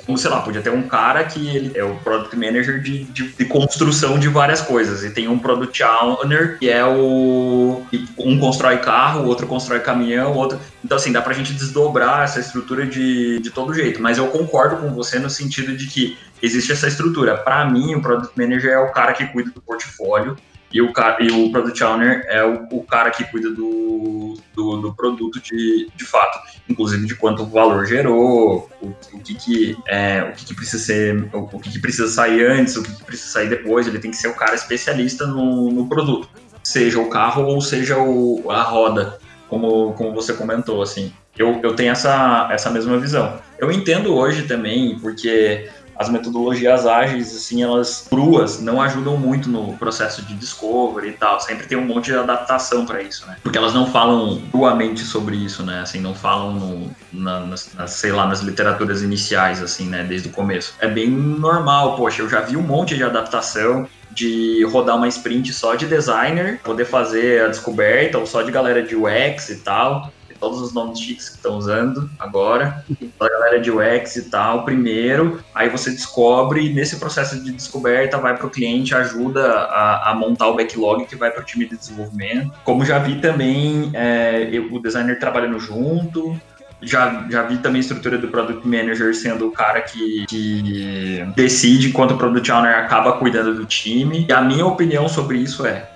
Como, 0.05 0.17
sei 0.17 0.29
lá, 0.29 0.41
podia 0.41 0.62
ter 0.62 0.69
um 0.69 0.83
cara 0.83 1.23
que 1.23 1.47
ele 1.47 1.77
é 1.77 1.83
o 1.83 1.95
product 1.97 2.35
manager 2.35 2.81
de, 2.81 3.03
de, 3.05 3.29
de, 3.29 3.45
construção 3.45 4.19
de 4.19 4.27
várias 4.27 4.62
coisas. 4.62 5.03
E 5.03 5.12
tem 5.12 5.27
um 5.27 5.39
product 5.39 5.81
owner 5.83 6.57
que 6.57 6.69
é 6.69 6.83
o. 6.85 7.83
Um 8.17 8.39
constrói 8.39 8.77
carro, 8.77 9.23
o 9.23 9.27
outro 9.27 9.47
constrói 9.47 9.79
caminhão, 9.79 10.33
outro. 10.33 10.59
Então, 10.83 10.97
assim, 10.97 11.12
dá 11.12 11.21
pra 11.21 11.33
gente 11.33 11.53
desdobrar 11.53 12.23
essa 12.23 12.39
estrutura 12.39 12.85
de, 12.85 13.39
de 13.39 13.49
todo 13.49 13.73
jeito. 13.73 14.01
Mas 14.01 14.17
eu 14.17 14.27
concordo 14.27 14.77
com 14.77 14.93
você 14.93 15.19
no 15.19 15.29
sentido 15.29 15.75
de 15.75 15.88
que 15.88 16.17
existe 16.41 16.71
essa 16.71 16.88
estrutura. 16.88 17.38
Para 17.38 17.65
mim, 17.65 17.95
o 17.95 18.01
product 18.01 18.38
manager 18.38 18.71
é 18.71 18.79
o 18.79 18.91
cara 18.91 19.13
que 19.13 19.25
cuida 19.27 19.51
do 19.51 19.62
portfólio 19.62 20.38
e 20.71 20.82
o, 20.82 20.93
cara, 20.93 21.17
e 21.23 21.32
o 21.32 21.51
Product 21.51 21.84
Owner 21.84 22.25
é 22.27 22.43
o, 22.43 22.67
o 22.71 22.84
cara 22.84 23.10
que 23.10 23.23
cuida 23.23 23.49
do, 23.49 24.38
do, 24.55 24.77
do, 24.77 24.93
produto 24.93 25.41
de, 25.41 25.89
de 25.95 26.05
fato, 26.05 26.39
inclusive 26.69 27.08
de 27.08 27.15
quanto 27.15 27.45
valor 27.45 27.88
gerou, 27.88 28.69
o, 28.79 28.88
o 29.13 29.19
que, 29.19 29.34
que, 29.34 29.77
é, 29.88 30.23
o 30.23 30.34
que, 30.34 30.45
que 30.45 30.55
precisa 30.55 30.84
ser, 30.84 31.29
o, 31.34 31.39
o 31.39 31.60
que, 31.60 31.71
que, 31.71 31.79
precisa 31.79 32.08
sair 32.08 32.45
antes, 32.45 32.75
o 32.75 32.84
que, 32.84 32.93
que, 32.93 33.03
precisa 33.03 33.32
sair 33.32 33.49
depois, 33.49 33.88
ele 33.88 33.99
tem 33.99 34.12
que 34.12 34.17
ser 34.17 34.27
o 34.27 34.36
cara 34.36 34.53
especialista 34.53 35.25
no, 35.25 35.71
no 35.71 35.89
produto, 35.89 36.29
seja 36.63 36.99
o 36.99 37.10
carro 37.10 37.43
ou 37.45 37.62
seja 37.62 37.97
o, 37.97 38.51
a 38.51 38.62
roda, 38.62 39.17
como, 39.47 39.93
como 39.93 40.13
você 40.13 40.34
comentou, 40.34 40.82
assim. 40.84 41.12
Eu, 41.36 41.60
eu 41.63 41.73
tenho 41.73 41.91
essa, 41.91 42.49
essa 42.51 42.69
mesma 42.69 42.97
visão. 42.97 43.39
Eu 43.58 43.71
entendo 43.71 44.13
hoje 44.13 44.43
também, 44.43 44.99
porque 44.99 45.69
as 45.99 46.07
metodologias 46.07 46.85
ágeis, 46.85 47.35
assim, 47.35 47.62
elas 47.62 48.07
cruas 48.09 48.62
não 48.62 48.81
ajudam 48.81 49.17
muito 49.17 49.49
no 49.49 49.73
processo 49.77 50.21
de 50.21 50.33
discovery 50.33 51.09
e 51.09 51.12
tal. 51.12 51.41
Sempre 51.41 51.67
tem 51.67 51.77
um 51.77 51.85
monte 51.85 52.05
de 52.05 52.17
adaptação 52.17 52.85
para 52.85 53.01
isso, 53.01 53.27
né? 53.27 53.35
Porque 53.43 53.57
elas 53.57 53.73
não 53.73 53.85
falam 53.85 54.41
cruamente 54.49 55.01
sobre 55.01 55.35
isso, 55.35 55.62
né? 55.62 55.81
Assim, 55.81 55.99
não 55.99 56.15
falam 56.15 56.53
no, 56.53 56.91
na, 57.12 57.41
nas, 57.41 57.73
nas, 57.75 57.91
sei 57.91 58.13
lá, 58.13 58.25
nas 58.25 58.39
literaturas 58.39 59.03
iniciais, 59.03 59.62
assim, 59.62 59.88
né? 59.88 60.05
Desde 60.05 60.29
o 60.29 60.31
começo. 60.31 60.73
É 60.79 60.88
bem 60.88 61.09
normal, 61.09 61.97
poxa, 61.97 62.21
eu 62.21 62.29
já 62.29 62.39
vi 62.39 62.55
um 62.55 62.63
monte 62.63 62.95
de 62.95 63.03
adaptação 63.03 63.85
de 64.12 64.63
rodar 64.71 64.95
uma 64.95 65.07
sprint 65.09 65.51
só 65.51 65.75
de 65.75 65.85
designer, 65.85 66.62
poder 66.63 66.85
fazer 66.85 67.43
a 67.43 67.47
descoberta, 67.49 68.17
ou 68.17 68.25
só 68.25 68.41
de 68.41 68.51
galera 68.51 68.81
de 68.81 68.95
UX 68.95 69.49
e 69.49 69.57
tal 69.57 70.09
todos 70.39 70.62
os 70.62 70.73
nomes 70.73 70.99
chiques 70.99 71.30
que 71.30 71.36
estão 71.36 71.58
usando 71.58 72.10
agora, 72.17 72.84
a 73.19 73.30
galera 73.30 73.60
de 73.60 73.71
UX 73.71 74.15
e 74.15 74.30
tal, 74.30 74.63
primeiro, 74.63 75.43
aí 75.54 75.69
você 75.69 75.91
descobre, 75.91 76.65
e 76.65 76.73
nesse 76.73 76.97
processo 76.97 77.43
de 77.43 77.52
descoberta 77.52 78.17
vai 78.17 78.36
para 78.36 78.47
o 78.47 78.49
cliente, 78.49 78.95
ajuda 78.95 79.45
a, 79.52 80.12
a, 80.12 80.15
montar 80.15 80.47
o 80.47 80.56
backlog 80.56 81.06
que 81.06 81.15
vai 81.15 81.32
para 81.32 81.41
o 81.41 81.45
time 81.45 81.67
de 81.67 81.78
desenvolvimento. 81.78 82.52
Como 82.63 82.86
já 82.86 82.99
vi 82.99 83.19
também 83.19 83.91
é, 83.93 84.49
eu, 84.52 84.73
o 84.73 84.80
designer 84.80 85.19
trabalhando 85.19 85.60
junto, 85.60 86.39
já, 86.82 87.28
já 87.30 87.43
vi 87.43 87.58
também 87.58 87.80
a 87.80 87.82
estrutura 87.82 88.17
do 88.17 88.30
Product 88.30 88.65
Manager 88.65 89.13
sendo 89.13 89.47
o 89.47 89.52
cara 89.52 89.82
que, 89.82 90.25
que 90.28 91.25
decide 91.36 91.89
enquanto 91.89 92.12
o 92.12 92.17
Product 92.17 92.49
Owner 92.52 92.78
acaba 92.78 93.13
cuidando 93.13 93.54
do 93.54 93.65
time. 93.65 94.25
E 94.28 94.34
a 94.34 94.41
minha 94.41 94.65
opinião 94.65 95.10
sobre 95.10 95.38
isso 95.38 95.65
é, 95.65 95.89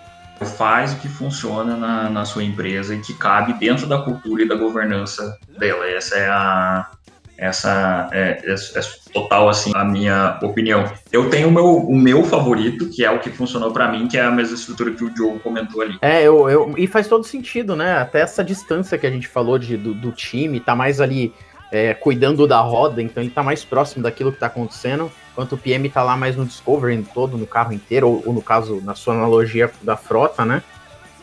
faz 0.46 0.94
o 0.94 0.98
que 0.98 1.08
funciona 1.08 1.76
na, 1.76 2.10
na 2.10 2.26
sua 2.26 2.44
empresa 2.44 2.96
e 2.96 3.00
que 3.00 3.14
cabe 3.14 3.54
dentro 3.54 3.88
da 3.88 4.00
cultura 4.02 4.44
e 4.44 4.48
da 4.48 4.56
governança 4.56 5.38
dela. 5.58 5.86
Essa 5.88 6.16
é 6.18 6.28
a 6.30 6.92
essa 7.36 8.10
é, 8.12 8.42
é, 8.46 8.54
é, 8.54 8.82
total 9.12 9.50
assim 9.50 9.72
a 9.76 9.84
minha 9.84 10.38
opinião. 10.42 10.90
Eu 11.12 11.30
tenho 11.30 11.50
o 11.50 11.52
meu, 11.52 11.66
o 11.66 11.96
meu 11.96 12.24
favorito, 12.24 12.90
que 12.90 13.04
é 13.04 13.10
o 13.10 13.20
que 13.20 13.30
funcionou 13.30 13.72
para 13.72 13.92
mim, 13.92 14.08
que 14.08 14.18
é 14.18 14.22
a 14.22 14.32
mesma 14.32 14.56
estrutura 14.56 14.92
que 14.92 15.04
o 15.04 15.10
Diogo 15.10 15.40
comentou 15.40 15.82
ali. 15.82 15.98
É, 16.02 16.22
eu, 16.22 16.48
eu, 16.50 16.74
e 16.78 16.86
faz 16.86 17.08
todo 17.08 17.24
sentido, 17.24 17.76
né? 17.76 17.98
Até 17.98 18.22
essa 18.22 18.44
distância 18.44 18.98
que 18.98 19.08
a 19.08 19.10
gente 19.10 19.28
falou 19.28 19.58
de, 19.58 19.76
do, 19.76 19.94
do 19.94 20.12
time, 20.12 20.60
tá 20.60 20.76
mais 20.76 21.02
ali 21.02 21.34
é, 21.72 21.94
cuidando 21.94 22.48
da 22.48 22.62
roda, 22.62 23.02
então 23.02 23.22
ele 23.22 23.32
tá 23.32 23.42
mais 23.42 23.66
próximo 23.66 24.04
daquilo 24.04 24.32
que 24.32 24.40
tá 24.40 24.46
acontecendo 24.46 25.12
enquanto 25.34 25.54
o 25.54 25.58
PM 25.58 25.88
está 25.88 26.04
lá 26.04 26.16
mais 26.16 26.36
no 26.36 26.46
Discovery 26.46 27.04
todo, 27.14 27.38
no 27.38 27.48
carro 27.48 27.74
inteiro, 27.74 28.08
ou, 28.08 28.24
ou, 28.28 28.34
no 28.34 28.42
caso, 28.42 28.82
na 28.82 28.96
sua 28.96 29.16
analogia 29.16 29.70
da 29.82 29.98
frota, 29.98 30.46
né? 30.46 30.64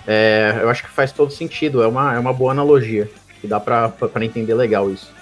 É, 0.06 0.58
eu 0.60 0.68
acho 0.68 0.82
que 0.82 0.90
faz 0.90 1.12
todo 1.12 1.30
sentido, 1.30 1.82
é 1.82 1.86
uma, 1.86 2.14
é 2.14 2.18
uma 2.18 2.32
boa 2.32 2.50
analogia, 2.50 3.08
que 3.40 3.46
dá 3.46 3.60
para 3.60 3.92
entender 4.22 4.54
legal 4.54 4.90
isso. 4.90 5.12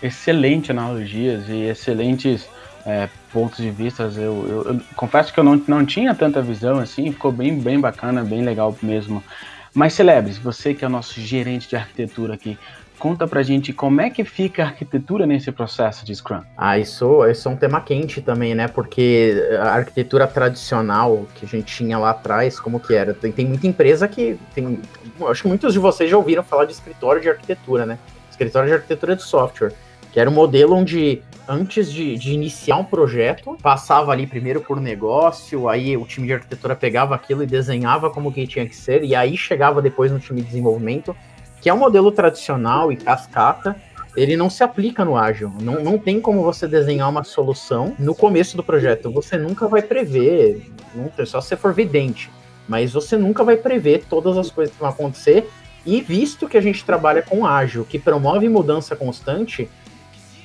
Excelente 0.00 0.70
analogias 0.70 1.48
e 1.48 1.62
excelentes 1.64 2.48
é, 2.86 3.08
pontos 3.32 3.58
de 3.58 3.70
vista. 3.70 4.04
Eu, 4.14 4.46
eu, 4.48 4.74
eu, 4.74 4.80
confesso 4.94 5.32
que 5.32 5.40
eu 5.40 5.44
não, 5.44 5.60
não 5.66 5.84
tinha 5.84 6.14
tanta 6.14 6.40
visão 6.40 6.78
assim, 6.78 7.10
ficou 7.10 7.32
bem, 7.32 7.58
bem 7.58 7.80
bacana, 7.80 8.22
bem 8.22 8.44
legal 8.44 8.76
mesmo. 8.80 9.22
Mas 9.74 9.94
Celebres, 9.94 10.38
você 10.38 10.72
que 10.72 10.84
é 10.84 10.88
o 10.88 10.90
nosso 10.90 11.20
gerente 11.20 11.68
de 11.68 11.76
arquitetura 11.76 12.34
aqui, 12.34 12.56
Conta 12.98 13.28
pra 13.28 13.44
gente 13.44 13.72
como 13.72 14.00
é 14.00 14.10
que 14.10 14.24
fica 14.24 14.64
a 14.64 14.66
arquitetura 14.66 15.24
nesse 15.24 15.52
processo 15.52 16.04
de 16.04 16.12
Scrum. 16.14 16.42
Ah, 16.56 16.78
isso, 16.78 17.24
isso 17.26 17.48
é 17.48 17.52
um 17.52 17.56
tema 17.56 17.80
quente 17.80 18.20
também, 18.20 18.56
né? 18.56 18.66
Porque 18.66 19.34
a 19.60 19.70
arquitetura 19.70 20.26
tradicional 20.26 21.24
que 21.36 21.46
a 21.46 21.48
gente 21.48 21.76
tinha 21.76 21.96
lá 21.96 22.10
atrás, 22.10 22.58
como 22.58 22.80
que 22.80 22.94
era? 22.94 23.14
Tem, 23.14 23.30
tem 23.30 23.46
muita 23.46 23.68
empresa 23.68 24.08
que 24.08 24.36
tem. 24.52 24.80
Acho 25.28 25.42
que 25.42 25.48
muitos 25.48 25.72
de 25.72 25.78
vocês 25.78 26.10
já 26.10 26.16
ouviram 26.16 26.42
falar 26.42 26.64
de 26.64 26.72
escritório 26.72 27.22
de 27.22 27.28
arquitetura, 27.28 27.86
né? 27.86 27.98
Escritório 28.30 28.68
de 28.68 28.74
arquitetura 28.74 29.14
de 29.14 29.22
software. 29.22 29.72
Que 30.10 30.18
era 30.18 30.28
um 30.28 30.32
modelo 30.32 30.74
onde, 30.74 31.22
antes 31.46 31.92
de, 31.92 32.16
de 32.16 32.32
iniciar 32.32 32.78
um 32.78 32.84
projeto, 32.84 33.56
passava 33.62 34.10
ali 34.10 34.26
primeiro 34.26 34.60
por 34.60 34.80
negócio, 34.80 35.68
aí 35.68 35.96
o 35.96 36.04
time 36.04 36.26
de 36.26 36.32
arquitetura 36.32 36.74
pegava 36.74 37.14
aquilo 37.14 37.42
e 37.42 37.46
desenhava 37.46 38.10
como 38.10 38.32
que 38.32 38.46
tinha 38.46 38.66
que 38.66 38.74
ser, 38.74 39.04
e 39.04 39.14
aí 39.14 39.36
chegava 39.36 39.82
depois 39.82 40.10
no 40.10 40.18
time 40.18 40.40
de 40.40 40.46
desenvolvimento 40.48 41.14
que 41.60 41.68
é 41.68 41.74
um 41.74 41.78
modelo 41.78 42.10
tradicional 42.12 42.92
e 42.92 42.96
cascata, 42.96 43.76
ele 44.16 44.36
não 44.36 44.50
se 44.50 44.62
aplica 44.64 45.04
no 45.04 45.16
ágil. 45.16 45.52
Não, 45.60 45.82
não 45.82 45.98
tem 45.98 46.20
como 46.20 46.42
você 46.42 46.66
desenhar 46.66 47.08
uma 47.08 47.24
solução 47.24 47.94
no 47.98 48.14
começo 48.14 48.56
do 48.56 48.62
projeto. 48.62 49.10
Você 49.12 49.36
nunca 49.36 49.68
vai 49.68 49.82
prever, 49.82 50.70
só 51.26 51.40
se 51.40 51.56
for 51.56 51.72
vidente, 51.72 52.30
mas 52.68 52.92
você 52.92 53.16
nunca 53.16 53.44
vai 53.44 53.56
prever 53.56 54.04
todas 54.08 54.36
as 54.36 54.50
coisas 54.50 54.74
que 54.74 54.80
vão 54.80 54.88
acontecer. 54.88 55.48
E 55.86 56.00
visto 56.00 56.48
que 56.48 56.58
a 56.58 56.60
gente 56.60 56.84
trabalha 56.84 57.22
com 57.22 57.46
ágil, 57.46 57.84
que 57.84 57.98
promove 57.98 58.48
mudança 58.48 58.96
constante, 58.96 59.70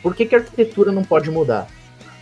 por 0.01 0.15
que, 0.15 0.25
que 0.25 0.35
a 0.35 0.39
arquitetura 0.39 0.91
não 0.91 1.03
pode 1.03 1.31
mudar? 1.31 1.67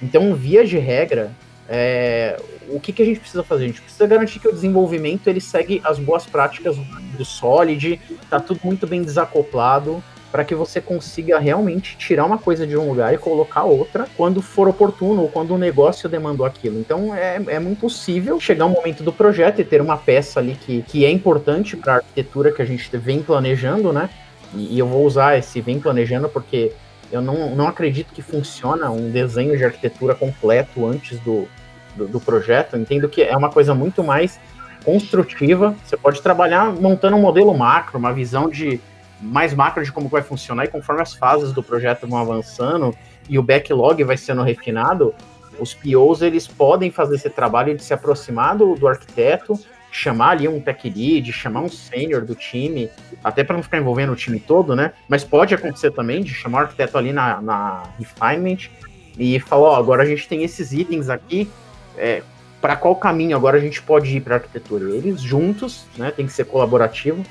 Então, 0.02 0.34
via 0.34 0.66
de 0.66 0.78
regra, 0.78 1.32
é, 1.74 2.38
o 2.68 2.82
que, 2.82 2.92
que 2.92 3.02
a 3.02 3.06
gente 3.06 3.22
precisa 3.22 3.46
fazer? 3.46 3.64
A 3.64 3.68
gente 3.68 3.82
precisa 3.82 4.06
garantir 4.06 4.40
que 4.40 4.48
o 4.48 4.52
desenvolvimento 4.52 5.30
ele 5.30 5.40
segue 5.40 5.82
as 5.86 5.98
boas 5.98 6.26
práticas 6.26 6.76
do 7.18 7.24
Solid, 7.24 7.98
tá 8.30 8.42
tudo 8.42 8.60
muito 8.62 8.86
bem 8.86 9.02
desacoplado 9.02 10.04
para 10.30 10.44
que 10.44 10.54
você 10.54 10.82
consiga 10.82 11.40
realmente 11.40 11.96
tirar 11.98 12.26
uma 12.26 12.38
coisa 12.38 12.68
de 12.68 12.76
um 12.76 12.90
lugar 12.90 13.14
e 13.14 13.18
colocar 13.18 13.64
outra 13.64 14.06
quando 14.18 14.42
for 14.42 14.68
oportuno 14.68 15.22
ou 15.22 15.30
quando 15.30 15.54
o 15.54 15.58
negócio 15.58 16.10
demandou 16.10 16.46
aquilo. 16.46 16.78
Então 16.78 17.16
é, 17.16 17.42
é 17.48 17.60
muito 17.60 17.80
possível 17.80 18.38
chegar 18.38 18.66
um 18.66 18.70
momento 18.70 19.02
do 19.02 19.14
projeto 19.14 19.62
e 19.62 19.64
ter 19.64 19.80
uma 19.80 19.96
peça 19.96 20.42
ali 20.42 20.56
que, 20.56 20.82
que 20.84 21.06
é 21.06 21.10
importante 21.10 21.78
para 21.78 21.94
a 21.94 21.96
arquitetura 21.98 22.52
que 22.52 22.62
a 22.62 22.66
gente 22.66 22.90
vem 22.98 23.24
planejando, 23.24 23.94
né? 23.94 24.10
E, 24.54 24.76
e 24.76 24.80
eu 24.80 24.88
vou 24.88 25.06
usar 25.06 25.38
esse 25.38 25.62
vem 25.62 25.80
planejando 25.80 26.28
porque 26.28 26.74
eu 27.10 27.22
não, 27.22 27.56
não 27.56 27.68
acredito 27.68 28.14
que 28.14 28.22
funciona 28.22 28.90
um 28.90 29.10
desenho 29.10 29.58
de 29.58 29.64
arquitetura 29.64 30.16
completo 30.16 30.86
antes 30.86 31.18
do, 31.20 31.48
do, 31.96 32.08
do 32.08 32.20
projeto. 32.20 32.78
entendo 32.78 33.08
que 33.10 33.22
é 33.22 33.36
uma 33.36 33.50
coisa 33.50 33.74
muito 33.74 34.04
mais 34.04 34.40
construtiva. 34.84 35.76
Você 35.84 35.98
pode 35.98 36.22
trabalhar 36.22 36.72
montando 36.72 37.16
um 37.16 37.22
modelo 37.22 37.54
macro, 37.58 37.98
uma 37.98 38.14
visão 38.14 38.50
de 38.50 38.80
mais 39.22 39.54
macro 39.54 39.84
de 39.84 39.92
como 39.92 40.10
vai 40.10 40.22
funcionar, 40.22 40.66
e 40.66 40.68
conforme 40.68 41.02
as 41.02 41.14
fases 41.14 41.52
do 41.52 41.62
projeto 41.62 42.08
vão 42.08 42.20
avançando 42.20 42.96
e 43.30 43.38
o 43.38 43.44
backlog 43.44 44.04
vai 44.04 44.18
sendo 44.18 44.42
refinado, 44.42 45.14
os 45.60 45.76
POs 45.76 46.22
eles 46.22 46.48
podem 46.48 46.90
fazer 46.90 47.16
esse 47.16 47.30
trabalho 47.30 47.76
de 47.76 47.84
se 47.84 47.94
aproximar 47.94 48.58
do, 48.58 48.76
do 48.76 48.88
arquiteto, 48.88 49.60
chamar 49.92 50.32
ali 50.32 50.48
um 50.48 50.60
tech 50.60 50.90
lead, 50.90 51.32
chamar 51.32 51.62
um 51.62 51.70
sênior 51.70 52.24
do 52.24 52.34
time, 52.34 52.90
até 53.24 53.44
para 53.44 53.56
não 53.56 53.62
ficar 53.62 53.78
envolvendo 53.78 54.14
o 54.14 54.16
time 54.16 54.40
todo, 54.40 54.76
né? 54.76 54.94
Mas 55.08 55.24
pode 55.24 55.54
acontecer 55.54 55.92
também 55.92 56.24
de 56.24 56.34
chamar 56.34 56.60
o 56.60 56.62
arquiteto 56.64 56.98
ali 56.98 57.12
na, 57.14 57.42
na 57.42 57.84
refinement 58.00 58.70
e 59.20 59.40
falar, 59.40 59.70
ó, 59.70 59.76
agora 59.76 60.04
a 60.04 60.06
gente 60.06 60.28
tem 60.28 60.44
esses 60.44 60.72
itens 60.72 61.10
aqui, 61.10 61.50
é, 61.98 62.24
para 62.62 62.76
qual 62.76 62.96
caminho 62.96 63.36
agora 63.36 63.58
a 63.58 63.60
gente 63.60 63.82
pode 63.82 64.16
ir 64.16 64.22
para 64.22 64.36
a 64.36 64.38
arquitetura? 64.38 64.96
Eles 64.96 65.22
juntos, 65.22 65.86
né, 65.98 66.12
tem 66.12 66.26
que 66.26 66.34
ser 66.34 66.46
colaborativo, 66.46 67.24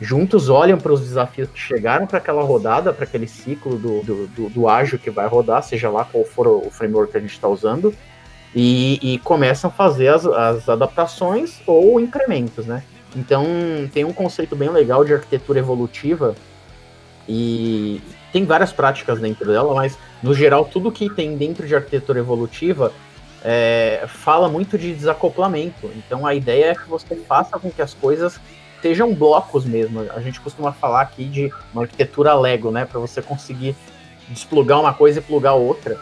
juntos 0.00 0.48
olham 0.48 0.78
para 0.78 0.92
os 0.92 1.00
desafios 1.00 1.48
que 1.50 1.58
chegaram 1.58 2.06
para 2.06 2.18
aquela 2.18 2.42
rodada, 2.42 2.92
para 2.92 3.04
aquele 3.04 3.26
ciclo 3.26 3.76
do, 3.76 4.02
do, 4.02 4.26
do, 4.28 4.48
do, 4.50 4.68
ágil 4.68 4.98
que 4.98 5.10
vai 5.10 5.26
rodar, 5.26 5.62
seja 5.62 5.90
lá 5.90 6.04
qual 6.04 6.24
for 6.24 6.46
o 6.46 6.70
framework 6.70 7.12
que 7.12 7.18
a 7.18 7.20
gente 7.20 7.32
está 7.32 7.48
usando, 7.48 7.94
e, 8.54 8.98
e, 9.02 9.18
começam 9.18 9.68
a 9.68 9.72
fazer 9.72 10.08
as, 10.08 10.24
as, 10.24 10.68
adaptações 10.68 11.60
ou 11.66 12.00
incrementos, 12.00 12.64
né? 12.64 12.82
Então, 13.14 13.44
tem 13.92 14.04
um 14.04 14.12
conceito 14.12 14.54
bem 14.54 14.70
legal 14.70 15.04
de 15.04 15.12
arquitetura 15.12 15.58
evolutiva 15.58 16.34
e 17.28 18.00
tem 18.32 18.44
várias 18.44 18.72
práticas 18.72 19.18
dentro 19.18 19.46
dela, 19.46 19.74
mas 19.74 19.98
no 20.22 20.34
geral, 20.34 20.64
tudo 20.64 20.92
que 20.92 21.08
tem 21.10 21.36
dentro 21.36 21.66
de 21.66 21.74
arquitetura 21.74 22.18
evolutiva 22.18 22.92
é, 23.48 24.04
fala 24.08 24.48
muito 24.48 24.76
de 24.76 24.92
desacoplamento. 24.92 25.88
Então, 25.94 26.26
a 26.26 26.34
ideia 26.34 26.72
é 26.72 26.74
que 26.74 26.88
você 26.88 27.14
faça 27.14 27.56
com 27.60 27.70
que 27.70 27.80
as 27.80 27.94
coisas 27.94 28.40
sejam 28.82 29.14
blocos 29.14 29.64
mesmo. 29.64 30.00
A 30.12 30.20
gente 30.20 30.40
costuma 30.40 30.72
falar 30.72 31.02
aqui 31.02 31.26
de 31.26 31.52
uma 31.72 31.82
arquitetura 31.82 32.34
Lego, 32.34 32.72
né? 32.72 32.84
Para 32.84 32.98
você 32.98 33.22
conseguir 33.22 33.76
desplugar 34.28 34.80
uma 34.80 34.92
coisa 34.92 35.20
e 35.20 35.22
plugar 35.22 35.52
outra. 35.54 35.96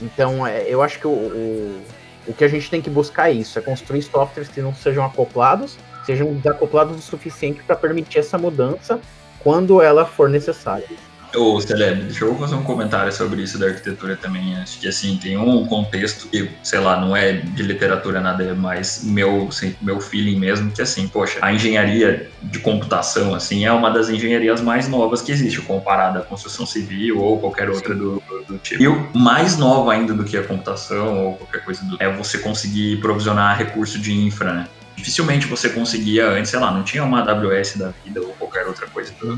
Então, 0.00 0.46
é, 0.46 0.68
eu 0.68 0.82
acho 0.82 1.00
que 1.00 1.06
o, 1.08 1.10
o, 1.10 1.82
o 2.28 2.32
que 2.32 2.44
a 2.44 2.48
gente 2.48 2.70
tem 2.70 2.80
que 2.80 2.88
buscar 2.88 3.28
é 3.28 3.32
isso: 3.32 3.58
é 3.58 3.62
construir 3.62 4.02
softwares 4.02 4.48
que 4.48 4.62
não 4.62 4.72
sejam 4.72 5.04
acoplados, 5.04 5.76
sejam 6.06 6.32
desacoplados 6.32 6.96
o 6.96 7.02
suficiente 7.02 7.60
para 7.64 7.74
permitir 7.74 8.20
essa 8.20 8.38
mudança 8.38 9.00
quando 9.40 9.82
ela 9.82 10.06
for 10.06 10.28
necessária. 10.28 10.86
Ô, 11.34 11.60
Celeb, 11.60 12.04
deixa 12.04 12.24
eu 12.24 12.34
fazer 12.36 12.54
um 12.54 12.62
comentário 12.62 13.12
sobre 13.12 13.42
isso 13.42 13.58
da 13.58 13.66
arquitetura 13.66 14.16
também. 14.16 14.56
Acho 14.56 14.78
que, 14.78 14.86
assim, 14.86 15.16
tem 15.16 15.36
um 15.36 15.66
contexto 15.66 16.28
que, 16.28 16.50
sei 16.62 16.78
lá, 16.78 17.00
não 17.00 17.16
é 17.16 17.32
de 17.32 17.62
literatura 17.62 18.20
nada, 18.20 18.44
é 18.44 18.54
mais 18.54 19.02
meu, 19.04 19.48
assim, 19.48 19.74
meu 19.82 20.00
feeling 20.00 20.38
mesmo, 20.38 20.70
que, 20.70 20.80
assim, 20.80 21.08
poxa, 21.08 21.38
a 21.42 21.52
engenharia 21.52 22.30
de 22.42 22.58
computação, 22.60 23.34
assim, 23.34 23.64
é 23.64 23.72
uma 23.72 23.90
das 23.90 24.08
engenharias 24.08 24.60
mais 24.60 24.88
novas 24.88 25.22
que 25.22 25.32
existe, 25.32 25.60
comparada 25.60 26.20
à 26.20 26.22
construção 26.22 26.64
civil 26.64 27.20
ou 27.20 27.38
qualquer 27.38 27.68
outra 27.68 27.94
do, 27.94 28.22
do, 28.46 28.58
tipo. 28.58 28.82
E 28.82 28.88
o 28.88 29.10
mais 29.14 29.56
nova 29.56 29.92
ainda 29.92 30.14
do 30.14 30.24
que 30.24 30.36
a 30.36 30.42
computação 30.42 31.24
ou 31.24 31.36
qualquer 31.36 31.64
coisa 31.64 31.84
do 31.84 31.96
é 32.00 32.10
você 32.10 32.38
conseguir 32.38 33.00
provisionar 33.00 33.58
recurso 33.58 33.98
de 33.98 34.12
infra, 34.12 34.52
né? 34.52 34.68
Dificilmente 34.96 35.46
você 35.46 35.68
conseguia 35.68 36.28
antes, 36.28 36.50
sei 36.50 36.60
lá, 36.60 36.70
não 36.70 36.82
tinha 36.82 37.04
uma 37.04 37.20
AWS 37.20 37.76
da 37.76 37.92
vida 38.04 38.20
ou 38.20 38.28
qualquer 38.34 38.66
outra 38.66 38.86
coisa 38.86 39.12
do, 39.20 39.36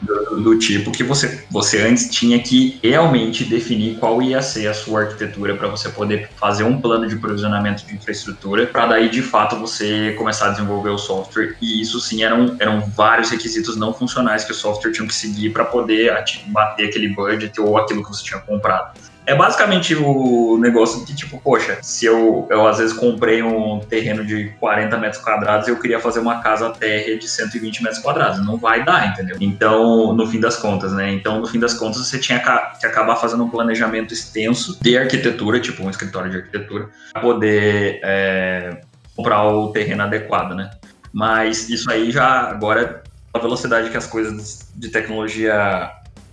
do, 0.00 0.40
do, 0.42 0.58
tipo 0.58 0.92
que 0.92 1.02
você, 1.02 1.44
você 1.50 1.82
antes 1.82 2.10
tinha 2.10 2.38
que 2.40 2.78
realmente 2.82 3.44
definir 3.44 3.98
qual 3.98 4.22
ia 4.22 4.42
ser 4.42 4.66
a 4.68 4.74
sua 4.74 5.02
arquitetura 5.02 5.56
para 5.56 5.68
você 5.68 5.88
poder 5.88 6.30
fazer 6.36 6.64
um 6.64 6.80
plano 6.80 7.08
de 7.08 7.16
provisionamento 7.16 7.86
de 7.86 7.94
infraestrutura 7.94 8.66
para 8.66 8.86
daí 8.86 9.08
de 9.08 9.22
fato 9.22 9.56
você 9.56 10.12
começar 10.12 10.48
a 10.48 10.50
desenvolver 10.50 10.90
o 10.90 10.98
software 10.98 11.56
e 11.60 11.80
isso 11.80 12.00
sim 12.00 12.22
eram, 12.22 12.56
eram 12.58 12.80
vários 12.80 13.30
requisitos 13.30 13.76
não 13.76 13.92
funcionais 13.92 14.44
que 14.44 14.52
o 14.52 14.54
software 14.54 14.92
tinha 14.92 15.06
que 15.06 15.14
seguir 15.14 15.50
para 15.50 15.64
poder 15.64 16.12
bater 16.46 16.88
aquele 16.88 17.08
budget 17.08 17.60
ou 17.60 17.76
aquilo 17.78 18.02
que 18.02 18.08
você 18.08 18.24
tinha 18.24 18.40
comprado. 18.40 18.92
É 19.24 19.34
basicamente 19.34 19.94
o 19.94 20.58
negócio 20.58 21.04
de 21.06 21.14
tipo, 21.14 21.40
poxa, 21.40 21.78
se 21.80 22.06
eu, 22.06 22.46
eu 22.50 22.66
às 22.66 22.78
vezes 22.78 22.92
comprei 22.92 23.42
um 23.42 23.78
terreno 23.78 24.24
de 24.24 24.50
40 24.58 24.98
metros 24.98 25.22
quadrados 25.22 25.68
e 25.68 25.70
eu 25.70 25.78
queria 25.78 26.00
fazer 26.00 26.18
uma 26.18 26.40
casa 26.40 26.70
térrea 26.70 27.16
de 27.16 27.28
120 27.28 27.82
metros 27.82 28.02
quadrados. 28.02 28.44
Não 28.44 28.56
vai 28.56 28.84
dar, 28.84 29.08
entendeu? 29.08 29.36
Então, 29.40 30.12
no 30.12 30.26
fim 30.26 30.40
das 30.40 30.56
contas, 30.56 30.92
né? 30.92 31.12
Então, 31.12 31.40
no 31.40 31.46
fim 31.46 31.60
das 31.60 31.74
contas, 31.74 32.06
você 32.06 32.18
tinha 32.18 32.40
que 32.40 32.86
acabar 32.86 33.16
fazendo 33.16 33.44
um 33.44 33.48
planejamento 33.48 34.12
extenso 34.12 34.78
de 34.82 34.98
arquitetura, 34.98 35.60
tipo 35.60 35.84
um 35.84 35.90
escritório 35.90 36.30
de 36.30 36.38
arquitetura, 36.38 36.88
para 37.12 37.22
poder 37.22 38.00
é, 38.02 38.80
comprar 39.14 39.46
o 39.46 39.72
terreno 39.72 40.02
adequado, 40.02 40.54
né? 40.54 40.70
Mas 41.12 41.68
isso 41.68 41.90
aí 41.90 42.10
já, 42.10 42.48
agora, 42.48 43.02
a 43.32 43.38
velocidade 43.38 43.90
que 43.90 43.96
as 43.96 44.06
coisas 44.06 44.68
de 44.74 44.88
tecnologia 44.88 45.90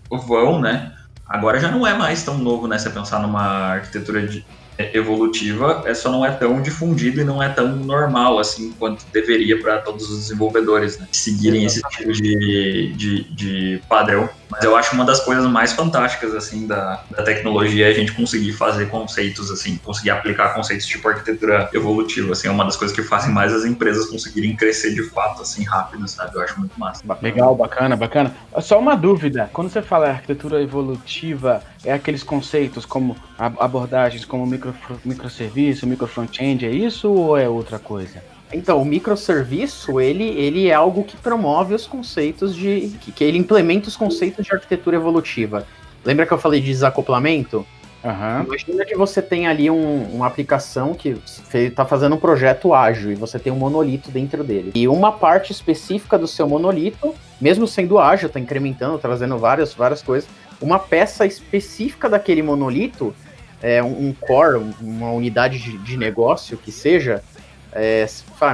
vão, 0.09 0.59
né? 0.59 0.93
Agora 1.29 1.59
já 1.59 1.71
não 1.71 1.85
é 1.85 1.93
mais 1.97 2.23
tão 2.23 2.37
novo, 2.39 2.67
né? 2.67 2.77
Você 2.79 2.89
pensar 2.89 3.19
numa 3.21 3.41
arquitetura 3.73 4.27
de, 4.27 4.47
evolutiva, 4.93 5.83
só 5.93 6.09
não 6.09 6.25
é 6.25 6.31
tão 6.31 6.61
difundido 6.61 7.19
e 7.19 7.23
não 7.23 7.43
é 7.43 7.49
tão 7.49 7.75
normal 7.75 8.39
assim 8.39 8.71
quanto 8.79 9.05
deveria 9.11 9.59
para 9.59 9.79
todos 9.79 10.09
os 10.09 10.19
desenvolvedores 10.19 10.97
né? 10.97 11.07
seguirem 11.11 11.65
esse 11.65 11.81
tipo 11.81 12.11
de, 12.13 12.93
de, 12.95 13.23
de, 13.33 13.81
padrão. 13.89 14.29
Mas 14.49 14.63
eu 14.63 14.75
acho 14.75 14.95
uma 14.95 15.05
das 15.05 15.19
coisas 15.19 15.45
mais 15.45 15.73
fantásticas 15.73 16.33
assim 16.33 16.65
da, 16.65 17.03
da 17.11 17.23
tecnologia 17.23 17.87
é 17.87 17.91
a 17.91 17.93
gente 17.93 18.13
conseguir 18.13 18.53
fazer 18.53 18.89
conceitos 18.89 19.51
assim, 19.51 19.77
conseguir 19.83 20.11
aplicar 20.11 20.53
conceitos 20.53 20.85
tipo 20.85 21.07
arquitetura 21.07 21.69
evolutiva, 21.73 22.31
assim, 22.31 22.47
é 22.47 22.51
uma 22.51 22.65
das 22.65 22.75
coisas 22.75 22.95
que 22.95 23.03
fazem 23.03 23.31
mais 23.31 23.53
as 23.53 23.65
empresas 23.65 24.07
conseguirem 24.07 24.55
crescer 24.55 24.93
de 24.93 25.03
fato 25.03 25.41
assim 25.41 25.63
rápido, 25.63 26.07
sabe? 26.07 26.35
Eu 26.35 26.41
acho 26.41 26.57
muito 26.57 26.79
massa. 26.79 27.03
Legal, 27.21 27.55
bacana, 27.55 27.95
bacana. 27.95 28.33
Só 28.61 28.79
uma 28.79 28.95
dúvida, 28.95 29.49
quando 29.51 29.69
você 29.69 29.81
fala 29.81 30.09
arquitetura 30.09 30.61
evolutiva, 30.61 31.61
é 31.83 31.93
aqueles 31.93 32.23
conceitos 32.23 32.85
como 32.85 33.15
abordagens 33.37 34.25
como 34.25 34.45
micro, 34.45 34.73
microserviço, 35.05 35.87
micro 35.87 36.07
front-end, 36.07 36.65
é 36.65 36.71
isso 36.71 37.09
ou 37.09 37.37
é 37.37 37.47
outra 37.47 37.79
coisa? 37.79 38.21
Então, 38.51 38.81
o 38.81 38.85
microserviço, 38.85 39.99
ele, 39.99 40.23
ele 40.23 40.67
é 40.69 40.73
algo 40.73 41.03
que 41.03 41.15
promove 41.15 41.73
os 41.75 41.85
conceitos 41.85 42.55
de. 42.55 42.97
Que, 42.99 43.11
que 43.11 43.23
ele 43.23 43.37
implementa 43.37 43.87
os 43.87 43.95
conceitos 43.95 44.45
de 44.45 44.53
arquitetura 44.53 44.97
evolutiva. 44.97 45.67
Lembra 46.03 46.25
que 46.25 46.33
eu 46.33 46.37
falei 46.37 46.59
de 46.59 46.67
desacoplamento? 46.67 47.65
Uhum. 48.03 48.45
Imagina 48.45 48.85
que 48.85 48.95
você 48.95 49.21
tem 49.21 49.45
ali 49.45 49.69
um, 49.69 50.03
uma 50.13 50.25
aplicação 50.25 50.93
que 50.93 51.17
está 51.53 51.85
fazendo 51.85 52.15
um 52.15 52.19
projeto 52.19 52.73
ágil 52.73 53.11
e 53.11 53.15
você 53.15 53.37
tem 53.37 53.51
um 53.51 53.57
monolito 53.57 54.09
dentro 54.09 54.43
dele. 54.43 54.71
E 54.73 54.87
uma 54.87 55.11
parte 55.11 55.51
específica 55.51 56.17
do 56.17 56.27
seu 56.27 56.47
monolito, 56.47 57.13
mesmo 57.41 57.67
sendo 57.67 57.99
ágil, 57.99 58.27
está 58.27 58.39
incrementando, 58.39 58.97
trazendo 58.97 59.37
várias, 59.37 59.73
várias 59.73 60.01
coisas, 60.01 60.29
uma 60.61 60.79
peça 60.79 61.25
específica 61.25 62.09
daquele 62.09 62.41
monolito, 62.41 63.13
é, 63.61 63.81
um, 63.83 64.13
core, 64.13 64.73
uma 64.81 65.11
unidade 65.11 65.59
de, 65.59 65.77
de 65.77 65.97
negócio 65.97 66.57
que 66.57 66.71
seja, 66.71 67.23
é, 67.71 68.05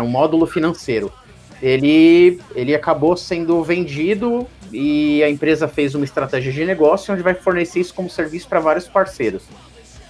um 0.02 0.08
módulo 0.08 0.46
financeiro. 0.46 1.12
Ele, 1.62 2.40
ele 2.54 2.76
acabou 2.76 3.16
sendo 3.16 3.64
vendido 3.64 4.48
e 4.72 5.24
a 5.24 5.30
empresa 5.30 5.68
fez 5.68 5.96
uma 5.96 6.04
estratégia 6.04 6.52
de 6.52 6.66
negócio 6.66 7.14
onde 7.14 7.24
vai 7.24 7.34
fornecer 7.34 7.80
isso 7.80 7.94
como 7.94 8.10
serviço 8.10 8.48
para 8.48 8.60
vários 8.60 8.88
parceiros. 8.88 9.44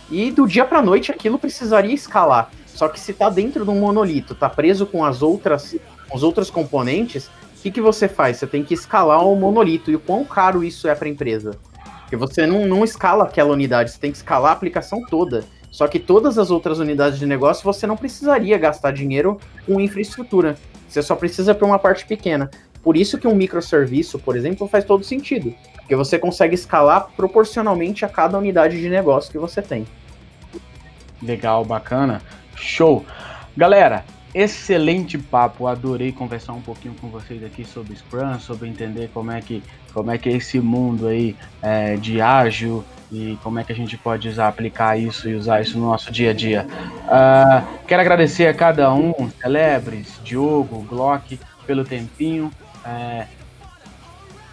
E 0.10 0.32
do 0.32 0.48
dia 0.48 0.66
para 0.66 0.82
noite 0.82 1.12
aquilo 1.12 1.38
precisaria 1.38 1.94
escalar. 1.94 2.52
Só 2.66 2.90
que 2.90 3.00
se 3.00 3.12
está 3.12 3.30
dentro 3.30 3.64
de 3.64 3.72
um 3.72 3.80
monolito, 3.80 4.34
está 4.34 4.50
preso 4.50 4.86
com 4.86 5.06
as 5.06 5.22
outras, 5.22 5.76
com 6.10 6.18
os 6.18 6.24
outros 6.24 6.50
componentes, 6.50 7.28
o 7.28 7.62
que, 7.62 7.72
que 7.72 7.82
você 7.82 8.08
faz? 8.08 8.38
Você 8.38 8.46
tem 8.46 8.64
que 8.64 8.74
escalar 8.74 9.26
o 9.26 9.36
monolito. 9.36 9.90
E 9.90 9.96
o 9.96 10.00
quão 10.00 10.24
caro 10.24 10.64
isso 10.64 10.88
é 10.88 10.94
para 10.94 11.08
a 11.08 11.12
empresa? 11.12 11.58
Porque 12.06 12.16
você 12.16 12.46
não, 12.46 12.68
não 12.68 12.84
escala 12.84 13.24
aquela 13.24 13.52
unidade, 13.52 13.92
você 13.92 14.00
tem 14.00 14.12
que 14.12 14.18
escalar 14.18 14.52
a 14.52 14.54
aplicação 14.54 15.02
toda. 15.02 15.44
Só 15.72 15.88
que 15.88 16.00
todas 16.00 16.38
as 16.38 16.52
outras 16.52 16.80
unidades 16.80 17.20
de 17.20 17.26
negócio 17.26 17.64
você 17.64 17.86
não 17.86 17.98
precisaria 17.98 18.58
gastar 18.58 18.92
dinheiro 18.92 19.40
com 19.66 19.82
infraestrutura. 19.82 20.56
Você 20.88 21.02
só 21.02 21.16
precisa 21.16 21.54
para 21.54 21.66
uma 21.66 21.80
parte 21.80 22.06
pequena. 22.06 22.50
Por 22.82 22.96
isso 22.96 23.18
que 23.18 23.28
um 23.28 23.36
microserviço, 23.36 24.20
por 24.20 24.38
exemplo, 24.38 24.68
faz 24.68 24.86
todo 24.86 25.04
sentido. 25.04 25.54
Porque 25.74 25.96
você 25.96 26.20
consegue 26.20 26.56
escalar 26.56 27.10
proporcionalmente 27.18 28.06
a 28.06 28.08
cada 28.08 28.38
unidade 28.38 28.80
de 28.80 28.88
negócio 28.88 29.32
que 29.32 29.38
você 29.40 29.62
tem. 29.62 29.86
Legal, 31.22 31.66
bacana. 31.66 32.22
Show. 32.56 33.04
Galera, 33.58 34.06
excelente 34.36 35.18
papo. 35.18 35.66
Adorei 35.66 36.12
conversar 36.12 36.52
um 36.52 36.62
pouquinho 36.62 36.94
com 37.00 37.08
vocês 37.08 37.42
aqui 37.42 37.64
sobre 37.64 37.96
Scrum, 37.96 38.38
sobre 38.38 38.68
entender 38.68 39.10
como 39.14 39.32
é 39.32 39.40
que, 39.40 39.64
como 39.94 40.12
é, 40.12 40.18
que 40.18 40.28
é 40.28 40.34
esse 40.34 40.60
mundo 40.60 41.08
aí 41.08 41.34
é, 41.62 41.96
de 41.96 42.20
ágil 42.20 42.84
e 43.10 43.38
como 43.42 43.60
é 43.60 43.64
que 43.64 43.72
a 43.72 43.76
gente 43.76 43.98
pode 43.98 44.28
usar, 44.28 44.50
aplicar 44.50 45.00
isso 45.00 45.30
e 45.30 45.36
usar 45.36 45.62
isso 45.62 45.80
no 45.80 45.86
nosso 45.86 46.12
dia 46.12 46.32
a 46.32 46.34
dia. 46.34 46.68
Uh, 47.06 47.86
quero 47.88 48.02
agradecer 48.02 48.48
a 48.48 48.54
cada 48.54 48.94
um, 48.94 49.14
Celebres, 49.40 50.20
Diogo, 50.24 50.82
Glock, 50.82 51.40
pelo 51.66 51.86
tempinho. 51.86 52.52
Uh, 52.86 53.26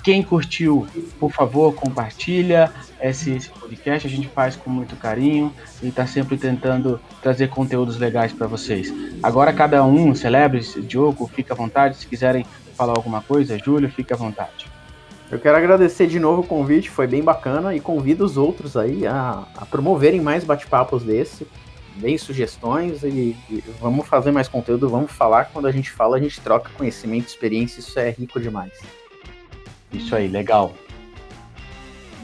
quem 0.02 0.22
curtiu, 0.22 0.86
por 1.18 1.30
favor, 1.30 1.74
compartilha 1.74 2.72
esse, 3.00 3.32
esse, 3.32 3.48
podcast. 3.48 4.06
A 4.06 4.10
gente 4.10 4.28
faz 4.28 4.56
com 4.56 4.68
muito 4.68 4.96
carinho 4.96 5.52
e 5.82 5.88
está 5.88 6.06
sempre 6.06 6.36
tentando 6.36 7.00
trazer 7.22 7.48
conteúdos 7.48 7.98
legais 7.98 8.32
para 8.32 8.46
vocês. 8.46 8.92
Agora, 9.22 9.52
cada 9.52 9.84
um, 9.84 10.14
Celebres, 10.14 10.76
Diogo, 10.82 11.28
fica 11.28 11.54
à 11.54 11.56
vontade. 11.56 11.96
Se 11.96 12.06
quiserem 12.06 12.44
falar 12.74 12.94
alguma 12.96 13.22
coisa, 13.22 13.58
Júlio, 13.58 13.88
fica 13.90 14.14
à 14.14 14.18
vontade. 14.18 14.66
Eu 15.30 15.38
quero 15.38 15.56
agradecer 15.56 16.06
de 16.06 16.18
novo 16.18 16.42
o 16.42 16.46
convite, 16.46 16.90
foi 16.90 17.06
bem 17.06 17.22
bacana 17.22 17.74
e 17.74 17.80
convido 17.80 18.24
os 18.24 18.36
outros 18.36 18.76
aí 18.76 19.06
a, 19.06 19.44
a 19.56 19.64
promoverem 19.64 20.20
mais 20.20 20.44
bate-papos 20.44 21.04
desse. 21.04 21.46
Deem 21.96 22.18
sugestões 22.18 23.02
e, 23.02 23.36
e, 23.50 23.64
vamos 23.80 24.06
fazer 24.06 24.30
mais 24.30 24.48
conteúdo, 24.48 24.88
vamos 24.88 25.12
falar. 25.12 25.46
Quando 25.52 25.66
a 25.66 25.72
gente 25.72 25.90
fala, 25.90 26.16
a 26.16 26.20
gente 26.20 26.40
troca 26.40 26.70
conhecimento, 26.76 27.28
experiência, 27.28 27.80
isso 27.80 27.98
é 27.98 28.10
rico 28.10 28.40
demais. 28.40 28.72
Isso 29.92 30.14
aí, 30.16 30.28
legal. 30.28 30.74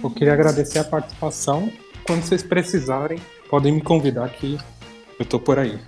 Eu 0.03 0.11
queria 0.11 0.33
agradecer 0.33 0.79
a 0.79 0.85
participação. 0.85 1.71
Quando 2.07 2.23
vocês 2.23 2.43
precisarem, 2.43 3.19
podem 3.51 3.73
me 3.73 3.81
convidar 3.81 4.29
que 4.31 4.59
eu 5.19 5.27
tô 5.27 5.39
por 5.39 5.59
aí. 5.59 5.79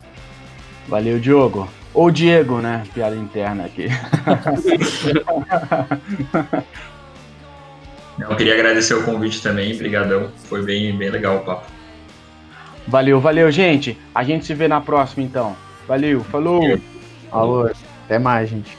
Valeu, 0.89 1.18
Diogo. 1.18 1.68
Ou 1.95 2.11
Diego, 2.11 2.59
né? 2.59 2.83
Piada 2.93 3.16
interna 3.16 3.64
aqui. 3.64 3.87
Eu 8.18 8.37
queria 8.37 8.53
agradecer 8.55 8.95
o 8.95 9.03
convite 9.05 9.43
também, 9.43 9.74
brigadão. 9.74 10.31
Foi 10.45 10.62
bem, 10.62 10.95
bem 10.97 11.09
legal 11.11 11.39
o 11.39 11.41
papo. 11.41 11.66
Valeu, 12.87 13.18
valeu, 13.18 13.51
gente. 13.51 13.99
A 14.14 14.22
gente 14.22 14.45
se 14.45 14.55
vê 14.55 14.68
na 14.68 14.81
próxima, 14.81 15.22
então. 15.22 15.57
Valeu, 15.89 16.22
falou. 16.24 16.61
Falou. 17.31 17.70
Até 18.05 18.18
mais, 18.18 18.51
gente. 18.51 18.76